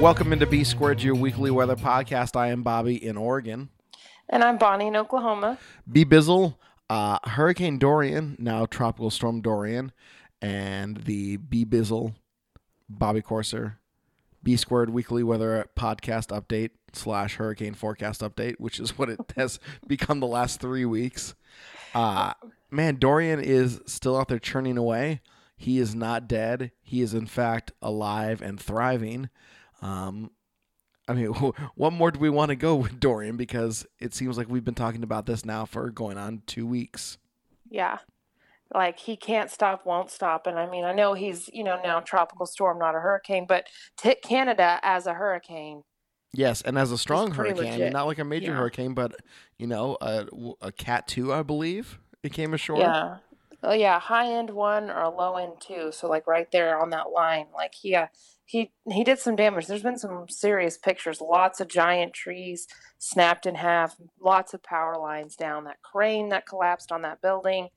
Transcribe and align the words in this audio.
Welcome 0.00 0.32
into 0.32 0.46
B 0.46 0.64
Squared, 0.64 1.02
your 1.02 1.14
weekly 1.14 1.50
weather 1.50 1.76
podcast. 1.76 2.36
I 2.36 2.48
am 2.48 2.62
Bobby 2.62 3.04
in 3.04 3.16
Oregon. 3.16 3.68
And 4.28 4.42
I'm 4.42 4.58
Bonnie 4.58 4.88
in 4.88 4.96
Oklahoma. 4.96 5.58
B 5.90 6.04
Bizzle, 6.04 6.56
uh, 6.90 7.18
Hurricane 7.24 7.78
Dorian, 7.78 8.36
now 8.38 8.66
Tropical 8.66 9.10
Storm 9.10 9.40
Dorian, 9.40 9.92
and 10.40 10.96
the 10.98 11.36
B 11.36 11.64
Bizzle, 11.64 12.14
Bobby 12.88 13.22
Corser, 13.22 13.76
B 14.42 14.56
Squared 14.56 14.90
weekly 14.90 15.22
weather 15.22 15.66
podcast 15.76 16.28
update 16.28 16.70
slash 16.92 17.36
hurricane 17.36 17.74
forecast 17.74 18.20
update, 18.22 18.56
which 18.58 18.80
is 18.80 18.98
what 18.98 19.08
it 19.08 19.20
has 19.36 19.60
become 19.86 20.20
the 20.20 20.26
last 20.26 20.60
three 20.60 20.84
weeks. 20.84 21.34
Uh, 21.94 22.32
man, 22.70 22.96
Dorian 22.96 23.40
is 23.40 23.80
still 23.86 24.16
out 24.16 24.28
there 24.28 24.38
churning 24.38 24.76
away. 24.78 25.20
He 25.56 25.78
is 25.78 25.94
not 25.94 26.26
dead. 26.26 26.72
He 26.82 27.02
is, 27.02 27.14
in 27.14 27.26
fact, 27.26 27.70
alive 27.80 28.42
and 28.42 28.58
thriving. 28.58 29.28
Um, 29.82 30.30
I 31.08 31.14
mean, 31.14 31.26
what 31.74 31.92
more 31.92 32.10
do 32.10 32.18
we 32.18 32.30
want 32.30 32.48
to 32.50 32.56
go 32.56 32.76
with 32.76 32.98
Dorian? 33.00 33.36
Because 33.36 33.86
it 34.00 34.14
seems 34.14 34.38
like 34.38 34.48
we've 34.48 34.64
been 34.64 34.74
talking 34.74 35.02
about 35.02 35.26
this 35.26 35.44
now 35.44 35.66
for 35.66 35.90
going 35.90 36.16
on 36.16 36.42
two 36.46 36.66
weeks. 36.66 37.18
Yeah. 37.68 37.98
Like 38.74 38.98
he 38.98 39.16
can't 39.16 39.50
stop, 39.50 39.84
won't 39.84 40.10
stop. 40.10 40.46
And 40.46 40.58
I 40.58 40.70
mean, 40.70 40.84
I 40.84 40.94
know 40.94 41.12
he's, 41.12 41.50
you 41.52 41.62
know, 41.62 41.78
now 41.82 42.00
tropical 42.00 42.46
storm, 42.46 42.78
not 42.78 42.94
a 42.94 43.00
hurricane, 43.00 43.44
but 43.46 43.66
hit 44.00 44.22
Canada 44.22 44.80
as 44.82 45.06
a 45.06 45.12
hurricane. 45.12 45.82
Yes, 46.34 46.62
and 46.62 46.78
as 46.78 46.90
a 46.90 46.96
strong 46.96 47.32
hurricane, 47.32 47.72
legit. 47.72 47.92
not 47.92 48.06
like 48.06 48.18
a 48.18 48.24
major 48.24 48.52
Yeah. 48.52 48.56
hurricane, 48.56 48.94
but 48.94 49.12
you 49.58 49.66
know, 49.66 49.98
a, 50.00 50.26
a 50.62 50.72
Cat 50.72 51.06
two, 51.06 51.30
I 51.30 51.42
believe, 51.42 51.98
it 52.22 52.32
came 52.32 52.54
ashore. 52.54 52.78
Yeah. 52.78 53.18
Oh 53.62 53.74
yeah, 53.74 54.00
high 54.00 54.32
end 54.32 54.48
one 54.48 54.90
or 54.90 55.02
a 55.02 55.10
low 55.10 55.36
end 55.36 55.60
two. 55.60 55.92
So 55.92 56.08
like 56.08 56.26
right 56.26 56.50
there 56.50 56.80
on 56.80 56.88
that 56.90 57.10
line, 57.10 57.48
like 57.54 57.74
he 57.74 57.94
uh, 57.94 58.06
he 58.52 58.70
he 58.90 59.02
did 59.02 59.18
some 59.18 59.34
damage. 59.34 59.66
There's 59.66 59.82
been 59.82 59.98
some 59.98 60.26
serious 60.28 60.76
pictures. 60.76 61.20
Lots 61.20 61.58
of 61.60 61.68
giant 61.68 62.12
trees 62.12 62.66
snapped 62.98 63.46
in 63.46 63.54
half. 63.54 63.96
Lots 64.20 64.52
of 64.52 64.62
power 64.62 64.96
lines 64.98 65.36
down. 65.36 65.64
That 65.64 65.80
crane 65.82 66.28
that 66.28 66.46
collapsed 66.46 66.92
on 66.92 67.02
that 67.02 67.22
building. 67.22 67.68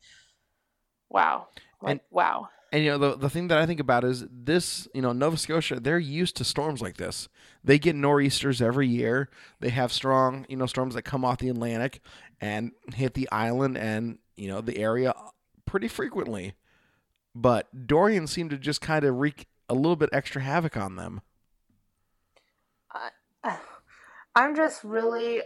Wow. 1.09 1.47
Like 1.81 1.91
And- 1.91 1.99
wow. 2.11 2.49
And 2.71 2.83
you 2.83 2.91
know, 2.91 2.97
the 2.97 3.15
the 3.15 3.29
thing 3.29 3.47
that 3.47 3.57
I 3.57 3.65
think 3.65 3.79
about 3.79 4.03
is 4.03 4.25
this. 4.29 4.85
You 4.93 5.01
know, 5.01 5.13
Nova 5.13 5.37
Scotia, 5.37 5.79
they're 5.79 5.97
used 5.97 6.35
to 6.37 6.43
storms 6.43 6.81
like 6.81 6.97
this. 6.97 7.29
They 7.63 7.79
get 7.79 7.95
nor'easters 7.95 8.61
every 8.61 8.87
year. 8.87 9.29
They 9.61 9.69
have 9.69 9.93
strong, 9.93 10.45
you 10.49 10.57
know, 10.57 10.65
storms 10.65 10.95
that 10.95 11.03
come 11.03 11.23
off 11.23 11.37
the 11.37 11.47
Atlantic 11.47 12.01
and 12.41 12.71
hit 12.93 13.13
the 13.13 13.29
island 13.31 13.77
and 13.77 14.17
you 14.35 14.49
know 14.49 14.59
the 14.59 14.77
area 14.77 15.13
pretty 15.65 15.87
frequently. 15.87 16.55
But 17.33 17.87
Dorian 17.87 18.27
seemed 18.27 18.49
to 18.49 18.57
just 18.57 18.81
kind 18.81 19.05
of 19.05 19.15
wreak 19.15 19.47
a 19.69 19.73
little 19.73 19.95
bit 19.95 20.09
extra 20.11 20.41
havoc 20.41 20.77
on 20.77 20.95
them. 20.95 21.21
I'm 24.35 24.55
just 24.55 24.83
really 24.83 25.41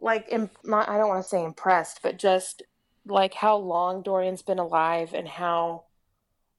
like 0.00 0.26
im- 0.30 0.50
not 0.64 0.88
I 0.88 0.98
don't 0.98 1.08
want 1.08 1.22
to 1.22 1.28
say 1.28 1.42
impressed, 1.42 2.00
but 2.02 2.18
just 2.18 2.62
like 3.06 3.34
how 3.34 3.56
long 3.56 4.02
Dorian's 4.02 4.42
been 4.42 4.58
alive 4.58 5.12
and 5.14 5.28
how 5.28 5.84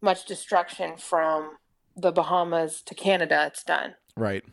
much 0.02 0.26
destruction 0.26 0.98
from 0.98 1.58
the 1.96 2.12
Bahamas 2.12 2.82
to 2.84 2.96
Canada 2.96 3.46
it's 3.48 3.64
done. 3.64 3.96
Right. 4.16 4.44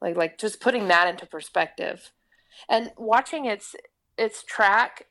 Like 0.00 0.16
like 0.16 0.38
just 0.38 0.60
putting 0.60 0.88
that 0.88 1.08
into 1.08 1.26
perspective. 1.26 2.12
And 2.68 2.92
watching 2.96 3.46
its 3.46 3.74
its 4.18 4.42
track, 4.42 5.06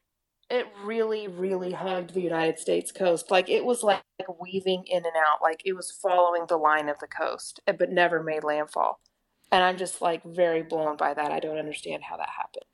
it 0.50 0.68
really 0.84 1.28
really 1.28 1.72
hugged 1.72 2.14
the 2.14 2.22
United 2.22 2.60
States 2.60 2.92
coast. 2.92 3.32
Like 3.32 3.50
it 3.50 3.66
was 3.66 3.84
like 3.84 4.02
weaving 4.40 4.86
in 4.88 4.98
and 4.98 5.16
out, 5.16 5.42
like 5.42 5.62
it 5.66 5.74
was 5.74 5.92
following 5.92 6.46
the 6.48 6.58
line 6.58 6.90
of 6.90 7.00
the 7.00 7.08
coast, 7.08 7.60
eh, 7.68 7.72
but 7.72 7.92
never 7.92 8.22
made 8.24 8.44
landfall. 8.44 9.00
And 9.52 9.64
I'm 9.64 9.78
just 9.78 10.02
like 10.02 10.24
very 10.24 10.62
blown 10.62 10.98
by 10.98 11.14
that. 11.14 11.32
I 11.32 11.40
don't 11.40 11.58
understand 11.58 12.04
how 12.04 12.18
that 12.18 12.30
happened. 12.30 12.66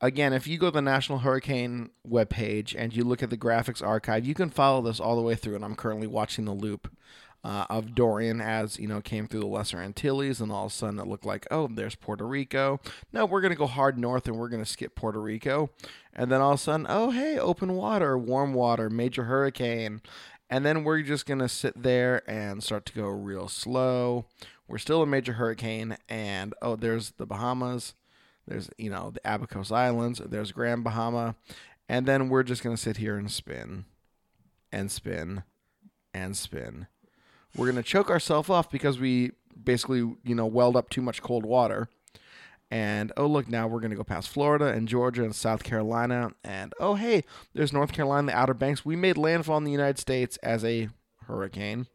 again, 0.00 0.32
if 0.32 0.46
you 0.46 0.58
go 0.58 0.66
to 0.66 0.72
the 0.72 0.82
National 0.82 1.18
Hurricane 1.18 1.90
webpage 2.08 2.74
and 2.76 2.94
you 2.94 3.04
look 3.04 3.22
at 3.22 3.30
the 3.30 3.36
graphics 3.38 3.86
archive, 3.86 4.24
you 4.26 4.34
can 4.34 4.50
follow 4.50 4.82
this 4.82 5.00
all 5.00 5.16
the 5.16 5.22
way 5.22 5.34
through. 5.34 5.56
And 5.56 5.64
I'm 5.64 5.76
currently 5.76 6.06
watching 6.06 6.44
the 6.44 6.52
loop 6.52 6.90
uh, 7.42 7.66
of 7.70 7.94
Dorian 7.94 8.40
as 8.40 8.78
you 8.78 8.86
know 8.86 9.00
came 9.00 9.26
through 9.26 9.40
the 9.40 9.46
Lesser 9.46 9.78
Antilles, 9.78 10.40
and 10.40 10.52
all 10.52 10.66
of 10.66 10.72
a 10.72 10.74
sudden 10.74 10.98
it 10.98 11.06
looked 11.06 11.26
like, 11.26 11.46
oh, 11.50 11.68
there's 11.72 11.94
Puerto 11.94 12.26
Rico. 12.26 12.80
No, 13.12 13.26
we're 13.26 13.40
gonna 13.40 13.54
go 13.54 13.66
hard 13.66 13.98
north 13.98 14.26
and 14.26 14.36
we're 14.36 14.48
gonna 14.48 14.66
skip 14.66 14.94
Puerto 14.94 15.20
Rico, 15.20 15.70
and 16.12 16.30
then 16.30 16.40
all 16.40 16.52
of 16.52 16.60
a 16.60 16.62
sudden, 16.62 16.86
oh, 16.88 17.10
hey, 17.10 17.38
open 17.38 17.74
water, 17.74 18.18
warm 18.18 18.54
water, 18.54 18.90
major 18.90 19.24
hurricane. 19.24 20.00
And 20.50 20.66
then 20.66 20.82
we're 20.82 21.02
just 21.02 21.26
to 21.26 21.48
sit 21.48 21.80
there 21.80 22.28
and 22.28 22.62
start 22.62 22.84
to 22.86 22.92
go 22.92 23.06
real 23.06 23.46
slow. 23.46 24.26
We're 24.66 24.78
still 24.78 25.00
a 25.00 25.06
major 25.06 25.34
hurricane. 25.34 25.96
And 26.08 26.54
oh, 26.60 26.74
there's 26.74 27.12
the 27.12 27.26
Bahamas. 27.26 27.94
There's, 28.48 28.68
you 28.76 28.90
know, 28.90 29.12
the 29.12 29.20
Abacos 29.20 29.70
Islands. 29.70 30.20
There's 30.26 30.50
Grand 30.50 30.82
Bahama. 30.82 31.36
And 31.88 32.04
then 32.04 32.28
we're 32.28 32.42
just 32.42 32.64
going 32.64 32.74
to 32.74 32.82
sit 32.82 32.96
here 32.96 33.16
and 33.16 33.30
spin 33.30 33.84
and 34.72 34.90
spin 34.90 35.44
and 36.12 36.36
spin. 36.36 36.88
We're 37.56 37.66
going 37.66 37.82
to 37.82 37.88
choke 37.88 38.10
ourselves 38.10 38.48
off 38.48 38.70
because 38.70 38.98
we 38.98 39.32
basically, 39.62 39.98
you 39.98 40.34
know, 40.34 40.46
welled 40.46 40.76
up 40.76 40.90
too 40.90 41.02
much 41.02 41.22
cold 41.22 41.44
water. 41.44 41.88
And 42.70 43.12
oh, 43.16 43.26
look, 43.26 43.48
now 43.48 43.66
we're 43.66 43.80
going 43.80 43.90
to 43.90 43.96
go 43.96 44.04
past 44.04 44.28
Florida 44.28 44.66
and 44.66 44.86
Georgia 44.86 45.24
and 45.24 45.34
South 45.34 45.64
Carolina. 45.64 46.30
And 46.44 46.72
oh, 46.78 46.94
hey, 46.94 47.24
there's 47.52 47.72
North 47.72 47.92
Carolina, 47.92 48.30
the 48.30 48.38
Outer 48.38 48.54
Banks. 48.54 48.84
We 48.84 48.94
made 48.94 49.18
landfall 49.18 49.58
in 49.58 49.64
the 49.64 49.72
United 49.72 49.98
States 49.98 50.36
as 50.38 50.64
a 50.64 50.88
hurricane. 51.26 51.88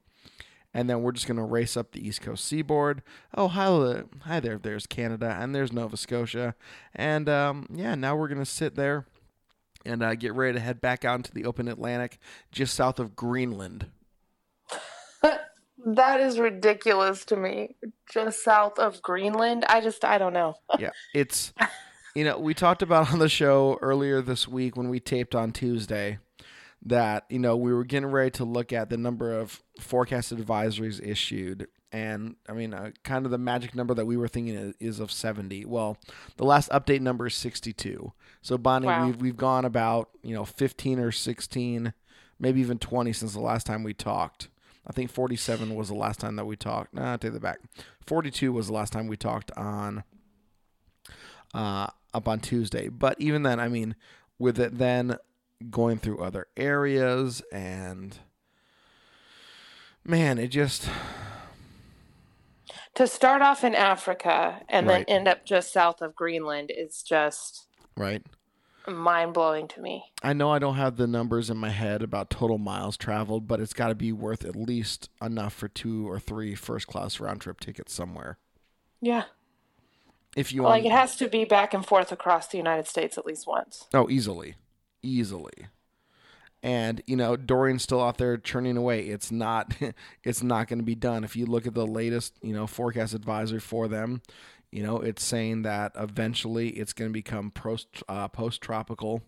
And 0.73 0.89
then 0.89 1.01
we're 1.01 1.13
just 1.13 1.27
going 1.27 1.37
to 1.37 1.43
race 1.43 1.77
up 1.77 1.93
the 1.93 2.05
East 2.05 2.21
Coast 2.21 2.43
seaboard. 2.43 3.01
Oh, 3.33 3.47
hi, 3.47 4.03
hi 4.23 4.41
there. 4.41 4.57
There's 4.57 4.85
Canada 4.85 5.37
and 5.39 5.55
there's 5.55 5.71
Nova 5.71 5.95
Scotia. 5.95 6.55
And 6.93 7.29
um, 7.29 7.67
yeah, 7.73 7.95
now 7.95 8.17
we're 8.17 8.27
going 8.27 8.39
to 8.39 8.45
sit 8.45 8.75
there 8.75 9.05
and 9.85 10.03
uh, 10.03 10.15
get 10.15 10.33
ready 10.33 10.55
to 10.55 10.59
head 10.59 10.81
back 10.81 11.05
out 11.05 11.15
into 11.15 11.31
the 11.31 11.45
open 11.45 11.69
Atlantic 11.69 12.17
just 12.51 12.73
south 12.73 12.99
of 12.99 13.15
Greenland. 13.15 13.87
That 15.85 16.19
is 16.19 16.39
ridiculous 16.39 17.25
to 17.25 17.37
me. 17.37 17.75
Just 18.11 18.43
south 18.43 18.79
of 18.79 19.01
Greenland. 19.01 19.65
I 19.69 19.81
just 19.81 20.03
I 20.03 20.17
don't 20.17 20.33
know. 20.33 20.55
yeah, 20.79 20.89
it's 21.13 21.53
you 22.15 22.23
know 22.23 22.39
we 22.39 22.53
talked 22.53 22.81
about 22.81 23.11
on 23.13 23.19
the 23.19 23.29
show 23.29 23.77
earlier 23.81 24.21
this 24.21 24.47
week 24.47 24.75
when 24.75 24.89
we 24.89 24.99
taped 24.99 25.35
on 25.35 25.51
Tuesday 25.51 26.17
that 26.85 27.25
you 27.29 27.39
know 27.39 27.55
we 27.55 27.73
were 27.73 27.83
getting 27.83 28.09
ready 28.09 28.31
to 28.31 28.45
look 28.45 28.71
at 28.71 28.89
the 28.89 28.97
number 28.97 29.37
of 29.37 29.61
forecast 29.79 30.35
advisories 30.35 31.05
issued 31.05 31.67
and 31.91 32.35
i 32.47 32.53
mean 32.53 32.73
uh, 32.73 32.91
kind 33.03 33.25
of 33.25 33.31
the 33.31 33.37
magic 33.37 33.73
number 33.73 33.93
that 33.93 34.05
we 34.05 34.17
were 34.17 34.27
thinking 34.27 34.73
is, 34.79 34.99
of 34.99 35.11
70 35.11 35.65
well 35.65 35.97
the 36.37 36.45
last 36.45 36.69
update 36.69 37.01
number 37.01 37.27
is 37.27 37.35
62 37.35 38.11
so 38.41 38.57
bonnie 38.57 38.85
Wow. 38.85 39.07
we've, 39.07 39.21
we've 39.21 39.37
gone 39.37 39.65
about 39.65 40.09
you 40.21 40.35
know 40.35 40.45
15 40.45 40.99
or 40.99 41.11
16 41.11 41.93
maybe 42.39 42.61
even 42.61 42.77
20 42.77 43.13
since 43.13 43.33
the 43.33 43.41
last 43.41 43.65
time 43.65 43.83
we 43.83 43.93
talked 43.93 44.49
i 44.87 44.91
think 44.93 45.11
47 45.11 45.75
was 45.75 45.87
the 45.89 45.95
last 45.95 46.19
time 46.19 46.35
that 46.35 46.45
we 46.45 46.55
talked 46.55 46.93
nah 46.93 47.13
I 47.13 47.17
take 47.17 47.33
that 47.33 47.41
back 47.41 47.59
42 48.07 48.51
was 48.53 48.67
the 48.67 48.73
last 48.73 48.93
time 48.93 49.07
we 49.07 49.17
talked 49.17 49.51
on 49.57 50.03
uh, 51.55 51.87
up 52.13 52.27
on 52.27 52.39
Tuesday. 52.39 52.87
But 52.89 53.15
even 53.19 53.43
then, 53.43 53.59
I 53.59 53.67
mean, 53.69 53.95
with 54.37 54.59
it 54.59 54.77
then 54.77 55.17
going 55.69 55.97
through 55.97 56.19
other 56.19 56.47
areas 56.57 57.41
and 57.51 58.17
man, 60.03 60.37
it 60.37 60.49
just 60.49 60.89
To 62.95 63.07
start 63.07 63.41
off 63.41 63.63
in 63.63 63.73
Africa 63.75 64.61
and 64.69 64.85
Right. 64.87 65.05
then 65.07 65.17
end 65.17 65.27
up 65.27 65.45
just 65.45 65.73
south 65.73 66.01
of 66.01 66.15
Greenland 66.15 66.71
is 66.75 67.01
just 67.01 67.67
right. 67.97 68.21
Mind 68.87 69.33
blowing 69.33 69.67
to 69.69 69.81
me. 69.81 70.05
I 70.23 70.33
know 70.33 70.51
I 70.51 70.59
don't 70.59 70.75
have 70.75 70.97
the 70.97 71.07
numbers 71.07 71.49
in 71.49 71.57
my 71.57 71.69
head 71.69 72.01
about 72.01 72.29
total 72.29 72.57
miles 72.57 72.97
traveled, 72.97 73.47
but 73.47 73.59
it's 73.59 73.73
got 73.73 73.87
to 73.89 73.95
be 73.95 74.11
worth 74.11 74.45
at 74.45 74.55
least 74.55 75.09
enough 75.21 75.53
for 75.53 75.67
two 75.67 76.09
or 76.09 76.19
three 76.19 76.55
first 76.55 76.87
class 76.87 77.19
round 77.19 77.41
trip 77.41 77.59
tickets 77.59 77.93
somewhere. 77.93 78.37
Yeah. 79.01 79.23
If 80.35 80.51
you 80.51 80.63
Like 80.63 80.83
want, 80.83 80.85
it 80.87 80.91
has 80.91 81.15
to 81.17 81.27
be 81.27 81.45
back 81.45 81.73
and 81.73 81.85
forth 81.85 82.11
across 82.11 82.47
the 82.47 82.57
United 82.57 82.87
States 82.87 83.17
at 83.17 83.25
least 83.25 83.47
once. 83.47 83.85
oh, 83.93 84.09
easily, 84.09 84.55
easily. 85.01 85.67
And 86.61 87.01
you 87.05 87.15
know, 87.15 87.35
Dorian's 87.35 87.83
still 87.83 88.01
out 88.01 88.17
there 88.17 88.37
churning 88.37 88.75
away. 88.75 89.07
It's 89.07 89.31
not, 89.31 89.75
it's 90.23 90.43
not 90.43 90.67
going 90.67 90.79
to 90.79 90.85
be 90.85 90.95
done. 90.95 91.23
If 91.23 91.35
you 91.35 91.45
look 91.45 91.67
at 91.67 91.73
the 91.73 91.85
latest, 91.87 92.33
you 92.41 92.53
know, 92.53 92.67
forecast 92.67 93.13
advisory 93.13 93.59
for 93.59 93.87
them, 93.87 94.21
You 94.75 94.83
know, 94.83 94.97
it's 94.97 95.23
saying 95.23 95.61
that 95.61 95.93
eventually 95.95 96.67
it's 96.71 96.91
going 96.91 97.09
to 97.09 97.13
become 97.13 97.49
post 97.49 98.03
uh, 98.09 98.27
post 98.27 98.59
tropical, 98.59 99.21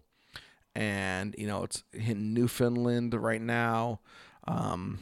and 0.76 1.34
you 1.38 1.48
know 1.48 1.64
it's 1.64 1.86
hitting 1.94 2.34
Newfoundland 2.34 3.14
right 3.14 3.42
now. 3.42 4.02
Um, 4.46 5.00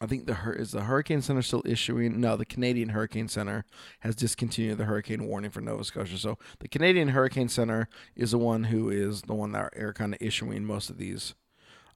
I 0.00 0.06
think 0.06 0.26
the 0.26 0.36
is 0.56 0.70
the 0.70 0.82
Hurricane 0.82 1.20
Center 1.20 1.42
still 1.42 1.64
issuing. 1.66 2.20
No, 2.20 2.36
the 2.36 2.44
Canadian 2.44 2.90
Hurricane 2.90 3.26
Center 3.26 3.64
has 3.98 4.14
discontinued 4.14 4.78
the 4.78 4.84
hurricane 4.84 5.26
warning 5.26 5.50
for 5.50 5.60
Nova 5.60 5.82
Scotia. 5.82 6.16
So 6.16 6.38
the 6.60 6.68
Canadian 6.68 7.08
Hurricane 7.08 7.48
Center 7.48 7.88
is 8.14 8.30
the 8.30 8.38
one 8.38 8.62
who 8.62 8.88
is 8.88 9.22
the 9.22 9.34
one 9.34 9.50
that 9.50 9.76
are 9.76 9.92
kind 9.92 10.14
of 10.14 10.22
issuing 10.22 10.64
most 10.64 10.90
of 10.90 10.96
these. 10.96 11.34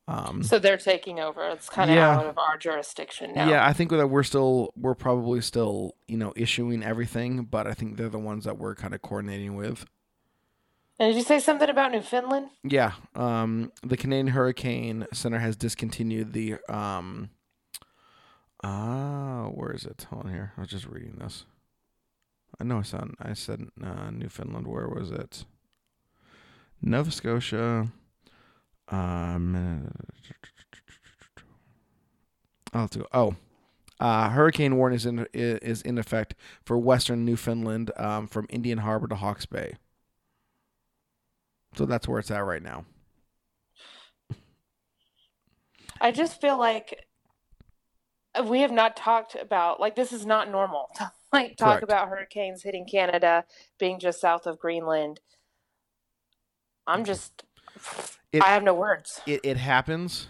Um, 0.07 0.43
So 0.43 0.59
they're 0.59 0.77
taking 0.77 1.19
over. 1.19 1.43
It's 1.49 1.71
kind 1.71 1.91
of 1.91 1.97
Yeah. 1.97 2.17
out 2.17 2.27
of 2.27 2.37
our 2.37 2.59
jurisdiction 2.59 3.33
now. 3.35 3.49
Yeah, 3.49 3.67
I 3.67 3.73
think 3.73 3.91
that 3.91 4.07
we're 4.09 4.23
still 4.23 4.73
we're 4.77 4.95
probably 4.95 5.41
still 5.41 5.95
you 6.09 6.17
know 6.19 6.33
issuing 6.37 6.83
everything, 6.83 7.45
but 7.45 7.67
I 7.67 7.73
think 7.73 7.97
they're 7.97 8.09
the 8.11 8.19
ones 8.19 8.45
that 8.45 8.59
we're 8.59 8.75
kind 8.75 8.95
of 8.95 9.01
coordinating 9.03 9.55
with. 9.57 9.87
And 10.99 11.11
did 11.11 11.17
you 11.17 11.25
say 11.25 11.41
something 11.41 11.69
about 11.69 11.91
Newfoundland? 11.93 12.51
Yeah, 12.63 12.93
um, 13.17 13.73
the 13.83 13.97
Canadian 13.97 14.29
Hurricane 14.29 15.07
Center 15.13 15.39
has 15.39 15.57
discontinued 15.57 16.33
the 16.35 16.57
um. 16.69 17.31
Ah, 18.63 19.49
where 19.53 19.73
is 19.73 19.85
it? 19.85 20.07
Hold 20.11 20.27
on 20.27 20.33
here. 20.33 20.53
I 20.57 20.61
was 20.61 20.71
just 20.71 20.87
reading 20.87 21.17
this. 21.19 21.45
I 22.61 22.65
know 22.65 22.79
I 22.79 22.83
said 22.83 23.09
I 23.21 23.33
said 23.35 23.69
uh, 23.83 24.11
Newfoundland. 24.11 24.67
Where 24.69 24.89
was 24.89 25.11
it? 25.11 25.45
Nova 26.81 27.11
Scotia. 27.11 27.89
Um. 28.89 29.91
I'll 32.73 32.83
have 32.83 32.91
to 32.91 32.99
go. 33.01 33.07
Oh, 33.13 33.37
uh, 34.01 34.29
hurricane 34.31 34.77
warning 34.77 34.97
is 34.97 35.07
in 35.07 35.27
is 35.33 35.81
in 35.83 35.99
effect 35.99 36.35
for 36.65 36.77
western 36.77 37.25
Newfoundland 37.25 37.93
um, 37.97 38.27
from 38.27 38.47
Indian 38.51 38.79
Harbor 38.79 39.07
to 39.09 39.15
Hawke's 39.15 39.47
Bay. 39.47 39.75
So 41.77 41.87
that's 41.87 42.09
where 42.09 42.19
it's 42.19 42.31
at 42.31 42.45
right 42.45 42.63
now. 42.63 42.85
I 46.01 46.11
just 46.11 46.41
feel 46.41 46.59
like 46.59 47.07
we 48.45 48.61
have 48.61 48.73
not 48.73 48.97
talked 48.97 49.37
about 49.37 49.79
like 49.81 49.95
this 49.95 50.13
is 50.13 50.27
not 50.27 50.51
normal. 50.51 50.89
to, 50.97 51.13
like 51.33 51.57
talk 51.57 51.81
Correct. 51.81 51.85
about 51.85 52.09
hurricanes 52.09 52.63
hitting 52.63 52.87
Canada, 52.87 53.45
being 53.79 54.01
just 54.01 54.21
south 54.21 54.47
of 54.47 54.59
Greenland. 54.59 55.21
I'm 56.87 57.05
just 57.05 57.45
It- 58.33 58.43
I 58.43 58.49
have 58.49 58.63
no 58.63 58.75
words. 58.75 59.21
It 59.27 59.41
it 59.45 59.57
happens, 59.57 60.29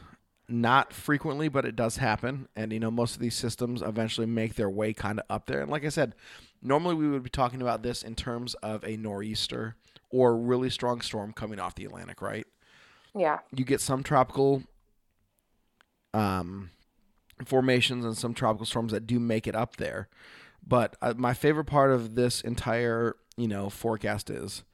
not 0.48 0.92
frequently, 0.92 1.48
but 1.48 1.64
it 1.64 1.74
does 1.76 1.96
happen. 1.98 2.48
And 2.56 2.72
you 2.72 2.80
know, 2.80 2.90
most 2.90 3.14
of 3.14 3.20
these 3.20 3.34
systems 3.34 3.82
eventually 3.82 4.26
make 4.26 4.54
their 4.54 4.70
way 4.70 4.92
kind 4.92 5.18
of 5.20 5.26
up 5.30 5.46
there. 5.46 5.60
And 5.60 5.70
like 5.70 5.84
I 5.84 5.88
said, 5.88 6.14
normally 6.62 6.94
we 6.94 7.08
would 7.08 7.22
be 7.22 7.30
talking 7.30 7.62
about 7.62 7.82
this 7.82 8.02
in 8.02 8.14
terms 8.14 8.54
of 8.54 8.84
a 8.84 8.96
nor'easter 8.96 9.76
or 10.10 10.32
a 10.32 10.36
really 10.36 10.70
strong 10.70 11.00
storm 11.00 11.32
coming 11.32 11.58
off 11.58 11.74
the 11.74 11.84
Atlantic, 11.84 12.20
right? 12.22 12.46
Yeah. 13.16 13.38
you 13.52 13.64
get 13.64 13.80
some 13.80 14.02
tropical 14.02 14.64
um, 16.12 16.70
formations 17.44 18.04
and 18.04 18.16
some 18.16 18.34
tropical 18.34 18.66
storms 18.66 18.92
that 18.92 19.06
do 19.06 19.18
make 19.20 19.46
it 19.46 19.54
up 19.54 19.76
there. 19.76 20.08
But 20.66 20.96
uh, 21.02 21.14
my 21.16 21.34
favorite 21.34 21.66
part 21.66 21.90
of 21.90 22.14
this 22.14 22.40
entire, 22.40 23.16
you 23.36 23.48
know, 23.48 23.68
forecast 23.70 24.30
is 24.30 24.64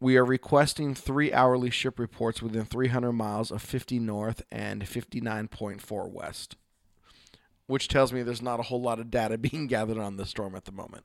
we 0.00 0.16
are 0.16 0.24
requesting 0.24 0.94
three 0.94 1.32
hourly 1.32 1.70
ship 1.70 1.98
reports 1.98 2.42
within 2.42 2.64
300 2.66 3.12
miles 3.12 3.50
of 3.50 3.62
50 3.62 3.98
north 3.98 4.42
and 4.50 4.82
59.4 4.82 6.10
west, 6.10 6.56
which 7.66 7.88
tells 7.88 8.12
me 8.12 8.22
there's 8.22 8.42
not 8.42 8.60
a 8.60 8.64
whole 8.64 8.80
lot 8.80 9.00
of 9.00 9.10
data 9.10 9.38
being 9.38 9.66
gathered 9.66 9.98
on 9.98 10.16
the 10.16 10.26
storm 10.26 10.54
at 10.54 10.64
the 10.64 10.72
moment. 10.72 11.04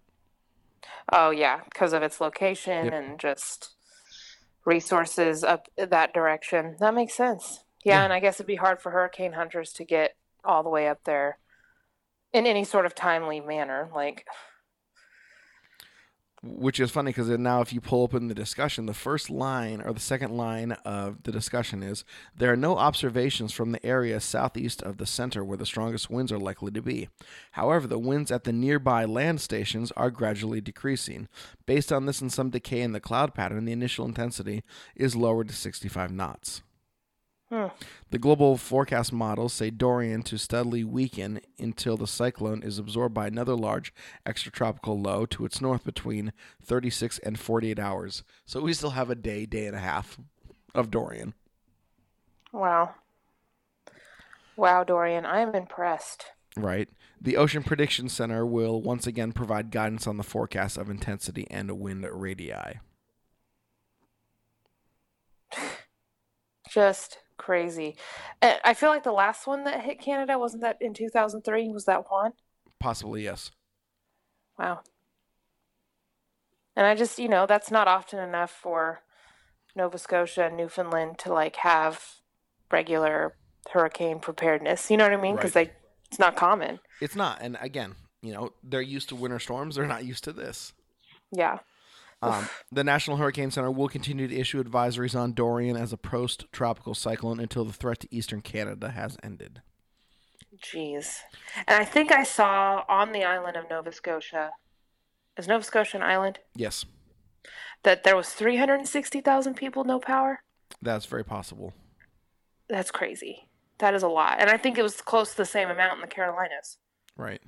Oh 1.11 1.29
yeah, 1.31 1.61
because 1.65 1.93
of 1.93 2.03
its 2.03 2.19
location 2.21 2.85
Yep. 2.85 2.93
and 2.93 3.19
just 3.19 3.71
resources 4.65 5.43
up 5.43 5.67
that 5.77 6.13
direction. 6.13 6.75
That 6.79 6.93
makes 6.93 7.13
sense. 7.13 7.63
Yeah, 7.83 7.99
Yeah. 7.99 8.03
and 8.05 8.13
I 8.13 8.19
guess 8.19 8.35
it'd 8.35 8.45
be 8.47 8.55
hard 8.55 8.81
for 8.81 8.91
hurricane 8.91 9.33
hunters 9.33 9.73
to 9.73 9.85
get 9.85 10.15
all 10.43 10.63
the 10.63 10.69
way 10.69 10.87
up 10.87 11.03
there 11.05 11.37
in 12.33 12.45
any 12.45 12.63
sort 12.63 12.85
of 12.85 12.93
timely 12.95 13.39
manner. 13.39 13.89
Like, 13.93 14.25
which 16.43 16.79
is 16.79 16.89
funny 16.89 17.11
because 17.11 17.29
now 17.29 17.61
if 17.61 17.71
you 17.71 17.79
pull 17.79 18.01
open 18.01 18.27
the 18.27 18.33
discussion 18.33 18.87
the 18.87 18.93
first 18.93 19.29
line 19.29 19.79
or 19.79 19.93
the 19.93 19.99
second 19.99 20.35
line 20.35 20.71
of 20.83 21.21
the 21.23 21.31
discussion 21.31 21.83
is 21.83 22.03
there 22.35 22.51
are 22.51 22.57
no 22.57 22.77
observations 22.77 23.53
from 23.53 23.71
the 23.71 23.85
area 23.85 24.19
southeast 24.19 24.81
of 24.81 24.97
the 24.97 25.05
center 25.05 25.43
where 25.43 25.57
the 25.57 25.65
strongest 25.65 26.09
winds 26.09 26.31
are 26.31 26.39
likely 26.39 26.71
to 26.71 26.81
be. 26.81 27.09
However 27.51 27.85
the 27.85 27.99
winds 27.99 28.31
at 28.31 28.43
the 28.43 28.53
nearby 28.53 29.05
land 29.05 29.39
stations 29.39 29.91
are 29.91 30.09
gradually 30.09 30.61
decreasing. 30.61 31.27
Based 31.67 31.91
on 31.91 32.07
this 32.07 32.21
and 32.21 32.33
some 32.33 32.49
decay 32.49 32.81
in 32.81 32.93
the 32.93 32.99
cloud 32.99 33.35
pattern 33.35 33.65
the 33.65 33.71
initial 33.71 34.05
intensity 34.05 34.63
is 34.95 35.15
lowered 35.15 35.47
to 35.49 35.55
65 35.55 36.11
knots 36.11 36.63
The 37.51 38.17
global 38.17 38.55
forecast 38.55 39.11
models 39.11 39.51
say 39.51 39.71
Dorian 39.71 40.23
to 40.23 40.37
steadily 40.37 40.85
weaken 40.85 41.41
until 41.59 41.97
the 41.97 42.07
cyclone 42.07 42.63
is 42.63 42.79
absorbed 42.79 43.13
by 43.13 43.27
another 43.27 43.55
large 43.55 43.93
extratropical 44.25 45.03
low 45.03 45.25
to 45.25 45.43
its 45.43 45.59
north 45.59 45.83
between 45.83 46.31
36 46.63 47.19
and 47.19 47.37
48 47.37 47.77
hours. 47.77 48.23
So 48.45 48.61
we 48.61 48.73
still 48.73 48.91
have 48.91 49.09
a 49.09 49.15
day, 49.15 49.45
day 49.45 49.65
and 49.65 49.75
a 49.75 49.79
half 49.79 50.17
of 50.73 50.89
Dorian. 50.89 51.33
wow. 52.53 52.95
Wow, 54.55 54.83
Dorian, 54.83 55.25
I 55.25 55.39
am 55.39 55.55
impressed. 55.55 56.25
Right. 56.55 56.87
The 57.19 57.35
Ocean 57.37 57.63
Prediction 57.63 58.09
Center 58.09 58.45
will 58.45 58.81
once 58.81 59.07
again 59.07 59.31
provide 59.31 59.71
guidance 59.71 60.07
on 60.07 60.17
the 60.17 60.23
forecast 60.23 60.77
of 60.77 60.89
intensity 60.89 61.47
and 61.49 61.71
wind 61.79 62.05
radii. 62.09 62.79
Just 66.69 67.17
crazy. 67.41 67.95
And 68.41 68.59
I 68.63 68.73
feel 68.73 68.89
like 68.89 69.03
the 69.03 69.11
last 69.11 69.47
one 69.47 69.63
that 69.63 69.81
hit 69.81 69.99
Canada 69.99 70.37
wasn't 70.37 70.61
that 70.61 70.77
in 70.79 70.93
2003? 70.93 71.69
Was 71.69 71.85
that 71.85 72.05
Juan? 72.09 72.33
Possibly, 72.79 73.23
yes. 73.23 73.51
Wow. 74.59 74.81
And 76.75 76.85
I 76.85 76.95
just, 76.95 77.17
you 77.19 77.27
know, 77.27 77.45
that's 77.45 77.71
not 77.71 77.87
often 77.87 78.19
enough 78.19 78.51
for 78.51 79.01
Nova 79.75 79.97
Scotia 79.97 80.45
and 80.45 80.57
Newfoundland 80.57 81.17
to 81.19 81.33
like 81.33 81.57
have 81.57 82.03
regular 82.71 83.35
hurricane 83.71 84.19
preparedness. 84.19 84.89
You 84.91 84.97
know 84.97 85.05
what 85.05 85.13
I 85.13 85.21
mean? 85.21 85.35
Because 85.35 85.55
Right. 85.55 85.69
they, 85.69 85.75
it's 86.09 86.19
not 86.19 86.35
common. 86.35 86.79
It's 87.01 87.15
not. 87.15 87.39
And 87.41 87.57
again, 87.59 87.95
you 88.21 88.33
know, 88.33 88.51
they're 88.63 88.81
used 88.81 89.09
to 89.09 89.15
winter 89.15 89.39
storms. 89.39 89.75
They're 89.75 89.87
not 89.87 90.05
used 90.05 90.23
to 90.25 90.33
this. 90.33 90.73
Yeah. 91.31 91.59
Um, 92.23 92.47
the 92.71 92.83
National 92.83 93.17
Hurricane 93.17 93.49
Center 93.51 93.71
will 93.71 93.87
continue 93.89 94.27
to 94.27 94.35
issue 94.35 94.63
advisories 94.63 95.19
on 95.19 95.33
Dorian 95.33 95.75
as 95.75 95.91
a 95.91 95.97
post 95.97 96.45
tropical 96.51 96.93
cyclone 96.93 97.39
until 97.39 97.65
the 97.65 97.73
threat 97.73 97.99
to 98.01 98.07
eastern 98.15 98.41
Canada 98.41 98.89
has 98.91 99.17
ended. 99.23 99.61
Jeez. 100.63 101.19
And 101.67 101.81
I 101.81 101.85
think 101.85 102.11
I 102.11 102.23
saw 102.23 102.83
on 102.87 103.11
the 103.11 103.23
island 103.23 103.57
of 103.57 103.69
Nova 103.69 103.91
Scotia, 103.91 104.51
is 105.37 105.47
Nova 105.47 105.63
Scotia 105.63 105.97
an 105.97 106.03
island? 106.03 106.39
Yes, 106.55 106.85
That 107.83 108.03
there 108.03 108.15
was 108.15 108.29
360,000 108.29 109.55
people 109.55 109.83
no 109.83 109.99
power? 109.99 110.43
that's 110.81 111.05
very 111.05 111.23
possible. 111.25 111.73
That's 112.69 112.91
crazy. 112.91 113.47
That 113.79 113.93
is 113.93 114.03
a 114.03 114.07
lot. 114.07 114.39
And 114.39 114.49
I 114.49 114.57
think 114.57 114.77
it 114.77 114.83
was 114.83 115.01
close 115.01 115.31
to 115.31 115.37
the 115.37 115.45
same 115.45 115.69
amount 115.69 115.95
in 115.95 116.01
the 116.01 116.07
Carolinas. 116.07 116.77
Right. 117.17 117.41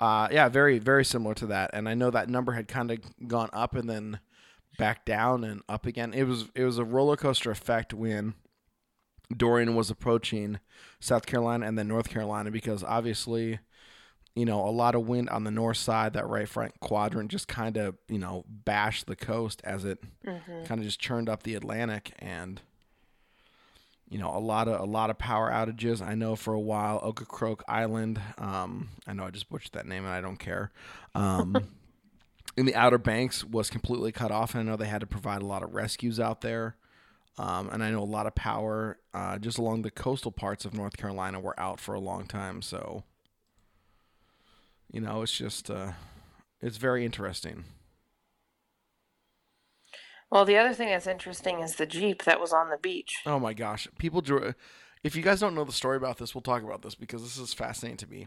Uh, 0.00 0.28
yeah, 0.32 0.48
very, 0.48 0.78
very 0.78 1.04
similar 1.04 1.34
to 1.34 1.46
that. 1.46 1.70
And 1.74 1.88
I 1.88 1.94
know 1.94 2.10
that 2.10 2.28
number 2.28 2.52
had 2.52 2.68
kind 2.68 2.90
of 2.90 2.98
gone 3.28 3.50
up 3.52 3.74
and 3.74 3.88
then 3.88 4.20
back 4.78 5.04
down 5.04 5.44
and 5.44 5.62
up 5.68 5.84
again. 5.84 6.14
It 6.14 6.24
was 6.24 6.46
it 6.54 6.64
was 6.64 6.78
a 6.78 6.84
roller 6.84 7.16
coaster 7.16 7.50
effect 7.50 7.92
when 7.92 8.34
Dorian 9.36 9.76
was 9.76 9.90
approaching 9.90 10.58
South 11.00 11.26
Carolina 11.26 11.66
and 11.66 11.78
then 11.78 11.86
North 11.88 12.08
Carolina 12.08 12.50
because 12.50 12.82
obviously, 12.82 13.58
you 14.34 14.44
know, 14.46 14.66
a 14.66 14.70
lot 14.70 14.94
of 14.94 15.06
wind 15.06 15.28
on 15.28 15.44
the 15.44 15.50
north 15.50 15.76
side, 15.76 16.14
that 16.14 16.26
right 16.26 16.48
front 16.48 16.80
quadrant 16.80 17.30
just 17.30 17.46
kind 17.46 17.76
of, 17.76 17.96
you 18.08 18.18
know, 18.18 18.44
bashed 18.48 19.06
the 19.06 19.16
coast 19.16 19.60
as 19.64 19.84
it 19.84 19.98
kind 20.64 20.80
of 20.80 20.82
just 20.82 20.98
churned 21.00 21.28
up 21.28 21.42
the 21.42 21.54
Atlantic 21.54 22.12
and 22.18 22.62
you 24.10 24.18
know 24.18 24.36
a 24.36 24.38
lot 24.38 24.68
of 24.68 24.80
a 24.80 24.84
lot 24.84 25.08
of 25.08 25.18
power 25.18 25.50
outages. 25.50 26.04
I 26.06 26.14
know 26.14 26.36
for 26.36 26.52
a 26.52 26.60
while 26.60 27.00
Ocracoke 27.02 27.62
Island. 27.66 28.20
Um, 28.36 28.90
I 29.06 29.14
know 29.14 29.24
I 29.24 29.30
just 29.30 29.48
butchered 29.48 29.72
that 29.72 29.86
name 29.86 30.04
and 30.04 30.12
I 30.12 30.20
don't 30.20 30.36
care. 30.36 30.72
Um, 31.14 31.56
in 32.56 32.66
the 32.66 32.74
Outer 32.74 32.98
Banks 32.98 33.44
was 33.44 33.70
completely 33.70 34.12
cut 34.12 34.32
off, 34.32 34.54
and 34.54 34.60
I 34.60 34.70
know 34.70 34.76
they 34.76 34.86
had 34.88 35.00
to 35.00 35.06
provide 35.06 35.42
a 35.42 35.46
lot 35.46 35.62
of 35.62 35.72
rescues 35.72 36.18
out 36.18 36.40
there. 36.40 36.76
Um, 37.38 37.70
and 37.70 37.82
I 37.82 37.90
know 37.90 38.02
a 38.02 38.04
lot 38.04 38.26
of 38.26 38.34
power 38.34 38.98
uh, 39.14 39.38
just 39.38 39.56
along 39.56 39.82
the 39.82 39.90
coastal 39.90 40.32
parts 40.32 40.64
of 40.64 40.74
North 40.74 40.96
Carolina 40.96 41.40
were 41.40 41.58
out 41.58 41.80
for 41.80 41.94
a 41.94 42.00
long 42.00 42.26
time. 42.26 42.60
So, 42.60 43.04
you 44.92 45.00
know, 45.00 45.22
it's 45.22 45.32
just 45.32 45.70
uh, 45.70 45.92
it's 46.60 46.76
very 46.76 47.04
interesting. 47.04 47.64
Well, 50.30 50.44
the 50.44 50.56
other 50.56 50.72
thing 50.72 50.88
that's 50.88 51.06
interesting 51.06 51.60
is 51.60 51.74
the 51.74 51.86
Jeep 51.86 52.24
that 52.24 52.40
was 52.40 52.52
on 52.52 52.70
the 52.70 52.78
beach. 52.78 53.18
Oh 53.26 53.40
my 53.40 53.52
gosh, 53.52 53.88
people 53.98 54.20
drew. 54.20 54.54
If 55.02 55.16
you 55.16 55.22
guys 55.22 55.40
don't 55.40 55.54
know 55.54 55.64
the 55.64 55.72
story 55.72 55.96
about 55.96 56.18
this, 56.18 56.34
we'll 56.34 56.42
talk 56.42 56.62
about 56.62 56.82
this 56.82 56.94
because 56.94 57.22
this 57.22 57.38
is 57.38 57.54
fascinating 57.54 57.96
to 57.98 58.10
me. 58.10 58.26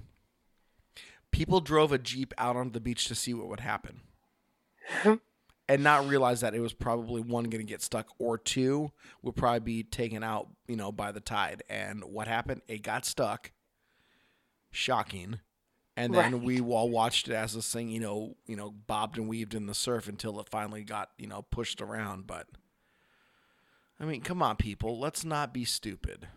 People 1.32 1.62
drove 1.62 1.92
a 1.92 1.98
jeep 1.98 2.34
out 2.38 2.56
onto 2.56 2.72
the 2.72 2.80
beach 2.80 3.08
to 3.08 3.16
see 3.16 3.34
what 3.34 3.48
would 3.48 3.62
happen. 3.62 4.02
and 5.70 5.84
not 5.84 6.08
realize 6.08 6.42
that 6.42 6.54
it 6.54 6.60
was 6.60 6.74
probably 6.74 7.22
one 7.22 7.46
going 7.46 7.66
to 7.66 7.70
get 7.70 7.82
stuck 7.82 8.08
or 8.20 8.38
two 8.38 8.92
would 9.22 9.36
probably 9.36 9.60
be 9.60 9.84
taken 9.84 10.24
out, 10.24 10.48
you 10.68 10.76
know, 10.76 10.92
by 10.92 11.12
the 11.12 11.20
tide. 11.20 11.64
And 11.70 12.04
what 12.04 12.28
happened? 12.28 12.62
It 12.68 12.84
got 12.84 13.06
stuck. 13.06 13.52
Shocking. 14.72 15.40
And 15.96 16.14
then 16.14 16.34
Right. 16.34 16.42
we 16.42 16.60
all 16.60 16.90
watched 16.90 17.28
it 17.28 17.34
as 17.36 17.54
this 17.54 17.72
thing, 17.72 17.90
you 17.90 18.00
know, 18.00 18.36
you 18.48 18.56
know, 18.56 18.72
bobbed 18.72 19.18
and 19.18 19.28
weaved 19.28 19.54
in 19.54 19.68
the 19.68 19.76
surf 19.76 20.08
until 20.08 20.40
it 20.40 20.50
finally 20.50 20.84
got, 20.84 21.12
you 21.18 21.28
know, 21.28 21.44
pushed 21.44 21.82
around. 21.82 22.26
But 22.26 22.48
I 24.00 24.06
mean, 24.06 24.22
come 24.22 24.42
on, 24.42 24.56
people, 24.56 25.00
let's 25.00 25.24
not 25.24 25.54
be 25.54 25.66
stupid. 25.66 26.28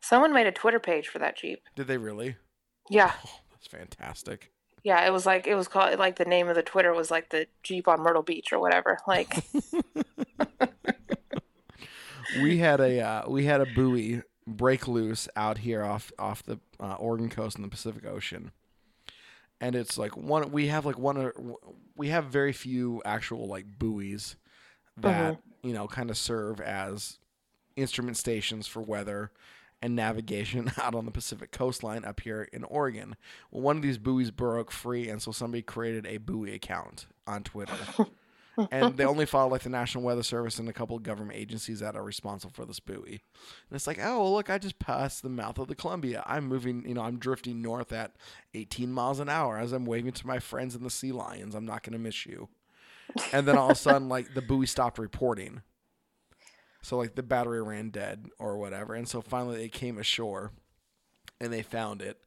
Someone 0.00 0.32
made 0.32 0.46
a 0.48 0.52
Twitter 0.52 0.80
page 0.80 1.06
for 1.08 1.18
that 1.20 1.36
Jeep. 1.36 1.62
Did 1.76 1.86
they 1.86 1.98
really? 1.98 2.36
Yeah. 2.90 3.12
Oh, 3.24 3.40
that's 3.60 3.66
fantastic. 3.66 4.52
Yeah, 4.84 5.04
it 5.04 5.12
was 5.12 5.26
like 5.26 5.48
it 5.48 5.56
was 5.56 5.66
called 5.66 5.98
like 5.98 6.14
the 6.16 6.24
name 6.24 6.48
of 6.48 6.54
the 6.54 6.62
Twitter 6.62 6.94
was 6.94 7.10
like 7.10 7.30
the 7.30 7.48
Jeep 7.64 7.88
on 7.88 8.00
Myrtle 8.00 8.22
Beach 8.22 8.52
or 8.52 8.60
whatever. 8.60 8.98
Like 9.06 9.44
we 12.42 12.58
had 12.58 12.80
a 12.80 13.00
uh, 13.00 13.28
we 13.28 13.44
had 13.46 13.60
a 13.60 13.66
buoy 13.66 14.22
break 14.46 14.86
loose 14.88 15.28
out 15.36 15.58
here 15.58 15.82
off 15.84 16.12
off 16.18 16.42
the 16.44 16.58
uh, 16.80 16.94
Oregon 16.94 17.28
coast 17.28 17.56
in 17.56 17.62
the 17.62 17.68
Pacific 17.68 18.06
Ocean, 18.06 18.52
and 19.60 19.74
it's 19.74 19.98
like 19.98 20.16
one 20.16 20.50
we 20.50 20.68
have 20.68 20.86
like 20.86 20.98
one 20.98 21.16
uh, 21.16 21.30
we 21.96 22.08
have 22.08 22.26
very 22.26 22.52
few 22.52 23.02
actual 23.04 23.46
like 23.46 23.66
buoys 23.78 24.36
that 24.96 25.32
uh-huh. 25.32 25.40
you 25.62 25.72
know 25.72 25.86
kind 25.86 26.10
of 26.10 26.16
serve 26.16 26.60
as 26.60 27.18
instrument 27.76 28.16
stations 28.16 28.66
for 28.66 28.80
weather 28.80 29.30
and 29.80 29.94
navigation 29.94 30.72
out 30.82 30.94
on 30.94 31.04
the 31.04 31.10
Pacific 31.10 31.52
coastline 31.52 32.04
up 32.04 32.20
here 32.20 32.48
in 32.52 32.64
Oregon. 32.64 33.16
Well, 33.50 33.62
one 33.62 33.76
of 33.76 33.82
these 33.82 33.98
buoys 33.98 34.30
broke 34.30 34.70
free, 34.70 35.08
and 35.08 35.22
so 35.22 35.30
somebody 35.30 35.62
created 35.62 36.06
a 36.06 36.16
buoy 36.18 36.54
account 36.54 37.06
on 37.26 37.44
Twitter. 37.44 37.74
and 38.70 38.96
they 38.96 39.04
only 39.06 39.26
follow 39.26 39.50
like 39.50 39.62
the 39.62 39.68
National 39.68 40.04
Weather 40.04 40.22
Service 40.22 40.58
and 40.58 40.68
a 40.68 40.72
couple 40.72 40.96
of 40.96 41.02
government 41.02 41.38
agencies 41.38 41.80
that 41.80 41.96
are 41.96 42.02
responsible 42.02 42.52
for 42.52 42.64
this 42.64 42.80
buoy. 42.80 43.20
And 43.70 43.76
it's 43.76 43.86
like, 43.86 43.98
oh, 44.00 44.22
well, 44.22 44.34
look, 44.34 44.50
I 44.50 44.58
just 44.58 44.78
passed 44.78 45.22
the 45.22 45.28
mouth 45.28 45.58
of 45.58 45.68
the 45.68 45.74
Columbia. 45.74 46.22
I'm 46.26 46.46
moving, 46.46 46.86
you 46.86 46.94
know, 46.94 47.02
I'm 47.02 47.18
drifting 47.18 47.62
north 47.62 47.92
at 47.92 48.16
18 48.54 48.92
miles 48.92 49.20
an 49.20 49.28
hour 49.28 49.58
as 49.58 49.72
I'm 49.72 49.84
waving 49.84 50.12
to 50.12 50.26
my 50.26 50.38
friends 50.38 50.74
in 50.74 50.82
the 50.82 50.90
sea 50.90 51.12
lions. 51.12 51.54
I'm 51.54 51.66
not 51.66 51.82
going 51.82 51.92
to 51.92 51.98
miss 51.98 52.26
you. 52.26 52.48
And 53.32 53.46
then 53.46 53.56
all 53.56 53.70
of 53.70 53.76
a 53.76 53.80
sudden, 53.80 54.08
like 54.10 54.34
the 54.34 54.42
buoy 54.42 54.66
stopped 54.66 54.98
reporting. 54.98 55.62
So 56.82 56.96
like 56.96 57.14
the 57.14 57.22
battery 57.22 57.62
ran 57.62 57.90
dead 57.90 58.26
or 58.38 58.56
whatever. 58.56 58.94
And 58.94 59.08
so 59.08 59.20
finally 59.20 59.56
they 59.56 59.68
came 59.68 59.98
ashore 59.98 60.52
and 61.40 61.52
they 61.52 61.62
found 61.62 62.02
it. 62.02 62.18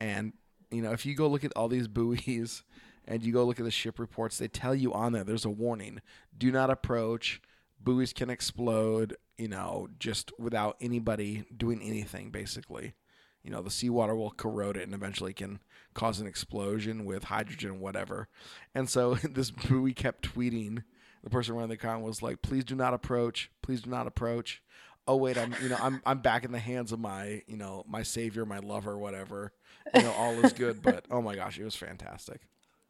And 0.00 0.32
you 0.70 0.82
know, 0.82 0.92
if 0.92 1.06
you 1.06 1.14
go 1.14 1.28
look 1.28 1.44
at 1.44 1.52
all 1.54 1.68
these 1.68 1.88
buoys 1.88 2.62
and 3.06 3.22
you 3.22 3.32
go 3.32 3.44
look 3.44 3.58
at 3.58 3.64
the 3.64 3.70
ship 3.70 3.98
reports, 3.98 4.38
they 4.38 4.48
tell 4.48 4.74
you 4.74 4.92
on 4.92 5.12
there 5.12 5.24
there's 5.24 5.44
a 5.44 5.50
warning. 5.50 6.00
Do 6.36 6.50
not 6.50 6.70
approach. 6.70 7.40
Buoys 7.80 8.12
can 8.12 8.30
explode, 8.30 9.16
you 9.36 9.48
know, 9.48 9.88
just 9.98 10.32
without 10.38 10.76
anybody 10.80 11.44
doing 11.56 11.80
anything 11.82 12.30
basically. 12.30 12.94
You 13.42 13.52
know, 13.52 13.62
the 13.62 13.70
seawater 13.70 14.16
will 14.16 14.32
corrode 14.32 14.76
it 14.76 14.82
and 14.82 14.94
eventually 14.94 15.32
can 15.32 15.60
cause 15.94 16.18
an 16.18 16.26
explosion 16.26 17.04
with 17.04 17.24
hydrogen 17.24 17.78
whatever. 17.78 18.28
And 18.74 18.90
so 18.90 19.14
this 19.22 19.50
buoy 19.50 19.92
kept 19.92 20.34
tweeting 20.34 20.82
the 21.22 21.30
person 21.30 21.54
running 21.54 21.70
the 21.70 21.74
account 21.74 22.04
was 22.04 22.22
like, 22.22 22.42
"Please 22.42 22.64
do 22.64 22.76
not 22.76 22.94
approach. 22.94 23.50
Please 23.62 23.82
do 23.82 23.90
not 23.90 24.06
approach." 24.06 24.62
Oh 25.08 25.16
wait, 25.16 25.36
I'm 25.36 25.54
you 25.62 25.68
know 25.68 25.76
I'm 25.80 26.00
I'm 26.06 26.18
back 26.18 26.44
in 26.44 26.52
the 26.52 26.58
hands 26.58 26.92
of 26.92 27.00
my 27.00 27.42
you 27.46 27.56
know 27.56 27.84
my 27.88 28.02
savior, 28.02 28.44
my 28.46 28.58
lover, 28.58 28.96
whatever. 28.96 29.52
You 29.94 30.02
know 30.02 30.12
all 30.12 30.32
is 30.44 30.52
good, 30.52 30.82
but 30.82 31.04
oh 31.10 31.22
my 31.22 31.34
gosh, 31.34 31.58
it 31.58 31.64
was 31.64 31.76
fantastic. 31.76 32.42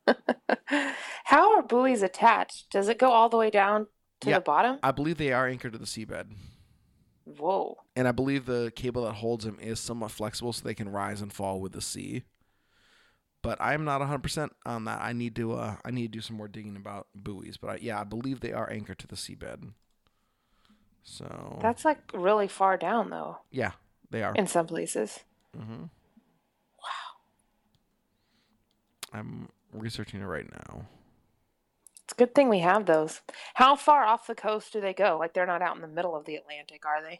how 1.25 1.57
are 1.57 1.63
buoys 1.63 2.03
attached? 2.03 2.71
Does 2.71 2.89
it 2.89 2.99
go 2.99 3.11
all 3.11 3.29
the 3.29 3.37
way 3.37 3.51
down 3.51 3.87
to 4.21 4.31
Yeah. 4.31 4.37
the 4.39 4.43
bottom? 4.43 4.79
I 4.83 4.91
believe 4.93 5.19
they 5.19 5.33
are 5.33 5.47
anchored 5.49 5.73
to 5.73 5.79
the 5.79 5.85
seabed, 5.87 6.33
Whoa. 7.25 7.79
and 7.95 8.07
I 8.09 8.13
believe 8.13 8.47
the 8.47 8.73
cable 8.77 9.05
that 9.05 9.15
holds 9.15 9.45
them 9.45 9.59
is 9.61 9.81
somewhat 9.81 10.11
flexible, 10.11 10.53
so 10.53 10.63
they 10.65 10.75
can 10.75 10.89
rise 10.89 11.21
and 11.21 11.33
fall 11.33 11.61
with 11.61 11.73
the 11.73 11.81
sea. 11.81 12.23
But 13.43 13.61
I'm 13.61 13.85
not 13.85 14.01
100 14.01 14.23
percent 14.23 14.53
on 14.65 14.85
that. 14.87 15.01
I 15.01 15.13
need 15.13 15.37
to 15.37 15.53
uh, 15.55 15.77
I 15.85 15.91
need 15.91 16.13
to 16.13 16.19
do 16.19 16.21
some 16.21 16.37
more 16.37 16.49
digging 16.49 16.77
about 16.77 17.07
buoys, 17.15 17.57
but 17.57 17.69
I, 17.71 17.77
yeah, 17.81 18.01
I 18.01 18.05
believe 18.05 18.41
they 18.41 18.53
are 18.53 18.71
anchored 18.71 18.99
to 19.01 19.07
the 19.07 19.15
seabed. 19.17 19.73
So 21.05 21.59
That's 21.63 21.85
like 21.85 21.99
really 22.13 22.49
far 22.49 22.77
down 22.77 23.11
though 23.11 23.39
yeah, 23.53 23.73
they 24.11 24.25
are. 24.25 24.35
in 24.35 24.49
some 24.49 24.67
places. 24.67 25.21
Wow. 25.57 25.91
I'm 29.13 29.49
researching 29.73 30.21
it 30.21 30.25
right 30.25 30.51
now. 30.51 30.87
It's 32.05 32.13
a 32.13 32.17
good 32.17 32.35
thing 32.35 32.49
we 32.49 32.61
have 32.61 32.87
those. 32.87 33.21
How 33.55 33.75
far 33.75 34.05
off 34.05 34.27
the 34.27 34.35
coast 34.35 34.73
do 34.73 34.81
they 34.81 34.95
go? 34.95 35.17
Like 35.19 35.35
they're 35.35 35.47
not 35.47 35.63
out 35.63 35.75
in 35.75 35.83
the 35.83 35.89
middle 35.89 36.15
of 36.15 36.25
the 36.25 36.37
Atlantic, 36.37 36.85
are 36.87 37.03
they? 37.03 37.19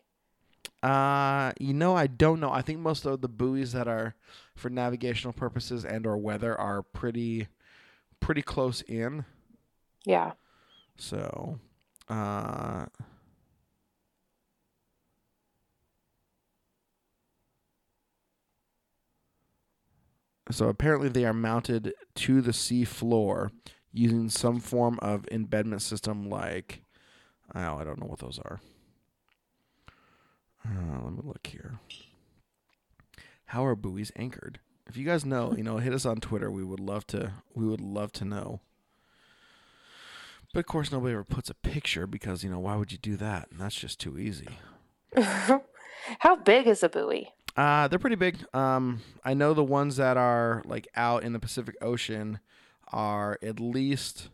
Uh, 0.83 1.53
you 1.59 1.75
know, 1.75 1.97
I 1.97 2.07
don't 2.07 2.39
know. 2.39 2.53
I 2.53 2.63
think 2.63 2.79
most 2.79 3.05
of 3.05 3.21
the 3.21 3.29
buoys 3.29 3.73
that 3.73 3.89
are 3.89 4.15
for 4.55 4.71
navigational 4.71 5.33
purposes 5.33 5.85
and 5.85 6.07
or 6.07 6.17
weather 6.17 6.59
are 6.59 6.83
pretty 6.83 7.49
pretty 8.21 8.43
close 8.43 8.83
in. 8.83 9.25
Yeah. 10.05 10.33
So, 10.97 11.59
uh 12.09 12.87
So 20.51 20.69
apparently 20.69 21.09
they 21.09 21.25
are 21.25 21.33
mounted 21.33 21.93
to 22.17 22.41
the 22.41 22.53
sea 22.53 22.85
floor 22.85 23.51
using 23.93 24.29
some 24.29 24.61
form 24.61 24.99
of 25.03 25.27
embedment 25.31 25.83
system 25.83 26.29
like 26.29 26.83
oh, 27.55 27.77
I 27.77 27.85
don't 27.85 28.01
know 28.01 28.07
what 28.07 28.19
those 28.19 28.39
are. 28.45 28.61
Uh, 30.65 31.01
let 31.03 31.13
me 31.13 31.21
look 31.23 31.47
here. 31.47 31.79
How 33.47 33.65
are 33.65 33.77
buoys 33.77 34.11
anchored? 34.17 34.59
If 34.89 34.97
you 34.97 35.05
guys 35.05 35.25
know, 35.25 35.55
you 35.57 35.63
know, 35.63 35.79
hit 35.79 35.93
us 35.93 36.07
on 36.07 36.21
Twitter. 36.21 36.51
We 36.51 36.65
would 36.65 36.81
love 36.81 37.07
to. 37.09 37.33
We 37.55 37.67
would 37.67 37.81
love 37.81 38.13
to 38.13 38.25
know. 38.25 38.61
But 40.53 40.61
of 40.61 40.67
course, 40.67 40.91
nobody 40.93 41.13
ever 41.13 41.25
puts 41.25 41.51
a 41.51 41.55
picture 41.55 42.07
because 42.07 42.43
you 42.43 42.51
know 42.51 42.61
why 42.61 42.77
would 42.77 42.93
you 42.93 42.99
do 42.99 43.17
that? 43.17 43.49
And 43.51 43.61
that's 43.61 43.75
just 43.75 44.01
too 44.01 44.19
easy. 44.19 44.49
How 46.21 46.37
big 46.37 46.67
is 46.67 46.83
a 46.83 46.89
buoy? 46.89 47.31
Uh, 47.57 47.89
they're 47.89 47.99
pretty 47.99 48.17
big. 48.17 48.37
Um, 48.55 49.01
I 49.25 49.33
know 49.35 49.55
the 49.55 49.65
ones 49.65 49.97
that 49.97 50.17
are 50.17 50.63
like 50.67 50.89
out 50.95 51.23
in 51.23 51.33
the 51.33 51.39
Pacific 51.39 51.75
Ocean 51.81 52.39
are 52.93 53.39
at 53.43 53.59
least 53.59 54.29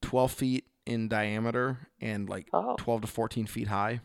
twelve 0.00 0.32
feet 0.32 0.64
in 0.84 1.08
diameter 1.08 1.88
and 2.00 2.28
like 2.28 2.48
Oh. 2.52 2.74
twelve 2.78 3.02
to 3.02 3.06
fourteen 3.06 3.46
feet 3.46 3.68
high. 3.68 4.00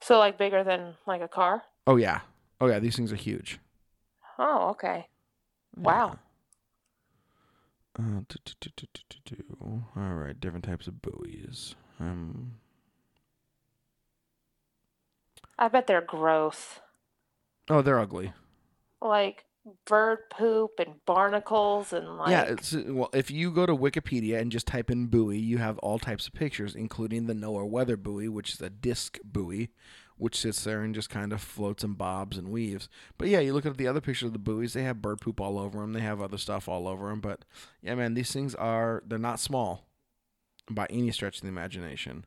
So 0.00 0.18
like 0.18 0.36
bigger 0.36 0.64
than 0.64 0.94
like 1.06 1.20
a 1.22 1.28
car? 1.28 1.62
Oh 1.86 1.96
yeah, 1.96 2.20
oh 2.60 2.66
yeah. 2.66 2.80
These 2.80 2.96
things 2.96 3.12
are 3.12 3.16
huge. 3.16 3.60
Oh, 4.38 4.70
okay. 4.70 5.06
Wow. 5.76 6.18
Uh, 7.98 8.20
do, 8.28 8.36
do, 8.60 8.86
do. 9.24 9.36
All 9.96 10.12
right, 10.14 10.38
different 10.38 10.64
types 10.64 10.86
of 10.86 11.02
buoys. 11.02 11.74
Um, 11.98 12.52
I 15.58 15.66
bet 15.68 15.86
they're 15.88 16.00
gross. 16.00 16.78
Oh, 17.70 17.82
they're 17.82 17.98
ugly. 17.98 18.32
Like 19.00 19.44
bird 19.86 20.18
poop 20.30 20.72
and 20.78 21.04
barnacles 21.04 21.92
and 21.92 22.16
like 22.16 22.30
yeah, 22.30 22.42
it's 22.44 22.74
well. 22.74 23.10
If 23.12 23.30
you 23.30 23.50
go 23.50 23.66
to 23.66 23.76
Wikipedia 23.76 24.40
and 24.40 24.52
just 24.52 24.66
type 24.66 24.90
in 24.90 25.06
buoy, 25.06 25.38
you 25.38 25.58
have 25.58 25.78
all 25.78 25.98
types 25.98 26.26
of 26.26 26.32
pictures, 26.32 26.74
including 26.74 27.26
the 27.26 27.34
NOAA 27.34 27.68
weather 27.68 27.96
buoy, 27.96 28.28
which 28.28 28.54
is 28.54 28.60
a 28.60 28.70
disc 28.70 29.18
buoy, 29.24 29.70
which 30.16 30.38
sits 30.38 30.64
there 30.64 30.82
and 30.82 30.94
just 30.94 31.10
kind 31.10 31.32
of 31.32 31.40
floats 31.40 31.84
and 31.84 31.98
bobs 31.98 32.36
and 32.36 32.48
weaves. 32.48 32.88
But 33.16 33.28
yeah, 33.28 33.40
you 33.40 33.52
look 33.52 33.66
at 33.66 33.76
the 33.76 33.88
other 33.88 34.00
pictures 34.00 34.28
of 34.28 34.32
the 34.32 34.38
buoys; 34.38 34.72
they 34.72 34.82
have 34.82 35.02
bird 35.02 35.20
poop 35.20 35.40
all 35.40 35.58
over 35.58 35.80
them. 35.80 35.92
They 35.92 36.00
have 36.00 36.20
other 36.20 36.38
stuff 36.38 36.68
all 36.68 36.88
over 36.88 37.08
them. 37.08 37.20
But 37.20 37.44
yeah, 37.82 37.94
man, 37.94 38.14
these 38.14 38.32
things 38.32 38.54
are—they're 38.54 39.18
not 39.18 39.40
small 39.40 39.86
by 40.70 40.86
any 40.90 41.10
stretch 41.10 41.36
of 41.36 41.42
the 41.42 41.48
imagination. 41.48 42.24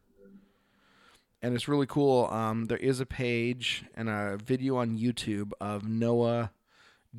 And 1.41 1.55
it's 1.55 1.67
really 1.67 1.87
cool. 1.87 2.27
Um, 2.27 2.65
there 2.65 2.77
is 2.77 2.99
a 2.99 3.05
page 3.05 3.83
and 3.95 4.09
a 4.09 4.37
video 4.43 4.77
on 4.77 4.97
YouTube 4.97 5.51
of 5.59 5.83
NOAA 5.83 6.51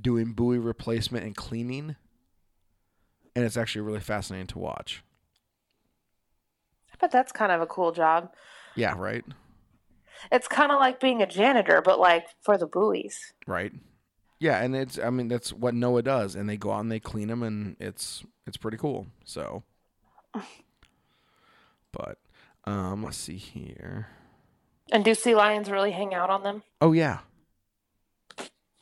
doing 0.00 0.32
buoy 0.32 0.58
replacement 0.58 1.24
and 1.24 1.34
cleaning 1.36 1.96
and 3.34 3.44
it's 3.44 3.56
actually 3.56 3.82
really 3.82 4.00
fascinating 4.00 4.46
to 4.48 4.58
watch. 4.58 5.02
I 6.92 6.96
bet 7.00 7.10
that's 7.10 7.32
kind 7.32 7.52
of 7.52 7.60
a 7.60 7.66
cool 7.66 7.92
job. 7.92 8.32
Yeah, 8.74 8.94
right, 8.96 9.24
It's 10.30 10.48
kind 10.48 10.72
of 10.72 10.78
like 10.78 11.00
being 11.00 11.20
a 11.22 11.26
janitor, 11.26 11.82
but 11.82 11.98
like 11.98 12.26
for 12.40 12.56
the 12.56 12.66
buoys. 12.66 13.32
right. 13.46 13.72
Yeah, 14.38 14.60
and 14.60 14.74
it's 14.74 14.98
I 14.98 15.10
mean 15.10 15.28
that's 15.28 15.52
what 15.52 15.72
NOAA 15.72 16.02
does, 16.02 16.34
and 16.34 16.48
they 16.48 16.56
go 16.56 16.72
out 16.72 16.80
and 16.80 16.90
they 16.90 16.98
clean 16.98 17.28
them, 17.28 17.44
and 17.44 17.76
it's 17.78 18.24
it's 18.44 18.56
pretty 18.56 18.76
cool. 18.76 19.06
So, 19.24 19.62
but 21.92 22.18
um, 22.64 23.02
let's 23.04 23.16
see 23.16 23.36
here. 23.36 24.08
And 24.90 25.04
do 25.04 25.14
sea 25.14 25.34
lions 25.34 25.70
really 25.70 25.92
hang 25.92 26.12
out 26.14 26.30
on 26.30 26.42
them? 26.42 26.62
Oh 26.80 26.92
yeah, 26.92 27.20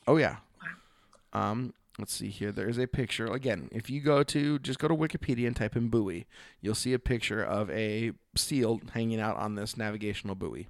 oh 0.07 0.17
yeah. 0.17 0.37
Um, 1.33 1.73
let's 1.99 2.13
see 2.13 2.29
here. 2.31 2.51
There 2.51 2.69
is 2.69 2.79
a 2.79 2.87
picture. 2.89 3.27
Again, 3.27 3.69
if 3.71 3.89
you 3.89 4.01
go 4.01 4.23
to 4.25 4.59
just 4.59 4.79
go 4.81 4.89
to 4.89 4.95
Wikipedia 4.97 5.47
and 5.47 5.55
type 5.55 5.77
in 5.77 5.89
buoy, 5.89 6.27
you'll 6.61 6.75
see 6.75 6.93
a 6.93 6.99
picture 6.99 7.43
of 7.43 7.71
a 7.71 8.13
seal 8.37 8.81
hanging 8.93 9.21
out 9.21 9.37
on 9.37 9.55
this 9.55 9.77
navigational 9.77 10.35
buoy. 10.35 10.67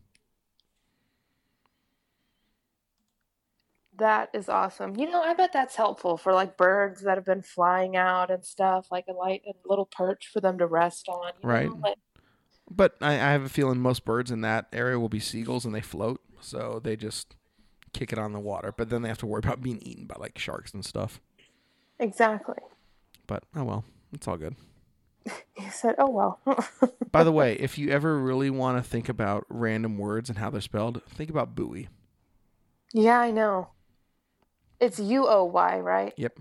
That 3.98 4.30
is 4.32 4.48
awesome. 4.48 4.96
You 4.96 5.10
know, 5.10 5.20
I 5.22 5.34
bet 5.34 5.52
that's 5.52 5.76
helpful 5.76 6.16
for 6.16 6.32
like 6.32 6.56
birds 6.56 7.02
that 7.02 7.16
have 7.18 7.24
been 7.26 7.42
flying 7.42 7.96
out 7.96 8.30
and 8.30 8.44
stuff, 8.44 8.86
like 8.90 9.04
a 9.08 9.12
light 9.12 9.42
a 9.46 9.52
little 9.66 9.84
perch 9.84 10.28
for 10.32 10.40
them 10.40 10.58
to 10.58 10.66
rest 10.66 11.08
on. 11.08 11.32
you 11.42 11.48
Right. 11.48 11.68
know, 11.68 11.76
like- 11.76 11.98
But 12.70 12.96
I, 13.00 13.14
I 13.14 13.32
have 13.32 13.42
a 13.42 13.48
feeling 13.48 13.80
most 13.80 14.04
birds 14.04 14.30
in 14.30 14.42
that 14.42 14.66
area 14.72 14.98
will 14.98 15.08
be 15.08 15.20
seagulls 15.20 15.64
and 15.64 15.74
they 15.74 15.80
float, 15.80 16.20
so 16.40 16.80
they 16.82 16.96
just 16.96 17.34
kick 17.92 18.12
it 18.12 18.18
on 18.18 18.32
the 18.32 18.38
water. 18.38 18.72
But 18.76 18.90
then 18.90 19.02
they 19.02 19.08
have 19.08 19.18
to 19.18 19.26
worry 19.26 19.40
about 19.44 19.60
being 19.62 19.80
eaten 19.82 20.06
by 20.06 20.14
like 20.18 20.38
sharks 20.38 20.72
and 20.72 20.84
stuff. 20.84 21.20
exactly. 21.98 22.56
But 23.26 23.44
oh 23.56 23.64
well, 23.64 23.84
it's 24.12 24.26
all 24.28 24.36
good. 24.36 24.56
You 25.60 25.70
said, 25.70 25.96
"Oh 25.98 26.08
well." 26.08 26.40
By 27.12 27.22
the 27.22 27.32
way, 27.32 27.52
if 27.54 27.76
you 27.76 27.90
ever 27.90 28.18
really 28.18 28.48
want 28.48 28.82
to 28.82 28.88
think 28.88 29.10
about 29.10 29.44
random 29.50 29.98
words 29.98 30.30
and 30.30 30.38
how 30.38 30.48
they're 30.48 30.60
spelled, 30.62 31.02
think 31.04 31.28
about 31.28 31.54
buoy. 31.54 31.88
yeah, 32.94 33.18
I 33.20 33.30
know. 33.30 33.68
It's 34.80 34.98
U 34.98 35.28
O 35.28 35.44
Y, 35.44 35.78
right? 35.80 36.14
Yep. 36.16 36.38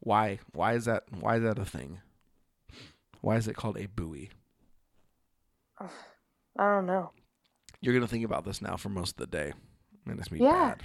Why? 0.00 0.40
Why 0.52 0.74
is 0.74 0.86
that? 0.86 1.04
Why 1.20 1.36
is 1.36 1.42
that 1.44 1.58
a 1.58 1.64
thing? 1.64 2.00
Why 3.20 3.36
is 3.36 3.48
it 3.48 3.56
called 3.56 3.78
a 3.78 3.86
buoy? 3.86 4.30
I 5.80 5.86
don't 6.56 6.86
know. 6.86 7.10
You're 7.80 7.94
gonna 7.94 8.08
think 8.08 8.24
about 8.24 8.44
this 8.44 8.60
now 8.60 8.76
for 8.76 8.88
most 8.88 9.12
of 9.12 9.16
the 9.18 9.26
day, 9.26 9.52
and 10.06 10.18
it's 10.18 10.30
me 10.30 10.40
Yeah. 10.40 10.70
bad. 10.70 10.82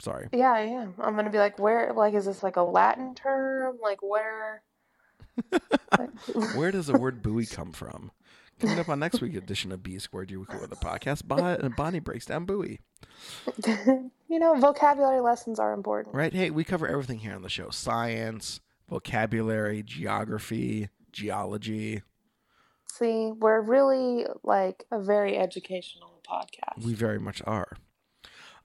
Sorry. 0.00 0.28
Yeah, 0.32 0.52
I 0.52 0.60
am. 0.60 0.94
I'm 0.98 1.16
gonna 1.16 1.30
be 1.30 1.38
like, 1.38 1.58
where? 1.58 1.92
Like, 1.92 2.14
is 2.14 2.26
this 2.26 2.42
like 2.42 2.56
a 2.56 2.62
Latin 2.62 3.14
term? 3.14 3.78
Like, 3.82 4.02
where? 4.02 4.62
Where 6.54 6.70
does 6.70 6.86
the 6.86 6.96
word 6.98 7.22
buoy 7.22 7.46
come 7.50 7.72
from? 7.72 8.12
Coming 8.60 8.78
up 8.78 8.88
on 8.88 9.00
next 9.00 9.20
week's 9.20 9.36
edition 9.36 9.72
of 9.72 9.82
B 9.82 9.98
Squared 9.98 10.30
You 10.30 10.40
Record 10.40 10.70
the 10.70 10.76
podcast, 10.76 11.26
Bonnie, 11.26 11.68
Bonnie 11.76 11.98
breaks 11.98 12.26
down 12.26 12.44
buoy. 12.44 12.78
you 13.66 14.38
know, 14.38 14.54
vocabulary 14.54 15.20
lessons 15.20 15.58
are 15.58 15.72
important. 15.72 16.14
Right? 16.14 16.32
Hey, 16.32 16.50
we 16.50 16.62
cover 16.62 16.86
everything 16.86 17.18
here 17.18 17.34
on 17.34 17.42
the 17.42 17.48
show: 17.48 17.70
science, 17.70 18.60
vocabulary, 18.88 19.82
geography, 19.82 20.88
geology. 21.14 22.02
See, 22.92 23.32
we're 23.32 23.60
really 23.60 24.26
like 24.42 24.84
a 24.90 25.02
very 25.02 25.38
educational 25.38 26.20
podcast. 26.28 26.84
We 26.84 26.94
very 26.94 27.18
much 27.18 27.42
are. 27.46 27.76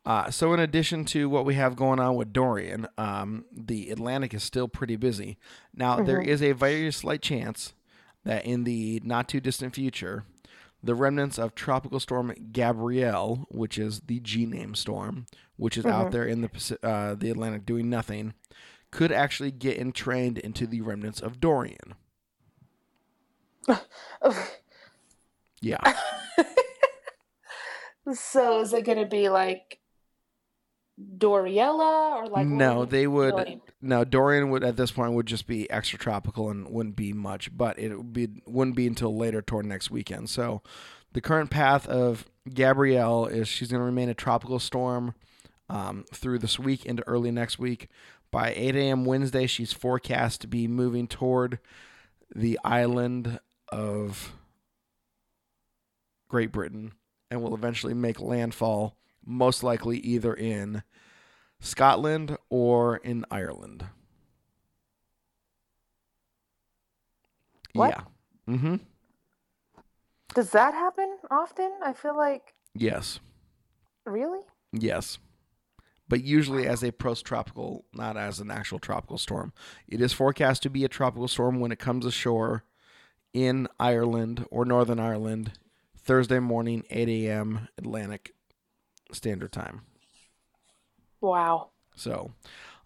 Uh, 0.06 0.32
so, 0.32 0.54
in 0.54 0.60
addition 0.60 1.06
to 1.06 1.30
what 1.30 1.46
we 1.46 1.56
have 1.56 1.76
going 1.76 2.00
on 2.00 2.16
with 2.16 2.34
Dorian, 2.34 2.88
um, 2.98 3.46
the 3.52 3.90
Atlantic 3.90 4.34
is 4.34 4.44
still 4.44 4.68
pretty 4.68 4.96
busy. 4.96 5.38
Now, 5.74 6.02
there 6.02 6.22
is 6.22 6.42
a 6.42 6.54
very 6.54 6.92
slight 6.92 7.22
chance 7.22 7.74
that 8.24 8.46
in 8.46 8.64
the 8.64 9.02
not 9.04 9.28
too 9.28 9.40
distant 9.40 9.76
future, 9.76 10.24
the 10.82 10.96
remnants 10.96 11.38
of 11.38 11.54
Tropical 11.54 12.00
Storm 12.00 12.34
Gabrielle, 12.52 13.46
which 13.50 13.78
is 13.78 14.02
the 14.02 14.20
G 14.20 14.46
name 14.46 14.74
storm, 14.76 15.26
which 15.58 15.78
is 15.78 15.86
out 15.86 16.12
there 16.12 16.26
in 16.26 16.42
the 16.42 16.80
uh, 16.82 17.16
the 17.16 17.30
Atlantic 17.30 17.66
doing 17.66 17.90
nothing, 17.90 18.34
could 18.92 19.12
actually 19.12 19.52
get 19.52 19.78
entrained 19.78 20.38
into 20.38 20.66
the 20.66 20.82
remnants 20.82 21.20
of 21.20 21.40
Dorian. 21.40 21.96
Yeah. 25.62 25.96
so, 28.14 28.62
is 28.62 28.74
it 28.74 28.86
gonna 28.86 29.06
be 29.06 29.30
like 29.30 29.80
Doriella 31.18 32.16
or 32.16 32.28
like? 32.28 32.48
no, 32.48 32.86
they 32.86 33.08
would. 33.08 33.36
doing? 33.36 33.62
No, 33.82 34.04
Dorian 34.04 34.50
would 34.50 34.64
at 34.64 34.78
this 34.78 34.92
point 34.92 35.14
would 35.14 35.26
just 35.26 35.48
be 35.48 35.70
extra 35.70 36.00
tropical 36.00 36.50
and 36.50 36.70
wouldn't 36.70 36.96
be 36.96 37.14
much, 37.14 37.56
but 37.56 37.80
it 37.80 37.96
would 37.96 38.14
be 38.14 38.30
wouldn't 38.46 38.76
be 38.76 38.88
until 38.88 39.16
later 39.16 39.42
toward 39.42 39.66
next 39.66 39.92
weekend. 39.92 40.30
So, 40.30 40.62
the 41.14 41.22
current 41.22 41.50
path 41.50 41.88
of 41.88 42.26
Gabrielle 42.54 43.26
is 43.26 43.48
she's 43.48 43.70
going 43.70 43.82
to 43.82 43.86
remain 43.86 44.10
a 44.10 44.14
tropical 44.14 44.60
storm 44.60 45.14
um, 45.70 46.06
through 46.14 46.40
this 46.40 46.58
week 46.58 46.86
into 46.86 47.08
early 47.08 47.32
next 47.32 47.60
week. 47.60 47.90
By 48.32 48.54
8 48.56 48.76
a.m. 48.76 49.06
Wednesday, 49.06 49.48
she's 49.48 49.74
forecast 49.74 50.42
to 50.42 50.48
be 50.48 50.68
moving 50.68 51.08
toward 51.08 51.60
the 52.36 52.60
island 52.64 53.40
of 53.72 54.34
Great 56.28 56.52
Britain 56.52 56.94
and 57.32 57.42
will 57.42 57.54
eventually 57.56 57.94
make 57.94 58.20
landfall, 58.20 58.98
most 59.26 59.64
likely 59.64 59.98
either 60.00 60.34
in 60.34 60.84
Scotland 61.60 62.38
or 62.50 62.98
in 62.98 63.26
Ireland. 63.30 63.86
What? 67.74 67.90
Yeah. 67.90 68.54
Mm-hmm. 68.54 68.76
Does 70.34 70.52
that 70.52 70.74
happen 70.74 71.18
often? 71.30 71.72
I 71.84 71.94
feel 71.94 72.16
like 72.16 72.54
Yes. 72.74 73.20
really. 74.06 74.40
Yes. 74.72 75.18
But 76.08 76.24
usually 76.24 76.66
as 76.68 76.84
a 76.84 76.92
post 76.92 77.26
tropical, 77.26 77.86
not 77.94 78.18
as 78.18 78.40
an 78.40 78.50
actual 78.50 78.80
tropical 78.80 79.18
storm. 79.20 79.54
It 79.88 80.02
is 80.02 80.14
forecast 80.14 80.64
to 80.64 80.70
be 80.70 80.84
a 80.84 80.88
tropical 80.88 81.28
storm 81.28 81.60
when 81.60 81.72
it 81.72 81.78
comes 81.80 82.06
ashore 82.06 82.64
in 83.34 83.68
Ireland 83.80 84.46
or 84.50 84.66
Northern 84.66 85.00
Ireland 85.00 85.54
Thursday 85.98 86.40
morning, 86.40 86.84
8 86.90 87.08
a.m. 87.08 87.68
Atlantic 87.78 88.34
Standard 89.12 89.52
Time. 89.52 89.82
Wow. 91.22 91.70
So, 91.96 92.32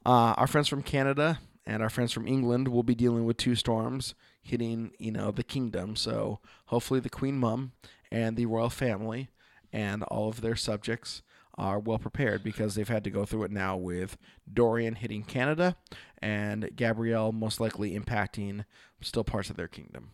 uh, 0.06 0.34
our 0.38 0.48
friends 0.48 0.68
from 0.68 0.84
Canada 0.84 1.40
and 1.66 1.82
our 1.82 1.90
friends 1.90 2.12
from 2.12 2.28
England 2.28 2.68
will 2.68 2.84
be 2.84 2.96
dealing 2.96 3.26
with 3.26 3.38
two 3.38 3.56
storms 3.56 4.16
hitting, 4.42 4.92
you 5.00 5.12
know, 5.12 5.32
the 5.32 5.44
kingdom. 5.44 5.96
So, 5.96 6.40
hopefully, 6.66 7.00
the 7.00 7.10
Queen 7.10 7.38
Mum 7.38 7.74
and 8.12 8.36
the 8.36 8.46
royal 8.46 8.70
family 8.70 9.30
and 9.72 10.04
all 10.04 10.30
of 10.30 10.42
their 10.42 10.56
subjects 10.56 11.22
are 11.56 11.80
well 11.80 12.00
prepared 12.00 12.44
because 12.44 12.76
they've 12.76 12.90
had 12.90 13.04
to 13.04 13.12
go 13.12 13.26
through 13.26 13.44
it 13.44 13.52
now 13.52 13.78
with 13.78 14.18
Dorian 14.52 14.96
hitting 14.96 15.24
Canada 15.24 15.78
and 16.20 16.70
Gabrielle 16.76 17.32
most 17.32 17.60
likely 17.60 17.98
impacting 17.98 18.66
still 19.02 19.24
parts 19.24 19.50
of 19.50 19.56
their 19.56 19.68
kingdom. 19.68 20.10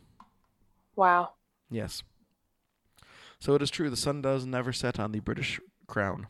Wow. 1.00 1.30
Yes. 1.72 2.04
So 3.40 3.54
it 3.54 3.62
is 3.62 3.72
true 3.72 3.90
the 3.90 3.96
sun 3.96 4.22
does 4.22 4.46
never 4.46 4.74
set 4.74 5.00
on 5.00 5.14
the 5.14 5.22
British 5.22 5.58
crown. 5.88 6.28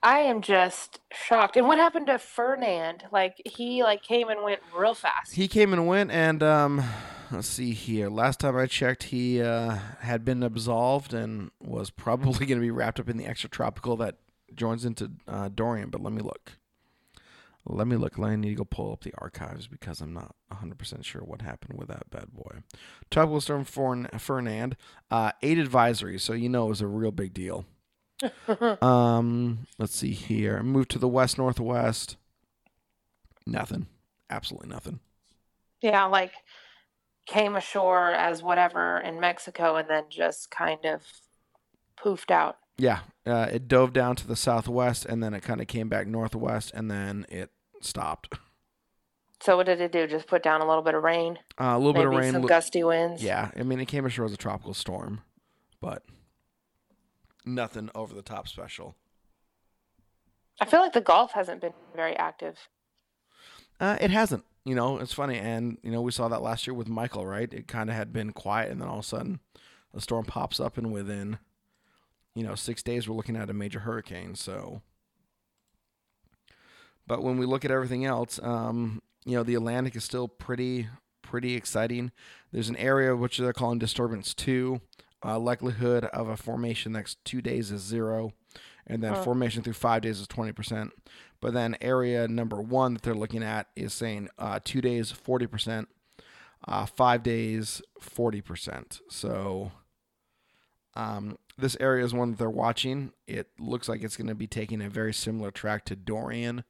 I 0.00 0.20
am 0.20 0.42
just 0.42 1.00
shocked. 1.10 1.56
And 1.56 1.66
what 1.66 1.78
happened 1.78 2.06
to 2.06 2.20
Fernand? 2.20 3.02
Like 3.10 3.42
he 3.44 3.82
like 3.82 4.04
came 4.04 4.28
and 4.28 4.44
went 4.44 4.60
real 4.72 4.94
fast. 4.94 5.34
He 5.34 5.48
came 5.48 5.72
and 5.72 5.88
went, 5.88 6.12
and 6.12 6.40
um, 6.44 6.84
let's 7.32 7.48
see 7.48 7.72
here. 7.72 8.08
Last 8.08 8.38
time 8.38 8.56
I 8.56 8.66
checked, 8.66 9.04
he 9.04 9.42
uh, 9.42 9.78
had 10.02 10.24
been 10.24 10.44
absolved 10.44 11.12
and 11.12 11.50
was 11.60 11.90
probably 11.90 12.46
going 12.46 12.60
to 12.60 12.64
be 12.64 12.70
wrapped 12.70 13.00
up 13.00 13.08
in 13.08 13.16
the 13.16 13.24
extratropical 13.24 13.98
that 13.98 14.18
joins 14.54 14.84
into 14.84 15.10
uh, 15.26 15.48
Dorian. 15.52 15.90
But 15.90 16.00
let 16.00 16.12
me 16.12 16.22
look. 16.22 16.52
Let 17.68 17.86
me 17.86 17.96
look. 17.96 18.18
I 18.18 18.36
need 18.36 18.50
to 18.50 18.54
go 18.54 18.64
pull 18.64 18.92
up 18.92 19.02
the 19.02 19.12
archives 19.18 19.66
because 19.66 20.00
I'm 20.00 20.12
not 20.12 20.34
100% 20.52 21.04
sure 21.04 21.22
what 21.22 21.42
happened 21.42 21.78
with 21.78 21.88
that 21.88 22.08
bad 22.10 22.32
boy. 22.32 22.62
Tropical 23.10 23.40
Storm 23.40 23.64
Fern- 23.64 24.08
Fernand, 24.18 24.76
uh, 25.10 25.32
eight 25.42 25.58
advisories, 25.58 26.20
so 26.20 26.32
you 26.32 26.48
know 26.48 26.66
it 26.66 26.70
was 26.70 26.80
a 26.80 26.86
real 26.86 27.10
big 27.10 27.34
deal. 27.34 27.64
um, 28.82 29.66
let's 29.78 29.96
see 29.96 30.12
here. 30.12 30.62
Moved 30.62 30.90
to 30.92 30.98
the 30.98 31.08
west 31.08 31.38
northwest. 31.38 32.16
Nothing. 33.46 33.86
Absolutely 34.30 34.68
nothing. 34.68 35.00
yeah, 35.82 36.04
like 36.04 36.32
came 37.26 37.56
ashore 37.56 38.12
as 38.12 38.42
whatever 38.42 38.98
in 38.98 39.18
Mexico 39.20 39.76
and 39.76 39.90
then 39.90 40.04
just 40.08 40.50
kind 40.50 40.84
of 40.84 41.02
poofed 41.98 42.30
out. 42.30 42.56
Yeah, 42.78 43.00
uh, 43.26 43.48
it 43.50 43.68
dove 43.68 43.92
down 43.92 44.16
to 44.16 44.26
the 44.26 44.36
southwest 44.36 45.04
and 45.06 45.22
then 45.22 45.34
it 45.34 45.42
kind 45.42 45.60
of 45.60 45.66
came 45.66 45.88
back 45.88 46.06
northwest 46.06 46.70
and 46.74 46.90
then 46.90 47.26
it 47.28 47.50
stopped. 47.86 48.34
So 49.40 49.56
what 49.56 49.66
did 49.66 49.80
it 49.80 49.92
do? 49.92 50.06
Just 50.06 50.26
put 50.26 50.42
down 50.42 50.60
a 50.60 50.66
little 50.66 50.82
bit 50.82 50.94
of 50.94 51.02
rain, 51.02 51.38
Uh, 51.60 51.74
a 51.74 51.78
little 51.78 51.92
maybe 51.92 52.06
bit 52.06 52.14
of 52.14 52.20
rain. 52.20 52.32
some 52.32 52.42
gusty 52.42 52.82
winds. 52.82 53.22
yeah, 53.22 53.50
I 53.58 53.62
mean, 53.62 53.80
it 53.80 53.86
came 53.86 54.04
ashore 54.06 54.24
as 54.24 54.32
a 54.32 54.36
tropical 54.36 54.72
storm, 54.74 55.20
but 55.80 56.04
nothing 57.44 57.90
over 57.94 58.14
the 58.14 58.22
top 58.22 58.48
special. 58.48 58.96
I 60.60 60.64
feel 60.64 60.80
like 60.80 60.94
the 60.94 61.00
Gulf 61.02 61.32
hasn't 61.32 61.60
been 61.60 61.74
very 61.94 62.16
active. 62.16 62.56
Uh, 63.78 63.98
it 64.00 64.10
hasn't. 64.10 64.44
You 64.64 64.74
know, 64.74 64.98
it's 64.98 65.12
funny, 65.12 65.38
and 65.38 65.78
you 65.82 65.90
know, 65.92 66.00
we 66.00 66.10
saw 66.10 66.28
that 66.28 66.42
last 66.42 66.66
year 66.66 66.74
with 66.74 66.88
Michael, 66.88 67.26
right? 67.26 67.52
It 67.52 67.68
kind 67.68 67.88
of 67.90 67.94
had 67.94 68.12
been 68.12 68.32
quiet, 68.32 68.72
and 68.72 68.80
then 68.80 68.88
all 68.88 68.98
of 68.98 69.04
a 69.04 69.06
sudden, 69.06 69.40
a 69.94 70.00
storm 70.00 70.24
pops 70.24 70.58
up, 70.58 70.76
and 70.78 70.90
within, 70.90 71.38
you 72.34 72.42
know, 72.42 72.54
six 72.56 72.82
days, 72.82 73.06
we're 73.08 73.14
looking 73.14 73.36
at 73.36 73.50
a 73.50 73.52
major 73.52 73.80
hurricane. 73.80 74.34
So, 74.34 74.80
but 77.06 77.22
when 77.22 77.38
we 77.38 77.46
look 77.46 77.64
at 77.64 77.70
everything 77.70 78.04
else, 78.04 78.40
um, 78.42 79.02
you 79.24 79.36
know, 79.36 79.42
the 79.42 79.54
Atlantic 79.54 79.96
is 79.96 80.04
still 80.04 80.28
pretty, 80.28 80.88
pretty 81.22 81.54
exciting. 81.54 82.12
There's 82.52 82.68
an 82.68 82.76
area 82.76 83.14
which 83.16 83.38
they're 83.38 83.52
calling 83.52 83.78
disturbance 83.78 84.34
two. 84.34 84.80
Uh, 85.24 85.38
likelihood 85.38 86.04
of 86.04 86.28
a 86.28 86.36
formation 86.36 86.92
next 86.92 87.24
two 87.24 87.40
days 87.40 87.72
is 87.72 87.82
zero, 87.82 88.32
and 88.86 89.02
then 89.02 89.14
formation 89.24 89.62
through 89.62 89.72
five 89.72 90.02
days 90.02 90.20
is 90.20 90.26
20%. 90.28 90.90
But 91.40 91.52
then 91.52 91.76
area 91.80 92.28
number 92.28 92.60
one 92.60 92.94
that 92.94 93.02
they're 93.02 93.14
looking 93.14 93.42
at 93.42 93.68
is 93.74 93.92
saying 93.92 94.28
uh, 94.38 94.60
two 94.62 94.80
days, 94.80 95.12
40%, 95.12 95.86
uh, 96.68 96.86
five 96.86 97.22
days, 97.22 97.82
40%. 98.00 99.00
So 99.08 99.72
um, 100.94 101.38
this 101.58 101.76
area 101.80 102.04
is 102.04 102.14
one 102.14 102.32
that 102.32 102.38
they're 102.38 102.50
watching. 102.50 103.12
It 103.26 103.48
looks 103.58 103.88
like 103.88 104.02
it's 104.02 104.16
going 104.16 104.28
to 104.28 104.34
be 104.34 104.46
taking 104.46 104.80
a 104.80 104.88
very 104.88 105.12
similar 105.12 105.50
track 105.50 105.84
to 105.86 105.96
Dorian 105.96 106.64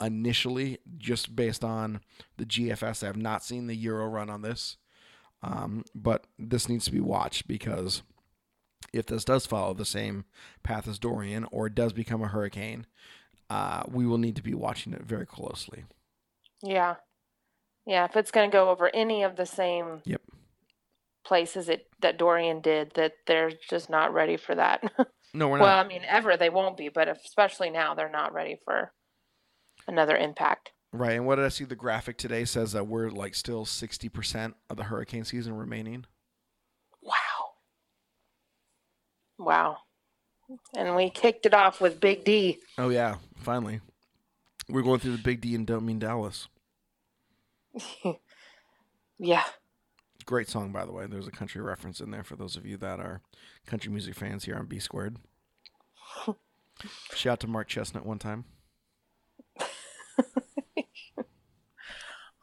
initially, 0.00 0.78
just 0.98 1.34
based 1.36 1.64
on 1.64 2.00
the 2.36 2.44
GFS. 2.44 3.02
I 3.02 3.06
have 3.06 3.16
not 3.16 3.44
seen 3.44 3.66
the 3.66 3.76
Euro 3.76 4.06
run 4.06 4.30
on 4.30 4.42
this, 4.42 4.76
um, 5.42 5.84
but 5.94 6.26
this 6.38 6.68
needs 6.68 6.84
to 6.86 6.92
be 6.92 7.00
watched 7.00 7.46
because 7.48 8.02
if 8.92 9.06
this 9.06 9.24
does 9.24 9.46
follow 9.46 9.74
the 9.74 9.84
same 9.84 10.24
path 10.62 10.86
as 10.88 10.98
Dorian 10.98 11.46
or 11.50 11.66
it 11.66 11.74
does 11.74 11.92
become 11.92 12.22
a 12.22 12.28
hurricane, 12.28 12.86
uh, 13.50 13.82
we 13.88 14.06
will 14.06 14.18
need 14.18 14.36
to 14.36 14.42
be 14.42 14.54
watching 14.54 14.92
it 14.92 15.02
very 15.02 15.26
closely. 15.26 15.84
Yeah. 16.62 16.96
Yeah, 17.86 18.04
if 18.06 18.16
it's 18.16 18.30
going 18.30 18.50
to 18.50 18.52
go 18.54 18.70
over 18.70 18.90
any 18.94 19.22
of 19.22 19.36
the 19.36 19.44
same 19.46 20.00
Yep. 20.06 20.22
places 21.24 21.68
it 21.68 21.86
that 22.00 22.18
Dorian 22.18 22.60
did, 22.60 22.92
that 22.94 23.12
they're 23.26 23.52
just 23.68 23.90
not 23.90 24.12
ready 24.14 24.36
for 24.36 24.54
that. 24.54 24.82
No, 25.36 25.48
we're 25.48 25.58
not. 25.58 25.64
well. 25.64 25.78
I 25.78 25.88
mean, 25.88 26.02
ever 26.06 26.36
they 26.36 26.48
won't 26.48 26.76
be, 26.76 26.88
but 26.90 27.08
especially 27.08 27.68
now, 27.68 27.94
they're 27.96 28.08
not 28.08 28.32
ready 28.32 28.56
for 28.64 28.92
another 29.86 30.16
impact. 30.16 30.72
Right. 30.92 31.12
And 31.12 31.26
what 31.26 31.36
did 31.36 31.44
I 31.44 31.48
see? 31.48 31.64
The 31.64 31.74
graphic 31.74 32.18
today 32.18 32.44
says 32.44 32.72
that 32.72 32.86
we're 32.86 33.10
like 33.10 33.34
still 33.34 33.64
60% 33.64 34.54
of 34.70 34.76
the 34.76 34.84
hurricane 34.84 35.24
season 35.24 35.56
remaining. 35.56 36.04
Wow. 37.02 37.12
Wow. 39.38 39.78
And 40.76 40.94
we 40.94 41.10
kicked 41.10 41.46
it 41.46 41.54
off 41.54 41.80
with 41.80 42.00
Big 42.00 42.24
D. 42.24 42.58
Oh, 42.78 42.90
yeah. 42.90 43.16
Finally. 43.36 43.80
We're 44.68 44.82
going 44.82 45.00
through 45.00 45.16
the 45.16 45.22
big 45.22 45.40
D 45.40 45.54
and 45.54 45.66
don't 45.66 45.84
mean 45.84 45.98
Dallas. 45.98 46.48
Yeah. 49.18 49.44
Great 50.26 50.48
song, 50.48 50.72
by 50.72 50.84
the 50.84 50.92
way. 50.92 51.06
There's 51.06 51.26
a 51.26 51.32
country 51.32 51.60
reference 51.60 52.00
in 52.00 52.10
there 52.10 52.24
for 52.24 52.36
those 52.36 52.56
of 52.56 52.66
you 52.66 52.76
that 52.78 52.98
are 53.00 53.20
country 53.66 53.92
music 53.92 54.14
fans 54.14 54.44
here 54.44 54.56
on 54.56 54.66
B 54.66 54.78
Squared. 54.78 55.18
Shout 57.14 57.32
out 57.32 57.40
to 57.40 57.46
Mark 57.46 57.68
Chesnutt 57.68 58.04
one 58.04 58.18
time. 58.18 58.44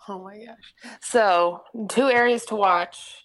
Oh 0.08 0.24
my 0.24 0.38
gosh. 0.38 0.98
So, 1.02 1.64
two 1.90 2.10
areas 2.10 2.46
to 2.46 2.56
watch. 2.56 3.24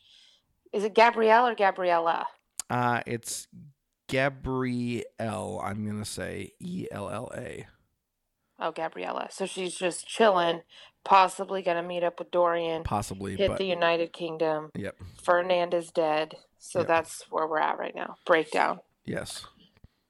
Is 0.72 0.84
it 0.84 0.94
Gabrielle 0.94 1.46
or 1.46 1.54
Gabriella? 1.54 2.26
Uh, 2.68 3.00
it's 3.06 3.48
Gabrielle. 4.08 5.60
I'm 5.62 5.84
going 5.84 5.98
to 6.02 6.08
say 6.08 6.52
E 6.60 6.86
L 6.90 7.08
L 7.10 7.30
A. 7.36 7.66
Oh, 8.58 8.72
Gabriella. 8.72 9.28
So 9.30 9.44
she's 9.46 9.74
just 9.74 10.06
chilling, 10.06 10.62
possibly 11.04 11.60
going 11.62 11.76
to 11.76 11.86
meet 11.86 12.02
up 12.02 12.18
with 12.18 12.30
Dorian, 12.30 12.84
Possibly, 12.84 13.36
hit 13.36 13.48
but 13.48 13.58
the 13.58 13.66
United 13.66 14.12
Kingdom. 14.14 14.70
yep. 14.74 14.96
Ferdinand 15.22 15.74
is 15.74 15.90
dead. 15.90 16.36
So 16.58 16.78
Yep. 16.80 16.88
that's 16.88 17.24
where 17.30 17.46
we're 17.46 17.58
at 17.60 17.78
right 17.78 17.94
now. 17.94 18.16
Breakdown. 18.24 18.80
Yes. 19.04 19.44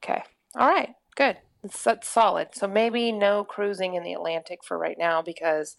Okay. 0.02 0.22
All 0.56 0.68
right. 0.68 0.90
Good. 1.16 1.38
That's, 1.62 1.82
that's 1.82 2.08
solid. 2.08 2.48
So 2.52 2.68
maybe 2.68 3.10
no 3.10 3.42
cruising 3.44 3.94
in 3.94 4.04
the 4.04 4.12
Atlantic 4.12 4.60
for 4.64 4.78
right 4.78 4.96
now 4.98 5.22
because 5.22 5.76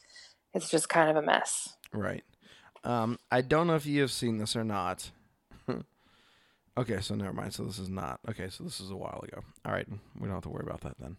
it's 0.54 0.70
just 0.70 0.90
kind 0.90 1.10
of 1.10 1.16
a 1.16 1.26
mess. 1.26 1.76
Right. 1.94 2.24
Um, 2.84 3.18
I 3.32 3.42
don't 3.42 3.68
know 3.68 3.76
if 3.76 3.86
you 3.86 4.02
have 4.02 4.12
seen 4.12 4.38
this 4.38 4.56
or 4.56 4.64
not. 4.64 5.12
okay, 6.78 7.00
so 7.02 7.16
never 7.16 7.34
mind. 7.34 7.54
So 7.54 7.64
this 7.64 7.80
is 7.80 7.90
not. 7.90 8.20
Okay, 8.30 8.50
so 8.50 8.64
this 8.64 8.80
is 8.80 8.90
a 8.92 8.96
while 8.96 9.22
ago. 9.28 9.42
All 9.66 9.72
right, 9.74 9.88
we 10.20 10.28
don't 10.28 10.36
have 10.36 10.44
to 10.44 10.50
worry 10.50 10.66
about 10.66 10.82
that 10.82 11.00
then. 11.00 11.18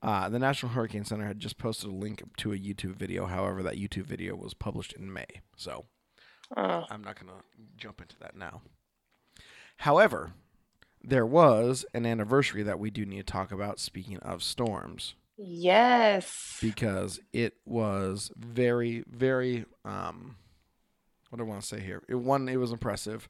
Uh, 0.00 0.28
the 0.28 0.38
National 0.38 0.72
Hurricane 0.72 1.04
Center 1.04 1.26
had 1.26 1.40
just 1.40 1.58
posted 1.58 1.90
a 1.90 1.92
link 1.92 2.22
to 2.36 2.52
a 2.52 2.56
YouTube 2.56 2.94
video. 2.94 3.26
However, 3.26 3.62
that 3.64 3.76
YouTube 3.76 4.04
video 4.04 4.36
was 4.36 4.54
published 4.54 4.92
in 4.92 5.12
May, 5.12 5.26
so 5.56 5.86
Uh, 6.56 6.84
I'm 6.88 7.02
not 7.02 7.18
going 7.18 7.32
to 7.36 7.44
jump 7.76 8.00
into 8.00 8.16
that 8.20 8.36
now. 8.36 8.62
However, 9.78 10.32
there 11.02 11.26
was 11.26 11.84
an 11.94 12.06
anniversary 12.06 12.62
that 12.62 12.78
we 12.78 12.90
do 12.90 13.04
need 13.04 13.18
to 13.26 13.32
talk 13.32 13.50
about. 13.52 13.80
Speaking 13.80 14.18
of 14.18 14.42
storms 14.42 15.14
yes. 15.38 16.58
because 16.60 17.20
it 17.32 17.54
was 17.64 18.30
very, 18.36 19.04
very 19.08 19.64
um, 19.84 20.36
what 21.30 21.38
do 21.38 21.44
I 21.44 21.48
want 21.48 21.60
to 21.62 21.66
say 21.66 21.80
here? 21.80 22.02
It 22.08 22.16
one, 22.16 22.48
it 22.48 22.56
was 22.56 22.72
impressive. 22.72 23.28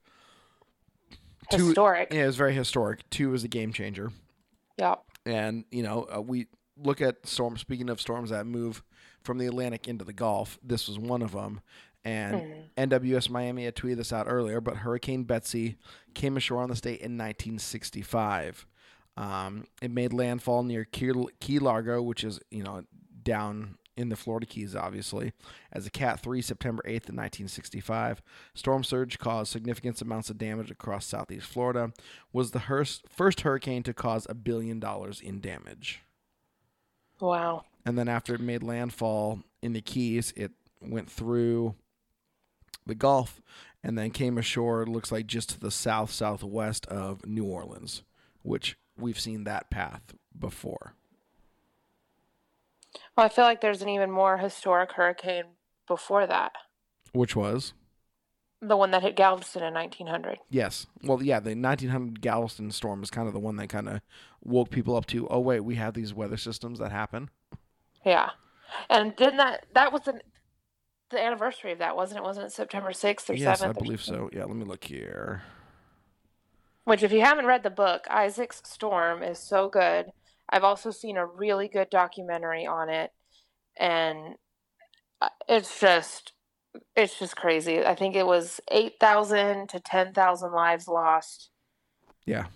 Two- 1.51 1.69
Historic. 1.69 2.13
yeah, 2.13 2.25
it 2.25 2.27
was 2.27 2.37
very 2.37 2.55
historic. 2.55 3.09
Two 3.11 3.31
was 3.31 3.43
a 3.45 3.49
game 3.49 3.73
changer, 3.73 4.11
Yep. 4.79 5.03
and 5.25 5.65
you 5.71 5.83
know 5.83 6.07
uh, 6.15 6.21
we 6.21 6.47
look 6.77 7.01
at 7.01 7.27
storms. 7.27 7.61
Speaking 7.61 7.89
of 7.89 8.01
storms 8.01 8.31
that 8.31 8.47
move 8.47 8.83
from 9.23 9.39
the 9.39 9.47
Atlantic 9.47 9.89
into 9.89 10.05
the 10.05 10.13
Gulf, 10.13 10.59
this 10.63 10.87
was 10.89 10.99
one 10.99 11.23
of 11.23 11.33
them. 11.33 11.61
And 12.05 12.65
NWS 12.79 13.29
Miami 13.29 13.65
had 13.65 13.75
tweeted 13.75 13.97
this 13.97 14.13
out 14.13 14.27
earlier, 14.29 14.61
but 14.61 14.77
Hurricane 14.79 15.25
Betsy 15.25 15.77
came 16.15 16.37
ashore 16.37 16.63
on 16.63 16.71
the 16.71 16.77
state 16.77 17.01
in 17.01 17.19
1965. 17.19 18.67
Um, 19.19 19.65
it 19.83 19.91
made 19.91 20.13
landfall 20.13 20.63
near 20.63 20.85
Key, 20.85 21.59
Largo, 21.59 22.01
which 22.01 22.23
is 22.23 22.39
you 22.51 22.63
know 22.63 22.85
down 23.25 23.77
in 23.97 24.11
the 24.11 24.17
Florida 24.17 24.47
Keys, 24.47 24.77
obviously, 24.77 25.33
as 25.73 25.85
a 25.85 25.91
Cat 25.91 26.21
3 26.21 26.41
September 26.41 26.85
8th, 26.85 27.09
of 27.09 27.17
1965. 27.17 28.23
Storm 28.55 28.85
surge 28.85 29.19
caused 29.19 29.51
significant 29.51 30.01
amounts 30.01 30.31
of 30.31 30.39
damage 30.39 30.71
across 30.71 31.05
southeast 31.05 31.49
Florida. 31.49 31.93
Was 32.33 32.53
the 32.53 32.61
first 32.61 33.41
hurricane 33.41 33.83
to 33.83 33.93
cause 33.93 34.25
a 34.31 34.35
billion 34.35 34.79
dollars 34.79 35.21
in 35.21 35.41
damage. 35.41 36.03
Wow. 37.19 37.65
And 37.85 37.99
then 37.99 38.07
after 38.07 38.37
it 38.37 38.41
made 38.41 38.63
landfall 38.63 39.41
in 39.61 39.73
the 39.73 39.81
Keys, 39.81 40.33
it 40.37 40.53
went 40.81 41.11
through 41.11 41.75
the 42.87 42.95
Gulf 42.95 43.43
and 43.83 43.99
then 43.99 44.11
came 44.11 44.39
ashore, 44.39 44.83
it 44.83 44.89
looks 44.89 45.11
like 45.11 45.27
just 45.27 45.51
to 45.51 45.61
the 45.61 45.73
south 45.73 46.13
southwest 46.13 46.87
of 46.87 47.27
New 47.27 47.45
Orleans, 47.45 48.05
which 48.43 48.77
we've 48.99 49.19
seen 49.19 49.45
that 49.45 49.71
path 49.71 50.03
before. 50.39 50.95
Well, 53.17 53.27
I 53.27 53.29
feel 53.29 53.45
like 53.45 53.61
there's 53.61 53.83
an 53.83 53.89
even 53.89 54.11
more 54.11 54.39
historic 54.39 54.93
hurricane 54.93 55.45
before 55.87 56.27
that. 56.27 56.53
Which 57.13 57.35
was? 57.35 57.73
The 58.61 58.77
one 58.77 58.91
that 58.91 59.03
hit 59.03 59.17
Galveston 59.17 59.63
in 59.63 59.75
1900. 59.75 60.39
Yes. 60.51 60.87
Well, 61.03 61.23
yeah, 61.23 61.39
the 61.39 61.55
1900 61.55 62.21
Galveston 62.21 62.71
storm 62.71 63.03
is 63.03 63.11
kind 63.11 63.29
of 63.29 63.35
the 63.35 63.41
one 63.41 63.57
that 63.57 63.69
kind 63.69 63.89
of 63.89 64.01
woke 64.43 64.71
people 64.71 64.97
up 64.97 65.07
to, 65.07 65.29
oh, 65.29 65.39
wait, 65.39 65.61
we 65.61 65.77
have 65.77 65.95
these 65.95 66.13
weather 66.13 66.37
systems 66.37 66.79
that 66.81 66.91
happen. 66.91 67.31
Yeah. 68.05 68.31
And 68.91 69.15
didn't 69.17 69.37
that, 69.37 69.67
that 69.75 69.93
was 69.93 70.03
the, 70.03 70.21
the 71.11 71.21
anniversary 71.21 71.73
of 71.73 71.79
that, 71.79 71.97
wasn't 71.97 72.19
it? 72.19 72.25
Wasn't 72.25 72.47
it 72.47 72.53
September 72.53 72.91
6th 72.91 73.31
or 73.31 73.35
7th? 73.35 73.39
yes, 73.39 73.63
I 73.63 73.73
believe 73.73 74.03
so. 74.03 74.29
Yeah, 74.33 74.45
let 74.45 74.57
me 74.57 74.65
look 74.65 74.85
here. 74.85 75.43
Which, 76.89 77.03
if 77.03 77.13
you 77.13 77.21
haven't 77.21 77.45
read 77.45 77.65
the 77.65 77.69
book, 77.69 78.07
Isaac's 78.09 78.63
Storm 78.65 79.23
is 79.23 79.39
so 79.39 79.69
good. 79.69 80.07
I've 80.49 80.65
also 80.65 80.91
seen 80.91 81.19
a 81.19 81.27
really 81.27 81.69
good 81.69 81.91
documentary 81.91 82.67
on 82.67 82.89
it, 82.89 83.11
and 83.77 84.37
uh, 85.21 85.29
it's 85.47 85.79
just, 85.79 86.33
it's 86.97 87.19
just 87.19 87.37
crazy. 87.37 87.85
I 87.85 87.95
think 87.95 88.17
it 88.17 88.27
was 88.27 88.63
eight 88.71 88.95
thousand 88.99 89.69
to 89.69 89.81
ten 89.81 90.15
thousand 90.15 90.53
lives 90.53 90.89
lost. 90.89 91.51
Yeah. 92.25 92.47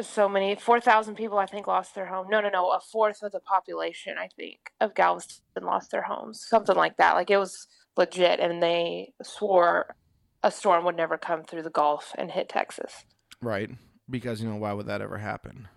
So 0.00 0.28
many, 0.28 0.56
four 0.56 0.80
thousand 0.80 1.14
people, 1.14 1.38
I 1.38 1.46
think, 1.46 1.68
lost 1.68 1.94
their 1.94 2.06
home. 2.06 2.26
No, 2.28 2.40
no, 2.40 2.48
no, 2.48 2.70
a 2.70 2.80
fourth 2.80 3.22
of 3.22 3.30
the 3.30 3.38
population, 3.38 4.16
I 4.18 4.30
think, 4.36 4.72
of 4.80 4.96
Galveston 4.96 5.62
lost 5.62 5.92
their 5.92 6.02
homes, 6.02 6.44
something 6.44 6.74
like 6.74 6.96
that. 6.96 7.14
Like 7.14 7.30
it 7.30 7.38
was 7.38 7.68
legit, 7.96 8.40
and 8.40 8.60
they 8.60 9.12
swore 9.22 9.94
a 10.42 10.50
storm 10.50 10.84
would 10.86 10.96
never 10.96 11.16
come 11.16 11.44
through 11.44 11.62
the 11.62 11.70
Gulf 11.70 12.16
and 12.18 12.32
hit 12.32 12.48
Texas. 12.48 13.04
Right. 13.44 13.70
Because, 14.08 14.42
you 14.42 14.48
know, 14.48 14.56
why 14.56 14.72
would 14.72 14.86
that 14.86 15.00
ever 15.00 15.18
happen? 15.18 15.68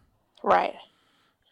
Right. 0.43 0.75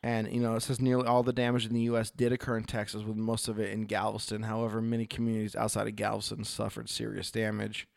And, 0.03 0.31
you 0.31 0.39
know, 0.39 0.55
it 0.55 0.61
says 0.61 0.79
nearly 0.79 1.07
all 1.07 1.23
the 1.23 1.33
damage 1.33 1.65
in 1.65 1.73
the 1.73 1.81
U.S. 1.81 2.11
did 2.11 2.31
occur 2.31 2.57
in 2.57 2.65
Texas, 2.65 3.03
with 3.03 3.17
most 3.17 3.47
of 3.47 3.59
it 3.59 3.71
in 3.71 3.85
Galveston. 3.85 4.43
However, 4.43 4.81
many 4.81 5.05
communities 5.05 5.55
outside 5.55 5.87
of 5.87 5.95
Galveston 5.95 6.43
suffered 6.43 6.89
serious 6.89 7.31
damage. 7.31 7.87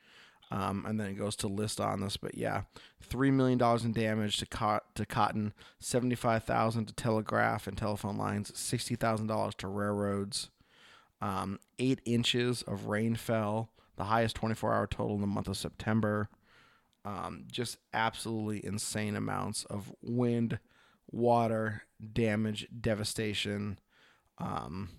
Um, 0.51 0.87
and 0.87 0.99
then 0.99 1.09
it 1.09 1.19
goes 1.19 1.37
to 1.37 1.47
list 1.49 1.79
on 1.79 2.01
this, 2.01 2.17
but 2.17 2.35
yeah, 2.35 2.63
three 3.03 3.31
million 3.31 3.59
dollars 3.59 3.85
in 3.85 3.93
damage 3.93 4.39
to 4.39 4.47
co- 4.47 4.81
to 4.95 5.05
cotton, 5.05 5.53
seventy 5.79 6.15
five 6.15 6.45
thousand 6.45 6.87
to 6.87 6.95
telegraph 6.95 7.67
and 7.67 7.77
telephone 7.77 8.17
lines, 8.17 8.59
sixty 8.59 8.95
thousand 8.95 9.27
dollars 9.27 9.55
to 9.57 9.69
railroads. 9.69 10.49
Um, 11.21 11.59
eight 11.79 12.01
inches 12.07 12.63
of 12.63 12.87
rain 12.87 13.15
fell, 13.15 13.69
the 13.97 14.05
highest 14.05 14.37
twenty 14.37 14.55
four 14.55 14.73
hour 14.73 14.87
total 14.87 15.17
in 15.17 15.21
the 15.21 15.27
month 15.27 15.49
of 15.49 15.59
September. 15.59 16.31
Um, 17.09 17.45
just 17.51 17.79
absolutely 17.95 18.65
insane 18.67 19.17
amounts 19.17 19.65
of 19.65 19.91
wind, 20.03 20.59
water, 21.11 21.83
damage, 22.13 22.69
devastation. 22.81 23.79
Um, 24.39 24.91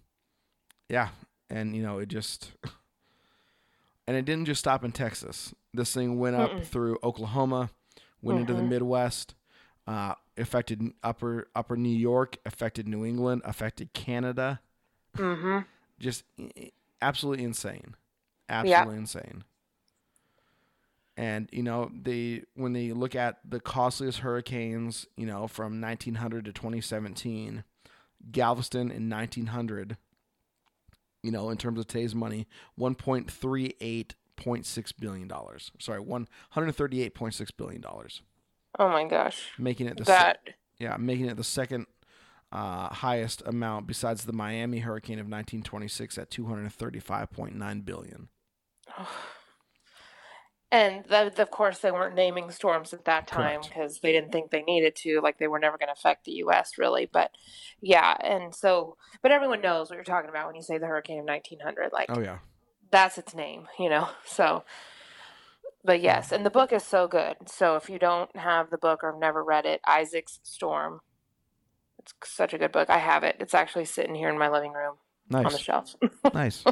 yeah, 0.89 1.10
and 1.52 1.76
you 1.76 1.84
know 1.84 2.00
it 2.00 2.08
just, 2.10 2.52
and 4.08 4.17
it 4.17 4.26
didn't 4.26 4.45
just 4.45 4.60
stop 4.60 4.84
in 4.84 4.91
Texas. 4.91 5.54
This 5.74 5.93
thing 5.93 6.19
went 6.19 6.36
up 6.36 6.52
Mm-mm. 6.52 6.63
through 6.65 6.98
Oklahoma, 7.04 7.69
went 8.22 8.39
into 8.39 8.54
the 8.54 8.62
Mhm. 8.62 8.69
Midwest. 8.69 9.36
Uh, 9.88 10.13
affected 10.38 10.93
upper 11.04 11.48
upper 11.56 11.76
New 11.76 11.95
York, 11.95 12.38
affected 12.45 12.88
New 12.88 13.04
England, 13.06 13.41
affected 13.45 13.93
Canada. 13.93 14.62
Mm-hmm. 15.17 15.60
Just 16.00 16.24
absolutely 17.02 17.43
insane, 17.43 17.95
absolutely 18.48 18.98
insane. 18.98 19.43
And 21.19 21.49
you 21.51 21.63
know 21.63 21.91
they 21.93 22.43
when 22.53 22.71
they 22.71 22.93
look 22.93 23.13
at 23.13 23.39
the 23.43 23.60
costliest 23.60 24.19
hurricanes, 24.19 25.05
you 25.17 25.25
know 25.25 25.47
from 25.47 25.82
1900 25.82 26.45
to 26.45 26.53
2017, 26.53 27.65
Galveston 28.32 28.89
in 28.89 29.10
1900. 29.10 29.97
You 31.21 31.32
know, 31.32 31.49
in 31.49 31.58
terms 31.58 31.77
of 31.77 31.88
today's 31.88 32.15
money, 32.15 32.47
1.38.6 32.79 34.93
billion 34.99 35.27
dollars. 35.27 35.71
Sorry, 35.77 35.99
138.6 36.01 37.49
billion 37.58 37.82
dollars, 37.82 38.21
Oh 38.77 38.88
my 38.88 39.03
gosh. 39.05 39.49
making 39.58 39.88
it 39.88 39.97
the 39.97 40.05
se- 40.05 40.12
That 40.13 40.38
yeah, 40.79 40.95
making 40.97 41.25
it 41.25 41.36
the 41.36 41.43
second 41.43 41.88
uh, 42.53 42.88
highest 42.93 43.43
amount 43.45 43.88
besides 43.88 44.23
the 44.23 44.32
Miami 44.32 44.79
hurricane 44.79 45.19
of 45.19 45.25
1926 45.25 46.17
at 46.17 46.32
235.9 46.32 47.84
billion. 47.86 48.29
And 50.71 51.03
that, 51.05 51.39
of 51.39 51.51
course 51.51 51.79
they 51.79 51.91
weren't 51.91 52.15
naming 52.15 52.51
storms 52.51 52.93
at 52.93 53.05
that 53.05 53.27
time 53.27 53.62
because 53.62 53.99
they 53.99 54.12
didn't 54.12 54.32
think 54.32 54.51
they 54.51 54.62
needed 54.62 54.95
to 54.95 55.19
like 55.21 55.38
they 55.38 55.47
were 55.47 55.60
never 55.60 55.77
going 55.77 55.88
to 55.88 55.93
affect 55.93 56.25
the 56.25 56.34
us 56.34 56.77
really 56.77 57.10
but 57.12 57.32
yeah 57.82 58.15
and 58.21 58.53
so 58.53 58.95
but 59.21 59.32
everyone 59.32 59.62
knows 59.62 59.89
what 59.89 59.95
you're 59.95 60.03
talking 60.03 60.29
about 60.29 60.47
when 60.47 60.55
you 60.55 60.62
say 60.62 60.77
the 60.77 60.88
hurricane 60.88 61.19
of 61.19 61.25
1900 61.25 61.91
like 61.91 62.10
Oh 62.10 62.19
yeah, 62.19 62.39
that's 62.91 63.17
its 63.17 63.34
name 63.34 63.67
you 63.77 63.89
know 63.89 64.10
so 64.25 64.63
but 65.84 66.01
yes 66.01 66.32
and 66.32 66.45
the 66.45 66.51
book 66.51 66.71
is 66.71 66.84
so 66.84 67.08
good 67.08 67.36
so 67.47 67.75
if 67.75 67.89
you 67.89 67.97
don't 67.97 68.36
have 68.36 68.69
the 68.69 68.77
book 68.77 69.03
or 69.03 69.12
have 69.12 69.19
never 69.19 69.43
read 69.43 69.65
it 69.65 69.82
isaac's 69.88 70.39
storm 70.43 71.01
it's 71.97 72.13
such 72.23 72.53
a 72.53 72.58
good 72.58 72.71
book 72.71 72.89
i 72.89 72.97
have 72.97 73.23
it 73.23 73.36
it's 73.39 73.53
actually 73.53 73.86
sitting 73.86 74.15
here 74.15 74.29
in 74.29 74.38
my 74.38 74.49
living 74.49 74.73
room 74.73 74.95
on 75.32 75.44
the 75.44 75.50
nice, 75.50 75.60
shelf 75.60 75.96
nice. 76.34 76.63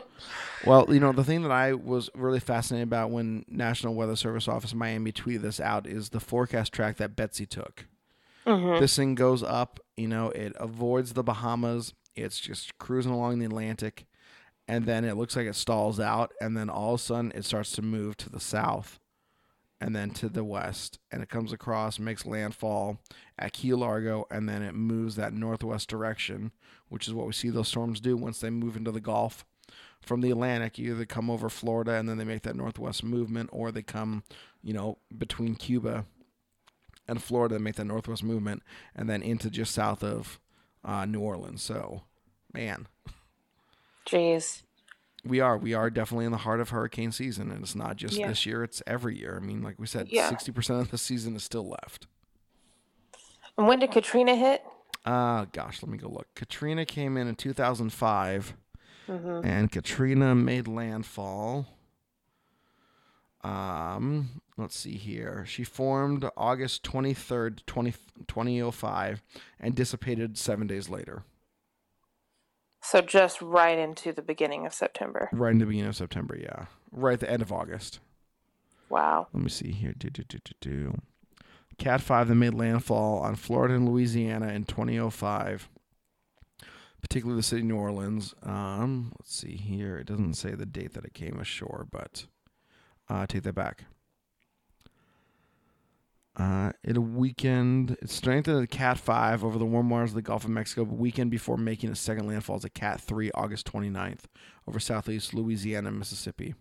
Well, 0.66 0.88
you 0.90 1.00
know 1.00 1.12
the 1.12 1.24
thing 1.24 1.44
that 1.44 1.52
I 1.52 1.74
was 1.74 2.10
really 2.16 2.40
fascinated 2.40 2.88
about 2.88 3.12
when 3.12 3.46
National 3.48 3.94
Weather 3.96 4.16
Service 4.16 4.48
Office 4.48 4.74
Miami 4.74 5.12
tweeted 5.12 5.42
this 5.42 5.60
out 5.60 5.86
is 5.88 6.10
the 6.10 6.20
forecast 6.20 6.74
track 6.74 6.98
that 6.98 7.16
Betsy 7.16 7.46
took. 7.46 7.86
hmm 8.46 8.80
This 8.80 8.96
thing 8.96 9.16
goes 9.16 9.44
up, 9.44 9.80
you 9.96 10.08
know, 10.08 10.30
it 10.32 10.54
avoids 10.58 11.14
the 11.14 11.24
Bahamas. 11.24 11.94
It's 12.16 12.40
just 12.40 12.78
cruising 12.80 13.12
along 13.12 13.40
the 13.40 13.46
Atlantic, 13.46 14.06
and 14.68 14.86
then 14.86 15.06
it 15.06 15.16
looks 15.16 15.36
like 15.36 15.46
it 15.48 15.56
stalls 15.56 16.00
out, 16.00 16.34
and 16.42 16.58
then 16.58 16.70
all 16.70 16.96
of 16.96 17.00
a 17.00 17.04
sudden 17.04 17.32
it 17.36 17.46
starts 17.46 17.72
to 17.74 17.82
move 17.84 18.18
to 18.18 18.30
the 18.30 18.40
south, 18.40 19.00
and 19.80 19.96
then 19.96 20.10
to 20.12 20.30
the 20.30 20.44
west, 20.44 21.00
and 21.12 21.22
it 21.22 21.30
comes 21.30 21.54
across, 21.54 22.00
makes 22.00 22.26
landfall 22.26 23.00
at 23.38 23.54
Key 23.54 23.74
Largo, 23.74 24.26
and 24.32 24.50
then 24.50 24.62
it 24.62 24.74
moves 24.74 25.16
that 25.16 25.34
northwest 25.34 25.88
direction, 25.88 26.52
which 26.90 27.08
is 27.08 27.14
what 27.14 27.28
we 27.28 27.34
see 27.34 27.50
those 27.50 27.68
storms 27.68 28.00
do 28.00 28.18
once 28.18 28.40
they 28.40 28.50
move 28.50 28.76
into 28.76 28.92
the 28.92 29.00
Gulf. 29.00 29.46
From 30.02 30.22
the 30.22 30.32
Atlantic, 30.32 30.80
either 30.80 31.06
come 31.06 31.30
over 31.30 31.50
Florida 31.50 31.94
and 31.94 32.08
then 32.08 32.18
they 32.18 32.24
make 32.24 32.44
that 32.44 32.56
northwest 32.56 33.04
movement, 33.04 33.50
or 33.52 33.72
they 33.72 33.84
come, 33.84 34.24
you 34.64 34.74
know, 34.74 34.98
between 35.16 35.56
Cuba 35.56 36.06
and 37.08 37.22
Florida 37.22 37.56
and 37.56 37.64
make 37.64 37.76
that 37.76 37.86
northwest 37.86 38.24
movement, 38.24 38.64
and 38.96 39.10
then 39.10 39.22
into 39.22 39.50
just 39.50 39.74
south 39.74 40.04
of 40.04 40.40
uh, 40.84 41.06
New 41.06 41.20
Orleans. 41.20 41.62
So, 41.62 42.04
man, 42.54 42.88
jeez 44.08 44.64
we 45.26 45.40
are 45.40 45.58
we 45.58 45.74
are 45.74 45.90
definitely 45.90 46.26
in 46.26 46.32
the 46.32 46.38
heart 46.38 46.60
of 46.60 46.70
hurricane 46.70 47.12
season, 47.12 47.52
and 47.52 47.62
it's 47.64 47.76
not 47.76 47.96
just 47.98 48.18
Yeah. 48.18 48.28
this 48.28 48.46
year; 48.46 48.64
it's 48.64 48.82
every 48.88 49.18
year. 49.20 49.38
I 49.42 49.46
mean, 49.46 49.62
like 49.62 49.78
we 49.80 49.88
said, 49.88 50.08
Yeah. 50.10 50.30
sixty 50.30 50.52
percent 50.52 50.82
of 50.82 50.92
the 50.92 50.98
season 50.98 51.36
is 51.36 51.44
still 51.44 51.68
left. 51.68 52.08
and 53.58 53.68
when 53.68 53.80
did 53.80 53.92
katrina 53.92 54.36
hit 54.36 54.64
Uh 55.06 55.46
gosh, 55.52 55.82
let 55.82 55.90
me 55.92 55.98
go 55.98 56.08
look. 56.10 56.28
Katrina 56.36 56.86
came 56.86 57.18
in 57.18 57.28
in 57.28 57.36
two 57.36 57.54
thousand 57.54 57.92
five, 57.92 58.54
hmm 59.08 59.42
and 59.44 59.72
Katrina 59.72 60.36
made 60.36 60.68
landfall. 60.68 61.66
Um, 63.44 64.42
let's 64.58 64.76
see 64.78 64.98
here. 64.98 65.46
She 65.48 65.64
formed 65.64 66.30
August 66.36 66.84
23rd, 66.84 67.66
20, 67.66 67.94
2005 68.28 69.22
and 69.60 69.76
dissipated 69.76 70.38
7 70.38 70.68
days 70.68 70.90
later. 70.90 71.24
So 72.90 73.02
just 73.02 73.42
right 73.42 73.78
into 73.78 74.14
the 74.14 74.22
beginning 74.22 74.66
of 74.66 74.74
September. 74.74 75.28
Right 75.34 75.52
in 75.52 75.58
the 75.58 75.66
beginning 75.66 75.90
of 75.90 75.98
September, 75.98 76.38
yeah. 76.42 76.68
Right 76.90 77.16
at 77.16 77.20
the 77.20 77.30
end 77.30 77.42
of 77.42 77.52
August. 77.52 78.00
Wow. 78.88 79.28
Let 79.34 79.44
me 79.44 79.50
see 79.50 79.74
here. 79.74 79.94
Do, 79.98 80.10
do, 80.10 80.24
do, 80.24 80.38
do, 80.42 80.54
do. 80.62 81.02
Cat 81.78 82.00
5 82.00 82.30
that 82.30 82.36
made 82.36 82.54
landfall 82.54 83.20
on 83.20 83.36
Florida 83.36 83.74
and 83.74 83.90
Louisiana 83.90 84.54
in 84.54 84.64
2005, 84.64 85.68
particularly 87.02 87.38
the 87.38 87.44
city 87.44 87.62
of 87.64 87.68
New 87.68 87.76
Orleans. 87.76 88.34
Um, 88.42 89.12
let's 89.20 89.36
see 89.36 89.58
here. 89.58 89.98
It 89.98 90.08
doesn't 90.08 90.36
say 90.36 90.52
the 90.52 90.66
date 90.66 90.94
that 90.94 91.04
it 91.04 91.14
came 91.14 91.42
ashore, 91.42 91.86
but 91.92 92.26
uh, 93.10 93.28
take 93.28 93.44
that 93.44 93.54
back. 93.54 93.84
Uh, 96.38 96.72
it 96.84 96.98
weakened. 97.00 97.98
It 98.00 98.12
strengthened 98.12 98.62
at 98.62 98.70
Cat 98.70 99.00
5 99.00 99.44
over 99.44 99.58
the 99.58 99.66
warm 99.66 99.90
waters 99.90 100.12
of 100.12 100.16
the 100.16 100.22
Gulf 100.22 100.44
of 100.44 100.52
Mexico, 100.52 100.86
but 100.86 100.98
weakened 100.98 101.32
before 101.32 101.58
making 101.58 101.90
its 101.90 102.00
second 102.00 102.28
landfall 102.28 102.58
as 102.58 102.64
a 102.64 102.70
Cat 102.70 103.02
3 103.02 103.32
August 103.34 103.72
29th 103.72 104.26
over 104.68 104.80
southeast 104.80 105.34
Louisiana 105.34 105.88
and 105.90 105.98
Mississippi. 105.98 106.54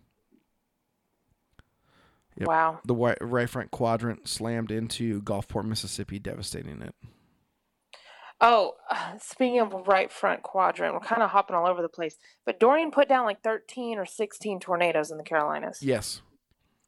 Yep. 2.37 2.47
Wow. 2.47 2.79
The 2.83 2.93
wi- 2.93 3.17
right 3.21 3.49
front 3.49 3.69
quadrant 3.71 4.27
slammed 4.27 4.71
into 4.71 5.21
Gulfport, 5.21 5.65
Mississippi, 5.65 6.17
devastating 6.17 6.81
it. 6.81 6.95
Oh, 8.41 8.73
speaking 9.21 9.59
of 9.59 9.87
right 9.87 10.11
front 10.11 10.41
quadrant, 10.41 10.93
we're 10.95 10.99
kind 11.01 11.21
of 11.21 11.29
hopping 11.31 11.55
all 11.55 11.67
over 11.67 11.83
the 11.83 11.89
place. 11.89 12.17
But 12.45 12.59
Dorian 12.59 12.89
put 12.89 13.07
down 13.09 13.25
like 13.25 13.43
13 13.43 13.99
or 13.99 14.05
16 14.05 14.59
tornadoes 14.59 15.11
in 15.11 15.17
the 15.17 15.23
Carolinas 15.23 15.83
Yes. 15.83 16.21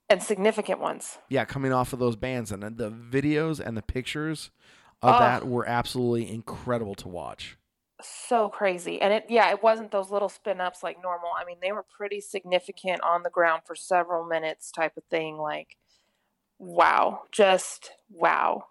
And 0.10 0.22
significant 0.24 0.80
ones. 0.80 1.18
Yeah, 1.30 1.46
coming 1.46 1.72
off 1.72 1.94
of 1.94 2.00
those 2.00 2.16
bands. 2.16 2.52
And 2.52 2.64
the 2.78 2.92
videos 2.92 3.60
and 3.60 3.78
the 3.78 3.82
pictures 3.82 4.52
of 5.02 5.16
Oh. 5.16 5.20
that 5.20 5.48
were 5.48 5.68
absolutely 5.68 6.32
incredible 6.32 6.96
to 6.96 7.08
watch. 7.08 7.58
So 8.02 8.50
crazy. 8.50 9.02
And 9.02 9.14
it, 9.14 9.26
yeah, 9.30 9.50
it 9.52 9.62
wasn't 9.62 9.92
those 9.92 10.10
little 10.10 10.30
spin 10.30 10.62
ups 10.62 10.84
like 10.84 11.02
normal. 11.04 11.30
I 11.38 11.46
mean, 11.46 11.58
they 11.62 11.72
were 11.72 11.84
pretty 11.84 12.22
significant 12.22 13.02
on 13.02 13.24
the 13.24 13.30
ground 13.30 13.64
for 13.66 13.76
several 13.76 14.26
minutes 14.26 14.72
type 14.72 14.96
of 14.96 15.04
thing. 15.06 15.38
Like, 15.38 15.78
wow. 16.58 17.24
Just 17.32 17.92
wow. 18.10 18.68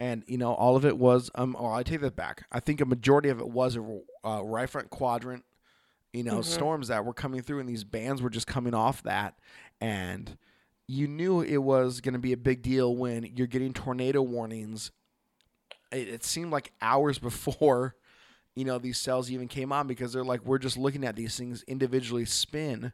And, 0.00 0.24
you 0.26 0.36
know, 0.36 0.52
all 0.52 0.76
of 0.76 0.84
it 0.84 0.98
was, 0.98 1.30
um, 1.36 1.56
oh, 1.58 1.72
I 1.72 1.84
take 1.84 2.00
that 2.00 2.16
back. 2.16 2.46
I 2.50 2.58
think 2.58 2.80
a 2.80 2.84
majority 2.84 3.28
of 3.28 3.38
it 3.40 3.48
was 3.48 3.76
a 3.76 4.00
uh, 4.24 4.42
right 4.42 4.68
front 4.68 4.90
quadrant, 4.90 5.44
you 6.14 6.22
know, 6.22 6.38
Mhm. 6.38 6.44
storms 6.44 6.88
that 6.88 7.04
were 7.04 7.12
coming 7.12 7.42
through, 7.42 7.58
and 7.60 7.68
these 7.68 7.84
bands 7.84 8.22
were 8.22 8.30
just 8.30 8.46
coming 8.46 8.72
off 8.72 9.02
that. 9.02 9.38
And 9.80 10.38
you 10.86 11.08
knew 11.08 11.40
it 11.40 11.58
was 11.58 12.00
going 12.00 12.12
to 12.12 12.18
be 12.20 12.32
a 12.32 12.36
big 12.36 12.62
deal 12.62 12.94
when 12.94 13.24
you're 13.36 13.46
getting 13.48 13.72
tornado 13.72 14.22
warnings. 14.22 14.92
It, 15.92 16.08
it 16.08 16.24
seemed 16.24 16.52
like 16.52 16.72
hours 16.80 17.18
before, 17.30 17.96
you 18.54 18.64
know, 18.64 18.78
these 18.78 18.98
cells 18.98 19.30
even 19.30 19.48
came 19.48 19.72
on 19.72 19.86
because 19.88 20.12
they're 20.12 20.24
like, 20.24 20.44
we're 20.44 20.58
just 20.58 20.76
looking 20.76 21.04
at 21.04 21.16
these 21.16 21.36
things 21.36 21.62
individually 21.64 22.24
spin 22.24 22.92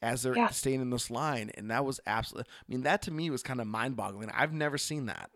as 0.00 0.22
they're 0.22 0.36
Yeah. 0.36 0.48
staying 0.48 0.80
in 0.80 0.90
this 0.90 1.10
line. 1.10 1.50
And 1.56 1.70
that 1.70 1.84
was 1.84 2.00
absolutely, 2.06 2.50
I 2.50 2.64
mean, 2.72 2.82
that 2.82 3.02
to 3.02 3.10
me 3.10 3.28
was 3.30 3.42
kind 3.42 3.60
of 3.60 3.66
mind 3.66 3.96
boggling. 3.96 4.30
I've 4.30 4.52
never 4.52 4.78
seen 4.78 5.06
that. 5.06 5.30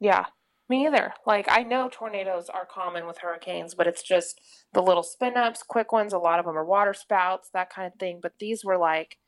Yeah, 0.00 0.26
me 0.68 0.86
either. 0.86 1.12
Like 1.26 1.46
I 1.48 1.62
know 1.62 1.88
tornadoes 1.90 2.48
are 2.48 2.66
common 2.66 3.06
with 3.06 3.18
hurricanes, 3.18 3.74
but 3.74 3.86
it's 3.86 4.02
just 4.02 4.40
the 4.72 4.82
little 4.82 5.02
spin 5.02 5.36
ups, 5.36 5.62
quick 5.62 5.92
ones. 5.92 6.12
A 6.12 6.18
lot 6.18 6.38
of 6.38 6.44
them 6.46 6.56
are 6.56 6.64
water 6.64 6.94
spouts, 6.94 7.50
that 7.52 7.70
kind 7.70 7.86
of 7.92 7.98
thing. 7.98 8.20
But 8.22 8.32
these 8.40 8.64
were 8.64 8.78
like, 8.78 9.18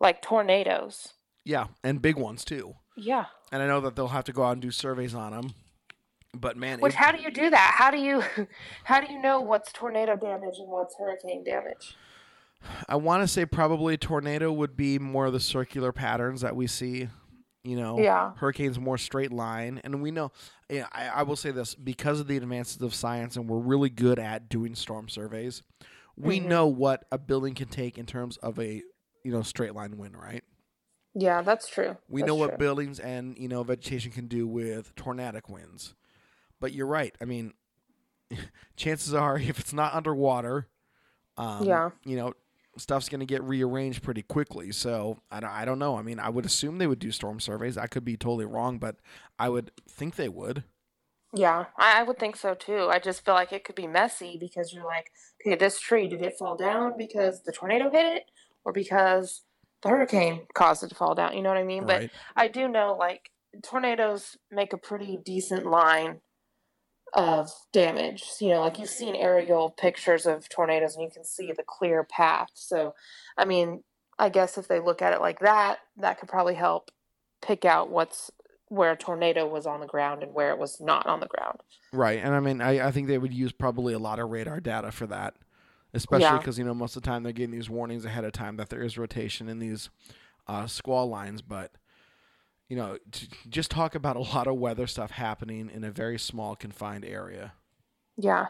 like 0.00 0.22
tornadoes. 0.22 1.14
Yeah. 1.44 1.66
And 1.84 2.02
big 2.02 2.16
ones 2.16 2.44
too. 2.44 2.74
Yeah. 2.96 3.26
And 3.52 3.62
I 3.62 3.66
know 3.66 3.80
that 3.82 3.94
they'll 3.96 4.08
have 4.08 4.24
to 4.24 4.32
go 4.32 4.42
out 4.42 4.52
and 4.52 4.62
do 4.62 4.70
surveys 4.70 5.14
on 5.14 5.32
them. 5.32 5.54
But 6.34 6.56
man, 6.56 6.80
Which 6.80 6.94
it- 6.94 6.96
how 6.98 7.12
do 7.12 7.22
you 7.22 7.30
do 7.30 7.48
that? 7.50 7.74
How 7.78 7.90
do 7.90 7.98
you, 7.98 8.22
how 8.84 9.00
do 9.00 9.12
you 9.12 9.20
know 9.20 9.40
what's 9.40 9.72
tornado 9.72 10.16
damage 10.16 10.58
and 10.58 10.68
what's 10.68 10.96
hurricane 10.98 11.44
damage? 11.44 11.96
I 12.88 12.96
want 12.96 13.22
to 13.22 13.28
say 13.28 13.46
probably 13.46 13.96
tornado 13.96 14.50
would 14.52 14.76
be 14.76 14.98
more 14.98 15.26
of 15.26 15.32
the 15.32 15.40
circular 15.40 15.92
patterns 15.92 16.40
that 16.40 16.56
we 16.56 16.66
see. 16.66 17.08
You 17.66 17.76
know, 17.76 17.98
Yeah. 18.00 18.32
hurricanes 18.36 18.78
more 18.78 18.96
straight 18.96 19.32
line, 19.32 19.80
and 19.82 20.00
we 20.00 20.12
know. 20.12 20.30
Yeah, 20.70 20.86
I, 20.92 21.08
I 21.08 21.22
will 21.24 21.34
say 21.36 21.50
this 21.50 21.74
because 21.74 22.20
of 22.20 22.28
the 22.28 22.36
advances 22.36 22.80
of 22.80 22.94
science, 22.94 23.36
and 23.36 23.48
we're 23.48 23.58
really 23.58 23.90
good 23.90 24.18
at 24.20 24.48
doing 24.48 24.76
storm 24.76 25.08
surveys. 25.08 25.62
We 26.16 26.38
Mhm. 26.40 26.48
know 26.48 26.66
what 26.68 27.06
a 27.10 27.18
building 27.18 27.54
can 27.54 27.68
take 27.68 27.98
in 27.98 28.06
terms 28.06 28.36
of 28.36 28.58
a 28.60 28.82
you 29.24 29.32
know 29.32 29.42
straight 29.42 29.74
line 29.74 29.96
wind, 29.98 30.16
right? 30.16 30.44
Yeah, 31.14 31.42
that's 31.42 31.68
true. 31.68 31.96
We 32.08 32.20
That's 32.20 32.28
know 32.28 32.34
what 32.36 32.50
true. 32.50 32.58
buildings 32.58 33.00
and 33.00 33.36
you 33.36 33.48
know 33.48 33.64
vegetation 33.64 34.12
can 34.12 34.28
do 34.28 34.46
with 34.46 34.94
tornadic 34.94 35.48
winds. 35.48 35.94
But 36.60 36.72
you're 36.72 36.86
right. 36.86 37.14
I 37.20 37.24
mean, 37.24 37.52
chances 38.76 39.12
are 39.12 39.38
if 39.40 39.58
it's 39.58 39.72
not 39.72 39.94
underwater, 39.94 40.68
um, 41.36 41.66
Yeah. 41.66 41.90
you 42.04 42.16
know, 42.16 42.34
stuff's 42.78 43.08
going 43.08 43.20
to 43.20 43.26
get 43.26 43.42
rearranged 43.42 44.02
pretty 44.02 44.22
quickly. 44.22 44.72
So 44.72 45.18
I 45.30 45.40
don't, 45.40 45.50
I 45.50 45.64
don't 45.64 45.78
know. 45.78 45.96
I 45.96 46.02
mean, 46.02 46.18
I 46.18 46.28
would 46.28 46.44
assume 46.44 46.78
they 46.78 46.86
would 46.86 46.98
do 46.98 47.10
storm 47.10 47.40
surveys. 47.40 47.76
I 47.76 47.86
could 47.86 48.04
be 48.04 48.16
totally 48.16 48.44
wrong, 48.44 48.78
but 48.78 48.96
I 49.38 49.48
would 49.48 49.70
think 49.88 50.16
they 50.16 50.28
would. 50.28 50.64
Yeah, 51.34 51.66
I, 51.76 52.00
I 52.00 52.02
would 52.02 52.18
think 52.18 52.36
so 52.36 52.54
too. 52.54 52.88
I 52.90 52.98
just 52.98 53.24
feel 53.24 53.34
like 53.34 53.52
it 53.52 53.64
could 53.64 53.74
be 53.74 53.86
messy 53.86 54.36
because 54.40 54.72
you're 54.72 54.86
like, 54.86 55.10
okay, 55.40 55.56
this 55.56 55.80
tree, 55.80 56.08
did 56.08 56.22
it 56.22 56.38
fall 56.38 56.56
down 56.56 56.94
because 56.96 57.42
the 57.42 57.52
tornado 57.52 57.90
hit 57.90 58.16
it 58.16 58.24
or 58.64 58.72
because 58.72 59.42
the 59.82 59.88
hurricane 59.88 60.42
caused 60.54 60.82
it 60.82 60.88
to 60.88 60.94
fall 60.94 61.14
down? 61.14 61.36
You 61.36 61.42
know 61.42 61.50
what 61.50 61.58
I 61.58 61.64
mean? 61.64 61.84
Right. 61.84 62.10
But 62.34 62.40
I 62.40 62.48
do 62.48 62.68
know 62.68 62.96
like 62.98 63.30
tornadoes 63.62 64.36
make 64.50 64.72
a 64.72 64.78
pretty 64.78 65.18
decent 65.24 65.66
line 65.66 66.20
of 67.16 67.50
damage. 67.72 68.24
You 68.40 68.50
know, 68.50 68.60
like 68.60 68.78
you've 68.78 68.88
seen 68.88 69.16
aerial 69.16 69.70
pictures 69.70 70.26
of 70.26 70.48
tornadoes 70.48 70.94
and 70.94 71.02
you 71.02 71.10
can 71.10 71.24
see 71.24 71.50
the 71.50 71.64
clear 71.64 72.04
path. 72.04 72.50
So, 72.54 72.94
I 73.36 73.44
mean, 73.46 73.82
I 74.18 74.28
guess 74.28 74.56
if 74.56 74.68
they 74.68 74.78
look 74.78 75.02
at 75.02 75.12
it 75.12 75.20
like 75.20 75.40
that, 75.40 75.78
that 75.96 76.20
could 76.20 76.28
probably 76.28 76.54
help 76.54 76.90
pick 77.42 77.64
out 77.64 77.90
what's 77.90 78.30
where 78.68 78.92
a 78.92 78.96
tornado 78.96 79.46
was 79.46 79.66
on 79.66 79.80
the 79.80 79.86
ground 79.86 80.22
and 80.22 80.34
where 80.34 80.50
it 80.50 80.58
was 80.58 80.80
not 80.80 81.06
on 81.06 81.20
the 81.20 81.26
ground. 81.26 81.60
Right. 81.92 82.20
And 82.22 82.34
I 82.34 82.40
mean, 82.40 82.60
I, 82.60 82.88
I 82.88 82.90
think 82.90 83.06
they 83.08 83.18
would 83.18 83.32
use 83.32 83.52
probably 83.52 83.94
a 83.94 83.98
lot 83.98 84.18
of 84.18 84.28
radar 84.30 84.60
data 84.60 84.90
for 84.90 85.06
that, 85.06 85.34
especially 85.94 86.24
Yeah. 86.24 86.38
because, 86.38 86.58
you 86.58 86.64
know, 86.64 86.74
most 86.74 86.96
of 86.96 87.02
the 87.02 87.06
time 87.06 87.22
they're 87.22 87.32
getting 87.32 87.52
these 87.52 87.70
warnings 87.70 88.04
ahead 88.04 88.24
of 88.24 88.32
time 88.32 88.56
that 88.56 88.68
there 88.68 88.82
is 88.82 88.98
rotation 88.98 89.48
in 89.48 89.60
these 89.60 89.88
uh, 90.48 90.66
squall 90.66 91.08
lines. 91.08 91.42
But, 91.42 91.72
you 92.68 92.76
know, 92.76 92.98
just 93.48 93.70
talk 93.70 93.94
about 93.94 94.16
a 94.16 94.20
lot 94.20 94.46
of 94.46 94.56
weather 94.56 94.86
stuff 94.86 95.12
happening 95.12 95.70
in 95.72 95.84
a 95.84 95.90
very 95.90 96.18
small, 96.18 96.56
confined 96.56 97.04
area. 97.04 97.52
Yeah. 98.16 98.46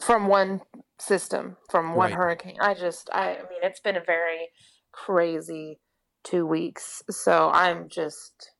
From 0.00 0.26
one 0.28 0.60
system, 0.98 1.56
from 1.70 1.94
one 1.94 2.10
Right. 2.10 2.16
hurricane. 2.16 2.56
I 2.60 2.74
just 2.74 3.10
I, 3.12 3.36
I 3.36 3.38
mean 3.42 3.60
it's 3.62 3.80
been 3.80 3.96
a 3.96 4.04
very 4.04 4.50
crazy 4.92 5.80
2 6.24 6.46
weeks. 6.46 7.02
So 7.10 7.50
I'm 7.52 7.88
just 7.88 8.50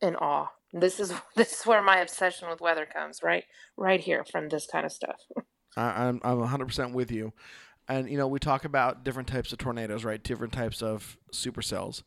in 0.00 0.16
awe. 0.16 0.48
This 0.72 1.00
is 1.00 1.12
this 1.36 1.60
is 1.60 1.66
where 1.66 1.82
my 1.82 1.98
obsession 1.98 2.48
with 2.48 2.60
weather 2.60 2.86
comes, 2.86 3.20
right? 3.22 3.44
Right 3.76 4.00
here 4.00 4.24
from 4.24 4.48
this 4.48 4.66
kind 4.66 4.84
of 4.86 4.92
stuff. 4.92 5.20
I, 5.76 6.06
I'm 6.06 6.20
I'm 6.22 6.38
100% 6.38 6.92
with 6.92 7.10
you. 7.10 7.32
And 7.88 8.08
you 8.08 8.16
know, 8.16 8.26
we 8.28 8.38
talk 8.38 8.64
about 8.64 9.04
different 9.04 9.28
types 9.28 9.52
of 9.52 9.58
tornadoes, 9.58 10.04
right? 10.04 10.22
Different 10.22 10.52
types 10.52 10.82
of 10.82 11.18
supercells. 11.32 12.02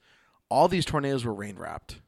All 0.49 0.67
these 0.67 0.85
tornadoes 0.85 1.25
were 1.25 1.33
rain 1.33 1.57
wrapped. 1.57 2.01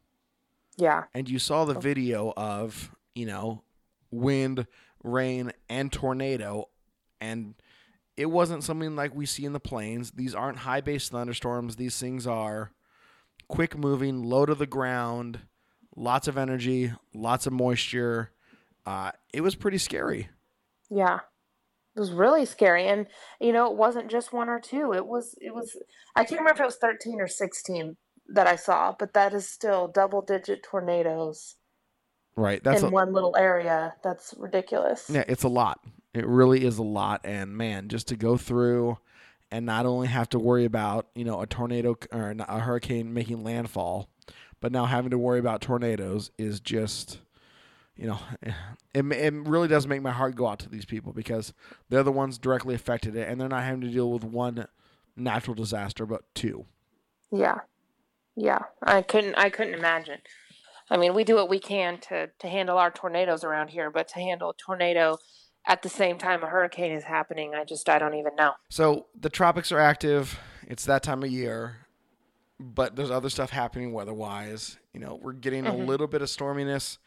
Yeah. 0.77 1.05
And 1.13 1.29
you 1.29 1.39
saw 1.39 1.65
the 1.65 1.75
Oh. 1.75 1.79
video 1.79 2.33
of, 2.37 2.95
you 3.13 3.25
know, 3.25 3.63
wind, 4.11 4.65
rain, 5.03 5.51
and 5.69 5.91
tornado 5.91 6.69
and 7.21 7.55
it 8.15 8.25
wasn't 8.27 8.63
something 8.63 8.95
like 8.97 9.13
we 9.15 9.25
see 9.25 9.45
in 9.45 9.53
the 9.53 9.59
plains. 9.61 10.11
These 10.11 10.35
aren't 10.35 10.59
high 10.59 10.81
base 10.81 11.07
thunderstorms. 11.09 11.75
These 11.77 11.97
things 11.99 12.27
are 12.27 12.71
quick 13.47 13.77
moving, 13.77 14.23
low 14.23 14.45
to 14.45 14.55
the 14.55 14.65
ground, 14.67 15.39
lots 15.95 16.27
of 16.27 16.37
energy, 16.37 16.91
lots 17.13 17.45
of 17.47 17.53
moisture. 17.53 18.31
Uh, 18.85 19.11
it 19.33 19.41
was 19.41 19.55
pretty 19.55 19.77
scary. 19.77 20.29
Yeah. 20.89 21.19
It 21.95 21.99
was 21.99 22.11
really 22.11 22.45
scary 22.45 22.87
and 22.87 23.07
you 23.39 23.51
know 23.51 23.69
it 23.71 23.77
wasn't 23.77 24.09
just 24.11 24.31
one 24.33 24.47
or 24.49 24.59
two. 24.59 24.93
It 24.93 25.05
was 25.05 25.35
it 25.41 25.53
was 25.53 25.75
I 26.15 26.23
can't 26.23 26.39
remember 26.41 26.51
if 26.55 26.61
it 26.61 26.65
was 26.65 26.77
13 26.77 27.19
or 27.21 27.27
16 27.27 27.97
that 28.31 28.47
I 28.47 28.55
saw, 28.55 28.95
but 28.97 29.13
that 29.13 29.33
is 29.33 29.47
still 29.47 29.87
double 29.87 30.21
digit 30.21 30.63
tornadoes 30.63 31.55
Right. 32.39 32.63
That's 32.63 32.81
in 32.81 32.87
a, 32.87 32.91
one 32.91 33.11
little 33.11 33.35
area. 33.35 33.95
That's 34.01 34.33
ridiculous. 34.37 35.09
Yeah, 35.09 35.25
it's 35.27 35.43
a 35.43 35.49
lot. 35.49 35.83
It 36.13 36.25
really 36.25 36.63
is 36.63 36.77
a 36.77 36.83
lot. 36.83 37.21
And 37.25 37.55
man, 37.55 37.89
just 37.89 38.07
to 38.07 38.15
go 38.15 38.37
through 38.37 38.97
and 39.51 39.65
not 39.65 39.85
only 39.85 40.07
have 40.07 40.29
to 40.29 40.39
worry 40.39 40.63
about, 40.63 41.07
you 41.15 41.25
know, 41.25 41.41
a 41.41 41.47
tornado 41.47 41.97
or 42.13 42.33
a 42.37 42.59
hurricane 42.59 43.13
making 43.13 43.43
landfall, 43.43 44.09
but 44.61 44.71
now 44.71 44.85
having 44.85 45.11
to 45.11 45.17
worry 45.17 45.39
about 45.39 45.61
tornadoes 45.61 46.31
is 46.37 46.61
just, 46.61 47.19
you 47.97 48.07
know, 48.07 48.19
it, 48.93 49.05
it 49.11 49.33
really 49.33 49.67
does 49.67 49.85
make 49.85 50.01
my 50.01 50.11
heart 50.11 50.35
go 50.35 50.47
out 50.47 50.59
to 50.59 50.69
these 50.69 50.85
people 50.85 51.11
because 51.11 51.53
they're 51.89 52.03
the 52.03 52.11
ones 52.11 52.37
directly 52.37 52.73
affected 52.73 53.17
it 53.17 53.27
and 53.27 53.39
they're 53.39 53.49
not 53.49 53.63
having 53.63 53.81
to 53.81 53.89
deal 53.89 54.11
with 54.11 54.23
one 54.23 54.65
natural 55.17 55.55
disaster, 55.55 56.05
but 56.05 56.23
two. 56.33 56.65
Yeah. 57.31 57.59
Yeah. 58.41 58.59
I 58.81 59.01
couldn't 59.01 59.35
I 59.35 59.49
couldn't 59.49 59.73
imagine. 59.73 60.19
I 60.89 60.97
mean, 60.97 61.13
we 61.13 61.23
do 61.23 61.35
what 61.35 61.49
we 61.49 61.59
can 61.59 61.99
to 62.09 62.27
to 62.39 62.47
handle 62.47 62.77
our 62.77 62.89
tornadoes 62.89 63.43
around 63.43 63.69
here, 63.69 63.91
but 63.91 64.07
to 64.09 64.15
handle 64.15 64.51
a 64.51 64.53
tornado 64.53 65.17
at 65.67 65.81
the 65.81 65.89
same 65.89 66.17
time 66.17 66.41
a 66.41 66.47
hurricane 66.47 66.93
is 66.93 67.03
happening, 67.03 67.53
I 67.53 67.65
just 67.65 67.89
I 67.89 67.99
don't 67.99 68.15
even 68.15 68.35
know. 68.35 68.53
So 68.69 69.07
the 69.19 69.29
tropics 69.29 69.71
are 69.71 69.79
active. 69.79 70.39
It's 70.65 70.85
that 70.85 71.03
time 71.03 71.21
of 71.21 71.29
year, 71.29 71.87
but 72.59 72.95
there's 72.95 73.11
other 73.11 73.29
stuff 73.29 73.49
happening 73.49 73.91
weather-wise. 73.91 74.77
You 74.93 75.01
know, 75.01 75.19
we're 75.21 75.33
getting 75.33 75.67
a 75.67 75.71
Mhm. 75.71 75.85
little 75.87 76.07
bit 76.07 76.21
of 76.21 76.29
storminess 76.29 76.97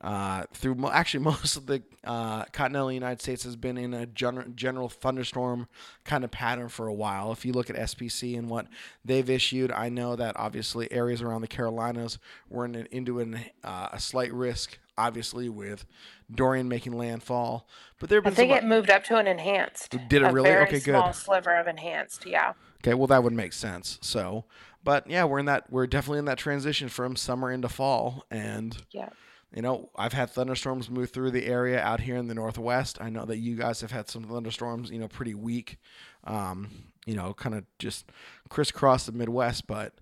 uh, 0.00 0.44
through. 0.52 0.74
Mo- 0.76 0.90
actually, 0.90 1.24
most 1.24 1.56
of 1.56 1.66
the 1.66 1.82
uh, 2.04 2.44
continental 2.46 2.92
United 2.92 3.20
States 3.20 3.42
has 3.44 3.56
been 3.56 3.76
in 3.76 3.94
a 3.94 4.06
gen- 4.06 4.52
general 4.54 4.88
thunderstorm 4.88 5.68
kind 6.04 6.24
of 6.24 6.30
pattern 6.30 6.68
for 6.68 6.86
a 6.86 6.94
while. 6.94 7.32
If 7.32 7.44
you 7.44 7.52
look 7.52 7.70
at 7.70 7.76
SPC 7.76 8.38
and 8.38 8.48
what 8.48 8.66
they've 9.04 9.28
issued, 9.28 9.70
I 9.72 9.88
know 9.88 10.16
that 10.16 10.36
obviously 10.36 10.90
areas 10.92 11.20
around 11.22 11.40
the 11.42 11.48
Carolinas 11.48 12.18
were 12.48 12.64
in, 12.64 12.74
an, 12.74 12.88
into 12.90 13.20
an, 13.20 13.40
uh, 13.64 13.88
a 13.92 14.00
slight 14.00 14.32
risk. 14.32 14.78
Obviously, 14.96 15.48
with 15.48 15.86
Dorian 16.28 16.68
making 16.68 16.92
landfall, 16.92 17.68
but 18.00 18.08
there 18.08 18.18
have 18.18 18.26
I 18.26 18.30
been 18.30 18.34
think 18.34 18.50
some. 18.50 18.58
it 18.58 18.64
moved 18.68 18.90
up 18.90 19.04
to 19.04 19.16
an 19.16 19.28
enhanced. 19.28 19.90
Did 20.08 20.22
it 20.24 20.26
a 20.26 20.32
really? 20.32 20.50
Okay, 20.50 20.80
good. 20.80 20.96
small 20.96 21.12
sliver 21.12 21.54
of 21.54 21.68
enhanced. 21.68 22.26
Yeah. 22.26 22.54
Okay, 22.82 22.94
well 22.94 23.06
that 23.06 23.22
would 23.22 23.32
make 23.32 23.52
sense. 23.52 24.00
So, 24.02 24.44
but 24.82 25.08
yeah, 25.08 25.22
we're 25.22 25.38
in 25.38 25.44
that 25.46 25.70
we're 25.70 25.86
definitely 25.86 26.18
in 26.18 26.24
that 26.24 26.36
transition 26.38 26.88
from 26.88 27.14
summer 27.14 27.48
into 27.52 27.68
fall 27.68 28.24
and 28.28 28.76
Yeah. 28.90 29.10
You 29.54 29.62
know, 29.62 29.90
I've 29.96 30.12
had 30.12 30.30
thunderstorms 30.30 30.90
move 30.90 31.10
through 31.10 31.30
the 31.30 31.46
area 31.46 31.80
out 31.80 32.00
here 32.00 32.16
in 32.16 32.28
the 32.28 32.34
northwest. 32.34 32.98
I 33.00 33.08
know 33.08 33.24
that 33.24 33.38
you 33.38 33.56
guys 33.56 33.80
have 33.80 33.90
had 33.90 34.08
some 34.08 34.24
thunderstorms, 34.24 34.90
you 34.90 34.98
know, 34.98 35.08
pretty 35.08 35.34
weak. 35.34 35.78
Um, 36.24 36.68
you 37.06 37.14
know, 37.14 37.32
kind 37.32 37.54
of 37.54 37.64
just 37.78 38.12
crisscross 38.50 39.06
the 39.06 39.12
Midwest, 39.12 39.66
but 39.66 39.94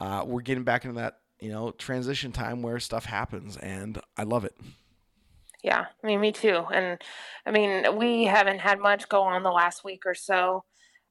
uh, 0.00 0.24
we're 0.26 0.40
getting 0.40 0.64
back 0.64 0.86
into 0.86 0.98
that, 0.98 1.18
you 1.40 1.50
know, 1.50 1.72
transition 1.72 2.32
time 2.32 2.62
where 2.62 2.80
stuff 2.80 3.04
happens 3.04 3.58
and 3.58 4.00
I 4.16 4.22
love 4.22 4.46
it. 4.46 4.56
Yeah, 5.62 5.84
I 6.02 6.06
mean, 6.06 6.20
me 6.20 6.32
too. 6.32 6.64
And 6.72 7.02
I 7.44 7.50
mean, 7.50 7.98
we 7.98 8.24
haven't 8.24 8.60
had 8.60 8.78
much 8.78 9.10
go 9.10 9.22
on 9.22 9.42
the 9.42 9.50
last 9.50 9.84
week 9.84 10.04
or 10.06 10.14
so. 10.14 10.64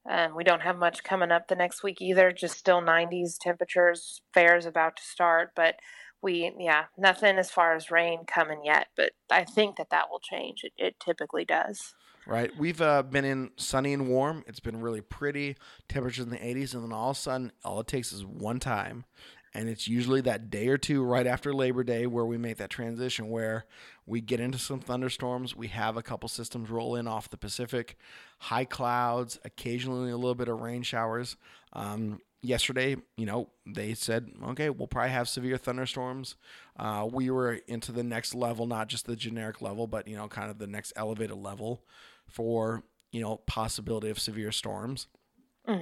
Um, 0.10 0.36
we 0.36 0.44
don't 0.44 0.62
have 0.62 0.78
much 0.78 1.04
coming 1.04 1.32
up 1.32 1.48
the 1.48 1.56
next 1.56 1.84
week 1.84 2.02
either. 2.02 2.32
Just 2.32 2.58
still 2.58 2.82
90s 2.82 3.38
temperatures. 3.40 4.22
Fair's 4.34 4.66
about 4.66 4.96
to 4.98 5.04
start, 5.04 5.52
but 5.56 5.76
we, 6.22 6.52
yeah, 6.60 6.86
nothing 6.98 7.38
as 7.38 7.52
far 7.52 7.76
as 7.76 7.92
rain 7.92 8.26
coming 8.26 8.62
yet. 8.64 8.88
But 8.96 9.12
I 9.30 9.44
think 9.44 9.78
that 9.78 9.90
that 9.92 10.10
will 10.10 10.20
change. 10.20 10.64
It, 10.64 10.74
it 10.78 11.00
typically 11.00 11.46
does. 11.46 11.94
Right. 12.26 12.52
We've 12.58 12.82
uh, 12.82 13.04
been 13.04 13.24
in 13.24 13.52
sunny 13.56 13.94
and 13.94 14.10
warm. 14.10 14.44
It's 14.48 14.60
been 14.60 14.82
really 14.82 15.00
pretty. 15.00 15.56
Temperatures 15.88 16.26
in 16.26 16.30
the 16.30 16.38
80s, 16.38 16.74
and 16.74 16.84
then 16.84 16.92
all 16.92 17.12
of 17.12 17.18
a 17.18 17.20
sudden, 17.20 17.54
all 17.64 17.80
it 17.80 17.88
takes 17.88 18.12
is 18.12 18.26
one 18.26 18.60
time. 18.60 19.06
And 19.54 19.70
it's 19.70 19.88
usually 19.88 20.22
that 20.22 20.50
day 20.50 20.68
or 20.68 20.78
two 20.78 21.04
right 21.04 21.26
after 21.26 21.54
Labor 21.54 21.84
Day 21.84 22.06
where 22.06 22.26
we 22.26 22.38
make 22.38 22.58
that 22.58 22.70
transition 22.70 23.30
where 23.30 23.66
we 24.06 24.20
get 24.22 24.40
into 24.40 24.58
some 24.58 24.82
thunderstorms. 24.82 25.56
We 25.56 25.68
have 25.70 25.96
a 25.98 26.04
couple 26.04 26.28
systems 26.30 26.70
roll 26.70 26.96
in 26.96 27.08
off 27.08 27.30
the 27.30 27.38
Pacific, 27.38 27.98
high 28.40 28.66
clouds, 28.66 29.40
occasionally 29.46 30.12
a 30.12 30.18
little 30.18 30.36
bit 30.36 30.50
of 30.50 30.60
rain 30.60 30.84
showers. 30.84 31.38
Um, 31.74 32.20
yesterday, 32.42 32.96
you 33.18 33.26
know, 33.26 33.50
they 33.66 33.94
said, 33.94 34.32
okay, 34.50 34.70
we'll 34.70 34.88
probably 34.88 35.12
have 35.12 35.28
severe 35.28 35.58
thunderstorms. 35.58 36.36
Uh, 36.78 37.08
we 37.12 37.30
were 37.30 37.60
into 37.68 37.92
the 37.92 38.04
next 38.04 38.36
level, 38.36 38.66
not 38.68 38.88
just 38.88 39.06
the 39.06 39.16
generic 39.16 39.62
level, 39.62 39.88
but, 39.88 40.08
you 40.08 40.16
know, 40.16 40.28
kind 40.28 40.50
of 40.50 40.58
the 40.58 40.68
next 40.68 40.94
elevated 40.96 41.38
level 41.38 41.84
for, 42.28 42.84
you 43.12 43.22
know, 43.22 43.38
possibility 43.48 44.10
of 44.10 44.20
severe 44.20 44.52
storms. 44.52 45.08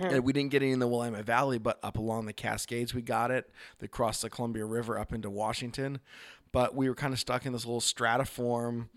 And 0.10 0.24
we 0.24 0.34
didn't 0.34 0.50
get 0.50 0.64
any 0.64 0.72
in 0.72 0.80
the 0.80 0.88
Willamette 0.88 1.26
Valley, 1.26 1.60
but 1.60 1.78
up 1.84 1.98
along 1.98 2.26
the 2.26 2.34
Cascades, 2.34 2.96
we 2.96 3.04
got 3.04 3.30
it. 3.30 3.52
They 3.80 3.88
crossed 3.88 4.24
the 4.24 4.32
Columbia 4.32 4.66
River 4.66 4.98
up 4.98 5.14
into 5.14 5.30
Washington. 5.30 6.00
But 6.52 6.74
we 6.74 6.90
were 6.90 6.96
kind 6.96 7.14
of 7.14 7.20
stuck 7.20 7.46
in 7.46 7.54
this 7.54 7.66
little 7.66 7.82
stratiform 7.82 8.88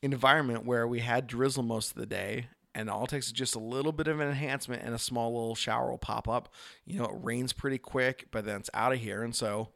environment 0.00 0.64
where 0.64 0.88
we 0.88 0.98
had 1.00 1.28
drizzle 1.28 1.62
most 1.62 1.90
of 1.90 1.96
the 1.96 2.06
day. 2.06 2.46
And 2.74 2.88
all 2.88 3.04
it 3.04 3.10
takes 3.10 3.26
is 3.26 3.32
just 3.32 3.54
a 3.54 3.60
little 3.60 3.92
bit 3.92 4.08
of 4.08 4.20
an 4.20 4.28
enhancement 4.28 4.82
and 4.82 4.94
a 4.94 4.98
small 4.98 5.32
little 5.32 5.54
shower 5.54 5.90
will 5.90 5.98
pop 5.98 6.26
up. 6.28 6.52
You 6.86 6.98
know, 6.98 7.04
it 7.04 7.14
rains 7.22 7.52
pretty 7.52 7.78
quick, 7.78 8.28
but 8.30 8.46
then 8.46 8.60
it's 8.60 8.70
out 8.72 8.92
of 8.92 8.98
here. 8.98 9.22
And 9.22 9.34
so, 9.34 9.68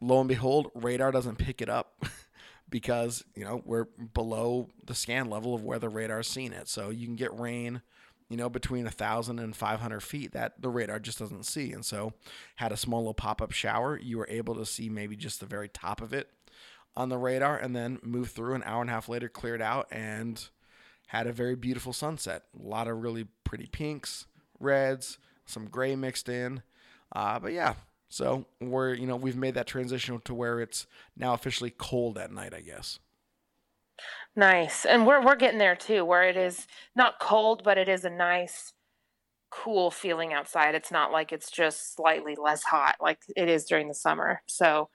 lo 0.00 0.20
and 0.20 0.28
behold, 0.28 0.70
radar 0.74 1.10
doesn't 1.10 1.38
pick 1.38 1.62
it 1.62 1.70
up 1.70 2.04
because, 2.68 3.24
you 3.34 3.44
know, 3.44 3.62
we're 3.64 3.86
below 4.12 4.68
the 4.84 4.94
scan 4.94 5.30
level 5.30 5.54
of 5.54 5.64
where 5.64 5.78
the 5.78 5.88
radar's 5.88 6.28
seen 6.28 6.52
it. 6.52 6.68
So 6.68 6.90
you 6.90 7.06
can 7.06 7.16
get 7.16 7.38
rain 7.38 7.80
you 8.28 8.36
know, 8.36 8.50
between 8.50 8.86
a 8.86 8.90
thousand 8.90 9.38
and 9.38 9.56
five 9.56 9.80
hundred 9.80 10.00
feet 10.00 10.32
that 10.32 10.60
the 10.60 10.68
radar 10.68 10.98
just 10.98 11.18
doesn't 11.18 11.46
see. 11.46 11.72
And 11.72 11.84
so, 11.84 12.12
had 12.56 12.72
a 12.72 12.76
small 12.76 13.00
little 13.00 13.14
pop 13.14 13.40
up 13.40 13.52
shower, 13.52 13.98
you 13.98 14.18
were 14.18 14.28
able 14.28 14.54
to 14.56 14.66
see 14.66 14.88
maybe 14.88 15.16
just 15.16 15.40
the 15.40 15.46
very 15.46 15.68
top 15.68 16.00
of 16.00 16.12
it 16.12 16.30
on 16.94 17.08
the 17.08 17.18
radar, 17.18 17.56
and 17.56 17.74
then 17.74 17.98
move 18.02 18.30
through. 18.30 18.54
An 18.54 18.62
hour 18.64 18.82
and 18.82 18.90
a 18.90 18.92
half 18.92 19.08
later, 19.08 19.28
cleared 19.28 19.62
out 19.62 19.88
and 19.90 20.48
had 21.08 21.26
a 21.26 21.32
very 21.32 21.56
beautiful 21.56 21.92
sunset. 21.92 22.44
A 22.58 22.66
lot 22.66 22.86
of 22.86 23.02
really 23.02 23.26
pretty 23.44 23.66
pinks, 23.66 24.26
reds, 24.60 25.18
some 25.46 25.66
gray 25.66 25.96
mixed 25.96 26.28
in. 26.28 26.62
Uh, 27.14 27.38
but 27.38 27.52
yeah, 27.52 27.74
so 28.08 28.46
we're 28.60 28.94
you 28.94 29.06
know 29.06 29.16
we've 29.16 29.36
made 29.36 29.54
that 29.54 29.66
transition 29.66 30.20
to 30.24 30.34
where 30.34 30.60
it's 30.60 30.86
now 31.16 31.34
officially 31.34 31.70
cold 31.76 32.18
at 32.18 32.32
night, 32.32 32.54
I 32.54 32.60
guess. 32.60 32.98
Nice. 34.36 34.84
And 34.84 35.06
we're 35.06 35.22
we're 35.22 35.36
getting 35.36 35.58
there 35.58 35.76
too, 35.76 36.04
where 36.04 36.28
it 36.28 36.36
is 36.36 36.66
not 36.94 37.18
cold, 37.18 37.62
but 37.64 37.78
it 37.78 37.88
is 37.88 38.04
a 38.04 38.10
nice 38.10 38.72
cool 39.50 39.90
feeling 39.90 40.34
outside. 40.34 40.74
It's 40.74 40.92
not 40.92 41.10
like 41.10 41.32
it's 41.32 41.50
just 41.50 41.94
slightly 41.96 42.36
less 42.40 42.62
hot 42.62 42.96
like 43.00 43.20
it 43.34 43.48
is 43.48 43.64
during 43.64 43.88
the 43.88 43.94
summer. 43.94 44.42
So 44.46 44.90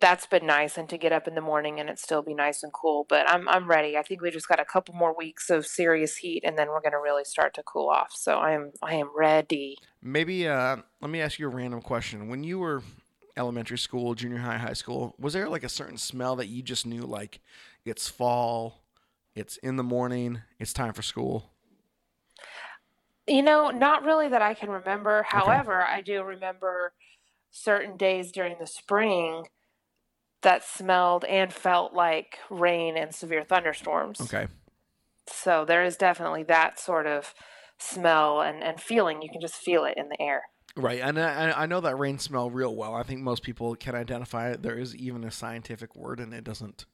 that's 0.00 0.26
been 0.26 0.46
nice 0.46 0.76
and 0.76 0.88
to 0.88 0.98
get 0.98 1.12
up 1.12 1.26
in 1.26 1.34
the 1.34 1.40
morning 1.40 1.80
and 1.80 1.88
it 1.88 1.98
still 1.98 2.22
be 2.22 2.34
nice 2.34 2.62
and 2.62 2.72
cool. 2.72 3.06
But 3.08 3.28
I'm 3.28 3.48
I'm 3.48 3.68
ready. 3.68 3.96
I 3.96 4.02
think 4.02 4.20
we 4.20 4.30
just 4.30 4.48
got 4.48 4.60
a 4.60 4.64
couple 4.64 4.94
more 4.94 5.14
weeks 5.16 5.50
of 5.50 5.66
serious 5.66 6.16
heat 6.16 6.42
and 6.44 6.58
then 6.58 6.68
we're 6.68 6.80
gonna 6.80 7.00
really 7.00 7.24
start 7.24 7.54
to 7.54 7.62
cool 7.62 7.88
off. 7.88 8.12
So 8.14 8.38
I 8.38 8.52
am 8.52 8.72
I 8.82 8.94
am 8.94 9.10
ready. 9.16 9.78
Maybe 10.02 10.46
uh, 10.46 10.76
let 11.00 11.10
me 11.10 11.20
ask 11.20 11.38
you 11.38 11.46
a 11.46 11.54
random 11.54 11.82
question. 11.82 12.28
When 12.28 12.44
you 12.44 12.58
were 12.58 12.82
elementary 13.36 13.78
school, 13.78 14.14
junior 14.14 14.38
high, 14.38 14.58
high 14.58 14.72
school, 14.72 15.14
was 15.18 15.32
there 15.32 15.48
like 15.48 15.64
a 15.64 15.68
certain 15.68 15.98
smell 15.98 16.36
that 16.36 16.46
you 16.46 16.62
just 16.62 16.86
knew 16.86 17.02
like 17.02 17.40
it's 17.84 18.08
fall, 18.08 18.82
it's 19.34 19.56
in 19.58 19.76
the 19.76 19.82
morning, 19.82 20.42
it's 20.58 20.72
time 20.72 20.92
for 20.92 21.02
school? 21.02 21.50
You 23.26 23.42
know, 23.42 23.70
not 23.70 24.04
really 24.04 24.28
that 24.28 24.40
I 24.40 24.54
can 24.54 24.70
remember. 24.70 25.22
However, 25.28 25.82
I 25.82 26.00
do 26.00 26.22
remember 26.22 26.94
certain 27.50 27.96
days 27.96 28.32
during 28.32 28.56
the 28.58 28.66
spring 28.66 29.44
that 30.42 30.64
smelled 30.64 31.24
and 31.24 31.52
felt 31.52 31.94
like 31.94 32.38
rain 32.50 32.96
and 32.96 33.14
severe 33.14 33.44
thunderstorms. 33.44 34.20
Okay. 34.20 34.46
So 35.26 35.64
there 35.64 35.84
is 35.84 35.96
definitely 35.96 36.44
that 36.44 36.78
sort 36.78 37.06
of 37.06 37.34
smell 37.78 38.40
and, 38.40 38.62
and 38.62 38.80
feeling. 38.80 39.22
You 39.22 39.30
can 39.30 39.40
just 39.40 39.56
feel 39.56 39.84
it 39.84 39.94
in 39.96 40.08
the 40.08 40.20
air. 40.20 40.42
Right, 40.76 41.00
and 41.00 41.18
I, 41.18 41.62
I 41.62 41.66
know 41.66 41.80
that 41.80 41.96
rain 41.96 42.18
smell 42.18 42.50
real 42.50 42.74
well. 42.74 42.94
I 42.94 43.02
think 43.02 43.20
most 43.20 43.42
people 43.42 43.74
can 43.74 43.96
identify 43.96 44.50
it. 44.50 44.62
There 44.62 44.78
is 44.78 44.94
even 44.94 45.24
a 45.24 45.30
scientific 45.30 45.96
word, 45.96 46.20
and 46.20 46.32
it 46.32 46.44
doesn't 46.44 46.86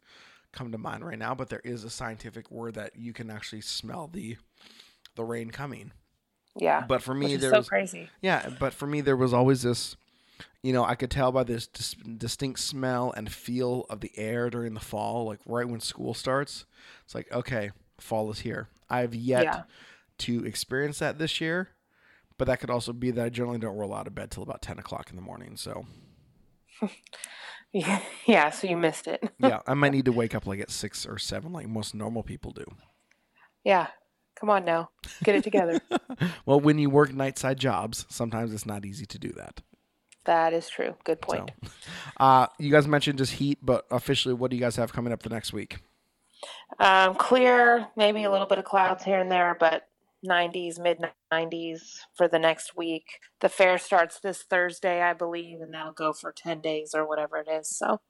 come 0.53 0.72
to 0.72 0.78
mind 0.78 1.05
right 1.05 1.18
now, 1.18 1.34
but 1.34 1.51
there 1.51 1.61
is 1.64 1.84
a 1.84 1.90
scientific 1.90 2.51
word 2.51 2.74
that 2.74 2.97
you 2.97 3.12
can 3.12 3.30
actually 3.30 3.61
smell 3.61 4.09
the 4.11 4.38
the 5.16 5.24
rain 5.24 5.51
coming. 5.51 5.92
Yeah. 6.57 6.84
But 6.86 7.03
for 7.03 7.14
me, 7.14 7.36
there 7.36 7.51
so 7.51 7.59
was 7.59 7.68
crazy. 7.68 8.09
yeah, 8.22 8.49
but 8.59 8.72
for 8.72 8.86
me 8.86 9.01
there 9.01 9.16
was 9.16 9.34
always 9.34 9.62
this, 9.62 9.97
you 10.62 10.72
know, 10.72 10.84
I 10.84 10.95
could 10.95 11.11
tell 11.11 11.30
by 11.32 11.45
this 11.45 11.66
dis- 11.66 11.95
distinct 11.95 12.61
smell 12.61 13.12
and 13.16 13.30
feel 13.32 13.86
of 13.90 14.01
the 14.01 14.11
air 14.16 14.49
during 14.51 14.74
the 14.74 14.80
fall, 14.80 15.26
like 15.26 15.40
right 15.47 15.68
when 15.68 15.80
school 15.80 16.14
starts. 16.14 16.64
It's 17.05 17.14
like 17.14 17.30
okay, 17.32 17.70
fall 17.99 18.30
is 18.30 18.40
here. 18.40 18.68
I've 18.88 19.14
yet 19.14 19.45
Yeah. 19.45 19.62
to 20.18 20.45
experience 20.45 20.99
that 21.01 21.18
this 21.18 21.40
year, 21.40 21.70
but 22.38 22.47
that 22.47 22.61
could 22.61 22.70
also 22.70 22.92
be 22.92 23.11
that 23.11 23.24
I 23.24 23.28
generally 23.28 23.59
don't 23.59 23.76
roll 23.76 23.95
out 23.95 24.07
of 24.07 24.14
bed 24.14 24.30
till 24.30 24.42
about 24.42 24.62
ten 24.62 24.78
o'clock 24.78 25.11
in 25.11 25.16
the 25.16 25.22
morning. 25.22 25.57
So 25.57 25.86
Yeah, 27.72 28.01
yeah, 28.26 28.51
so 28.51 28.66
you 28.66 28.76
missed 28.76 29.07
it. 29.07 29.22
yeah, 29.38 29.61
I 29.66 29.74
might 29.74 29.92
need 29.92 30.05
to 30.07 30.12
wake 30.12 30.34
up 30.34 30.47
like 30.47 30.61
at 30.61 30.70
six 30.70 31.07
or 31.07 31.18
seven, 31.18 31.53
like 31.53 31.68
most 31.68 31.95
normal 31.95 32.22
people 32.22 32.53
do. 32.53 32.64
yeah. 33.64 33.88
Come 34.40 34.51
on 34.51 34.64
now. 34.64 34.90
Get 35.22 35.36
it 35.36 35.45
together. 35.45 35.80
Well, 36.45 36.59
when 36.61 36.76
you 36.78 36.90
work 36.90 37.11
nightside 37.11 37.57
jobs, 37.57 38.05
sometimes 38.09 38.53
it's 38.53 38.66
not 38.66 38.84
easy 38.84 39.07
to 39.07 39.18
do 39.18 39.28
that. 39.36 39.62
That 40.25 40.53
is 40.53 40.68
true. 40.68 40.95
Good 41.05 41.20
point. 41.20 41.51
So, 41.62 41.70
uh, 42.18 42.47
you 42.59 42.70
guys 42.70 42.87
mentioned 42.87 43.18
just 43.18 43.35
heat, 43.35 43.59
but 43.62 43.87
officially, 43.91 44.35
what 44.35 44.51
do 44.51 44.57
you 44.57 44.62
guys 44.62 44.77
have 44.77 44.93
coming 44.93 45.12
up 45.12 45.22
the 45.22 45.31
next 45.31 45.53
week? 45.53 45.79
Um, 46.79 47.14
clear, 47.14 47.89
maybe 47.97 48.25
a 48.25 48.31
little 48.31 48.47
bit 48.47 48.59
of 48.59 48.64
clouds 48.64 49.05
here 49.05 49.20
and 49.20 49.31
there, 49.31 49.57
but 49.59 49.89
90s, 50.27 50.81
mid 50.81 50.99
90s 51.33 51.81
for 52.14 52.29
the 52.29 52.39
next 52.39 52.77
week. 52.77 53.20
The 53.41 53.49
fair 53.49 53.79
starts 53.79 54.20
this 54.20 54.43
Thursday, 54.43 55.03
I 55.03 55.12
believe, 55.12 55.61
and 55.61 55.72
that'll 55.72 55.93
go 55.93 56.12
for 56.12 56.33
10 56.33 56.61
days 56.61 56.95
or 56.95 57.07
whatever 57.07 57.39
it 57.39 57.49
is. 57.49 57.68
So 57.68 58.01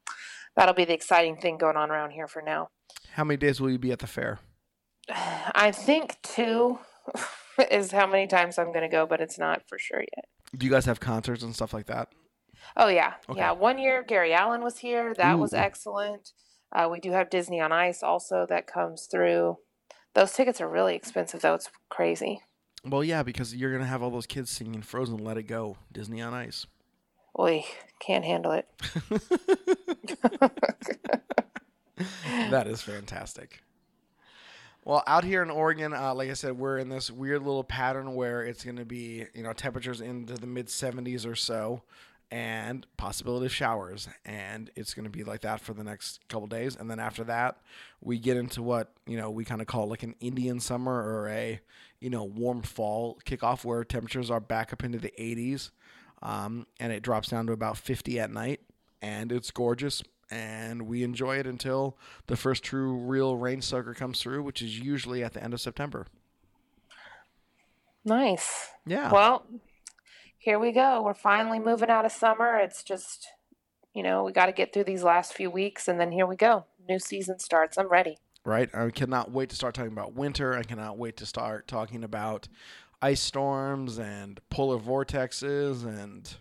that'll 0.55 0.73
be 0.73 0.85
the 0.85 0.93
exciting 0.93 1.37
thing 1.37 1.57
going 1.57 1.77
on 1.77 1.91
around 1.91 2.11
here 2.11 2.27
for 2.27 2.41
now. 2.41 2.69
How 3.13 3.23
many 3.23 3.37
days 3.37 3.61
will 3.61 3.69
you 3.69 3.79
be 3.79 3.91
at 3.91 3.99
the 3.99 4.07
fair? 4.07 4.39
I 5.09 5.71
think 5.71 6.17
two 6.23 6.79
is 7.71 7.91
how 7.91 8.07
many 8.07 8.27
times 8.27 8.57
I'm 8.57 8.67
going 8.67 8.81
to 8.81 8.89
go, 8.89 9.05
but 9.05 9.21
it's 9.21 9.37
not 9.37 9.63
for 9.67 9.77
sure 9.77 10.01
yet. 10.01 10.25
Do 10.57 10.65
you 10.65 10.71
guys 10.71 10.85
have 10.85 10.99
concerts 10.99 11.43
and 11.43 11.53
stuff 11.53 11.73
like 11.73 11.87
that? 11.87 12.09
Oh 12.77 12.87
yeah, 12.87 13.13
Okay. 13.29 13.39
yeah. 13.39 13.51
One 13.51 13.77
year 13.77 14.03
Gary 14.03 14.33
Allan 14.33 14.61
was 14.63 14.77
here. 14.77 15.13
That 15.15 15.37
was 15.39 15.53
excellent. 15.53 16.31
Uh, 16.71 16.89
we 16.91 16.99
do 16.99 17.11
have 17.11 17.29
Disney 17.29 17.61
on 17.61 17.71
Ice 17.71 18.01
also 18.03 18.45
that 18.49 18.67
comes 18.67 19.07
through. 19.09 19.57
Those 20.13 20.33
tickets 20.33 20.59
are 20.61 20.69
really 20.69 20.95
expensive 20.95 21.41
though. 21.41 21.53
It's 21.53 21.69
crazy. 21.89 22.41
Well, 22.83 23.03
yeah, 23.03 23.23
because 23.23 23.55
you're 23.55 23.71
gonna 23.71 23.85
have 23.85 24.01
all 24.03 24.11
those 24.11 24.25
kids 24.27 24.49
singing 24.49 24.81
"Frozen," 24.81 25.17
"Let 25.17 25.37
It 25.37 25.43
Go," 25.43 25.77
Disney 25.91 26.21
on 26.21 26.33
Ice. 26.33 26.65
Boy, 27.35 27.65
can't 27.99 28.23
handle 28.23 28.51
it. 28.53 28.67
that 32.49 32.67
is 32.67 32.81
fantastic. 32.81 33.61
Well, 34.85 35.01
out 35.07 35.23
here 35.23 35.41
in 35.41 35.49
Oregon, 35.49 35.95
uh, 35.95 36.13
like 36.13 36.29
I 36.29 36.33
said, 36.33 36.59
we're 36.59 36.77
in 36.77 36.89
this 36.89 37.09
weird 37.09 37.41
little 37.41 37.63
pattern 37.63 38.13
where 38.13 38.43
it's 38.43 38.63
going 38.63 38.75
to 38.75 38.85
be, 38.85 39.25
you 39.33 39.41
know, 39.41 39.51
temperatures 39.51 39.99
into 39.99 40.35
the 40.35 40.45
mid 40.45 40.67
70s 40.67 41.25
or 41.25 41.35
so, 41.35 41.81
and 42.29 42.85
possibility 42.95 43.47
of 43.47 43.51
showers, 43.51 44.07
and 44.25 44.69
it's 44.75 44.93
going 44.93 45.05
to 45.05 45.09
be 45.09 45.23
like 45.23 45.41
that 45.41 45.59
for 45.59 45.73
the 45.73 45.83
next 45.83 46.19
couple 46.27 46.45
days, 46.45 46.75
and 46.75 46.87
then 46.89 46.99
after 46.99 47.23
that, 47.23 47.57
we 47.99 48.19
get 48.19 48.37
into 48.37 48.61
what 48.61 48.93
you 49.07 49.17
know 49.17 49.31
we 49.31 49.43
kind 49.43 49.59
of 49.59 49.65
call 49.65 49.87
like 49.87 50.03
an 50.03 50.13
Indian 50.19 50.59
summer 50.59 50.93
or 50.93 51.29
a, 51.29 51.59
you 51.99 52.11
know, 52.11 52.23
warm 52.23 52.61
fall 52.61 53.17
kickoff 53.25 53.65
where 53.65 53.83
temperatures 53.83 54.29
are 54.29 54.39
back 54.39 54.71
up 54.71 54.83
into 54.83 54.99
the 54.99 55.13
80s, 55.19 55.71
um, 56.21 56.67
and 56.79 56.93
it 56.93 57.01
drops 57.01 57.29
down 57.29 57.47
to 57.47 57.53
about 57.53 57.75
50 57.75 58.19
at 58.19 58.29
night, 58.29 58.61
and 59.01 59.31
it's 59.31 59.49
gorgeous 59.49 60.03
and 60.31 60.83
we 60.83 61.03
enjoy 61.03 61.37
it 61.37 61.45
until 61.47 61.97
the 62.27 62.35
first 62.35 62.63
true 62.63 62.93
real 62.95 63.35
rain 63.37 63.61
sucker 63.61 63.93
comes 63.93 64.21
through, 64.21 64.43
which 64.43 64.61
is 64.61 64.79
usually 64.79 65.23
at 65.23 65.33
the 65.33 65.43
end 65.43 65.53
of 65.53 65.61
September. 65.61 66.07
Nice. 68.03 68.69
Yeah. 68.85 69.11
Well, 69.11 69.45
here 70.37 70.59
we 70.59 70.71
go. 70.71 71.01
We're 71.01 71.13
finally 71.13 71.59
moving 71.59 71.89
out 71.89 72.05
of 72.05 72.11
summer. 72.11 72.57
It's 72.57 72.83
just, 72.83 73.27
you 73.93 74.03
know, 74.03 74.23
we 74.23 74.31
got 74.31 74.45
to 74.45 74.51
get 74.51 74.73
through 74.73 74.83
these 74.83 75.03
last 75.03 75.33
few 75.33 75.49
weeks, 75.49 75.87
and 75.87 75.99
then 75.99 76.11
here 76.11 76.25
we 76.27 76.35
go. 76.35 76.65
New 76.87 76.99
season 76.99 77.39
starts. 77.39 77.77
I'm 77.77 77.87
ready. 77.87 78.17
right? 78.43 78.69
I 78.75 78.89
cannot 78.91 79.31
wait 79.31 79.49
to 79.49 79.55
start 79.55 79.73
talking 79.73 79.91
about 79.91 80.13
winter. 80.13 80.53
I 80.55 80.61
cannot 80.63 80.97
wait 80.99 81.17
to 81.17 81.25
start 81.25 81.67
talking 81.67 82.03
about 82.03 82.47
ice 83.01 83.21
storms 83.21 83.97
and 83.97 84.39
polar 84.51 84.77
vortexes 84.77 85.83
and 85.83 86.35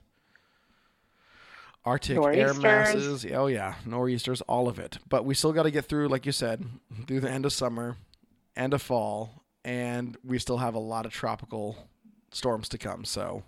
Arctic 1.84 2.18
air 2.18 2.54
masses. 2.54 3.26
Oh 3.32 3.46
yeah, 3.46 3.74
nor'easters, 3.84 4.40
all 4.42 4.68
of 4.68 4.78
it. 4.78 4.98
But 5.08 5.24
we 5.24 5.34
still 5.34 5.52
got 5.52 5.64
to 5.64 5.70
get 5.70 5.84
through, 5.84 6.08
like 6.08 6.24
you 6.26 6.32
said, 6.32 6.64
through 7.06 7.20
the 7.20 7.30
end 7.30 7.44
of 7.44 7.52
summer, 7.52 7.96
end 8.56 8.72
of 8.72 8.80
fall, 8.82 9.44
and 9.64 10.16
we 10.24 10.38
still 10.38 10.58
have 10.58 10.74
a 10.74 10.78
lot 10.78 11.04
of 11.06 11.12
tropical 11.12 11.76
storms 12.32 12.68
to 12.70 12.78
come. 12.78 13.04
So 13.04 13.42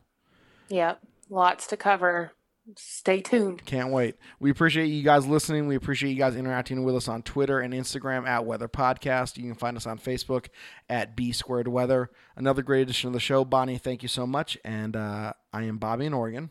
Yep. 0.69 1.01
Lots 1.31 1.67
to 1.69 1.77
cover. 1.77 2.33
Stay 2.77 3.21
tuned. 3.21 3.65
Can't 3.65 3.93
wait. 3.93 4.17
We 4.41 4.51
appreciate 4.51 4.87
you 4.87 5.05
guys 5.05 5.25
listening. 5.25 5.69
We 5.69 5.77
appreciate 5.77 6.11
you 6.11 6.19
guys 6.19 6.35
interacting 6.35 6.83
with 6.83 6.97
us 6.97 7.07
on 7.07 7.23
Twitter 7.23 7.61
and 7.61 7.73
Instagram 7.73 8.27
at 8.27 8.45
Weather 8.45 8.67
Podcast. 8.69 9.37
You 9.37 9.45
can 9.45 9.55
find 9.55 9.77
us 9.77 9.87
on 9.87 9.99
Facebook 9.99 10.47
at 10.89 11.15
B 11.15 11.31
Squared 11.31 11.69
Weather. 11.69 12.11
Another 12.35 12.63
great 12.63 12.83
edition 12.83 13.07
of 13.07 13.15
the 13.15 13.21
show. 13.21 13.45
Bonnie, 13.45 13.79
thank 13.79 14.03
you 14.03 14.09
so 14.09 14.27
much. 14.27 14.59
And 14.65 14.97
uh, 14.97 15.33
I 15.53 15.63
am 15.63 15.79
Bobby 15.79 16.07
in 16.07 16.13
Oregon. 16.13 16.51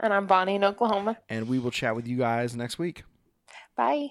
And 0.00 0.12
I'm 0.14 0.26
Bonnie 0.26 0.54
in 0.54 0.64
Oklahoma. 0.64 1.18
And 1.28 1.46
we 1.48 1.58
will 1.58 1.70
chat 1.70 1.94
with 1.94 2.08
you 2.08 2.16
guys 2.16 2.56
next 2.56 2.78
week. 2.78 3.04
Bye. 3.76 4.08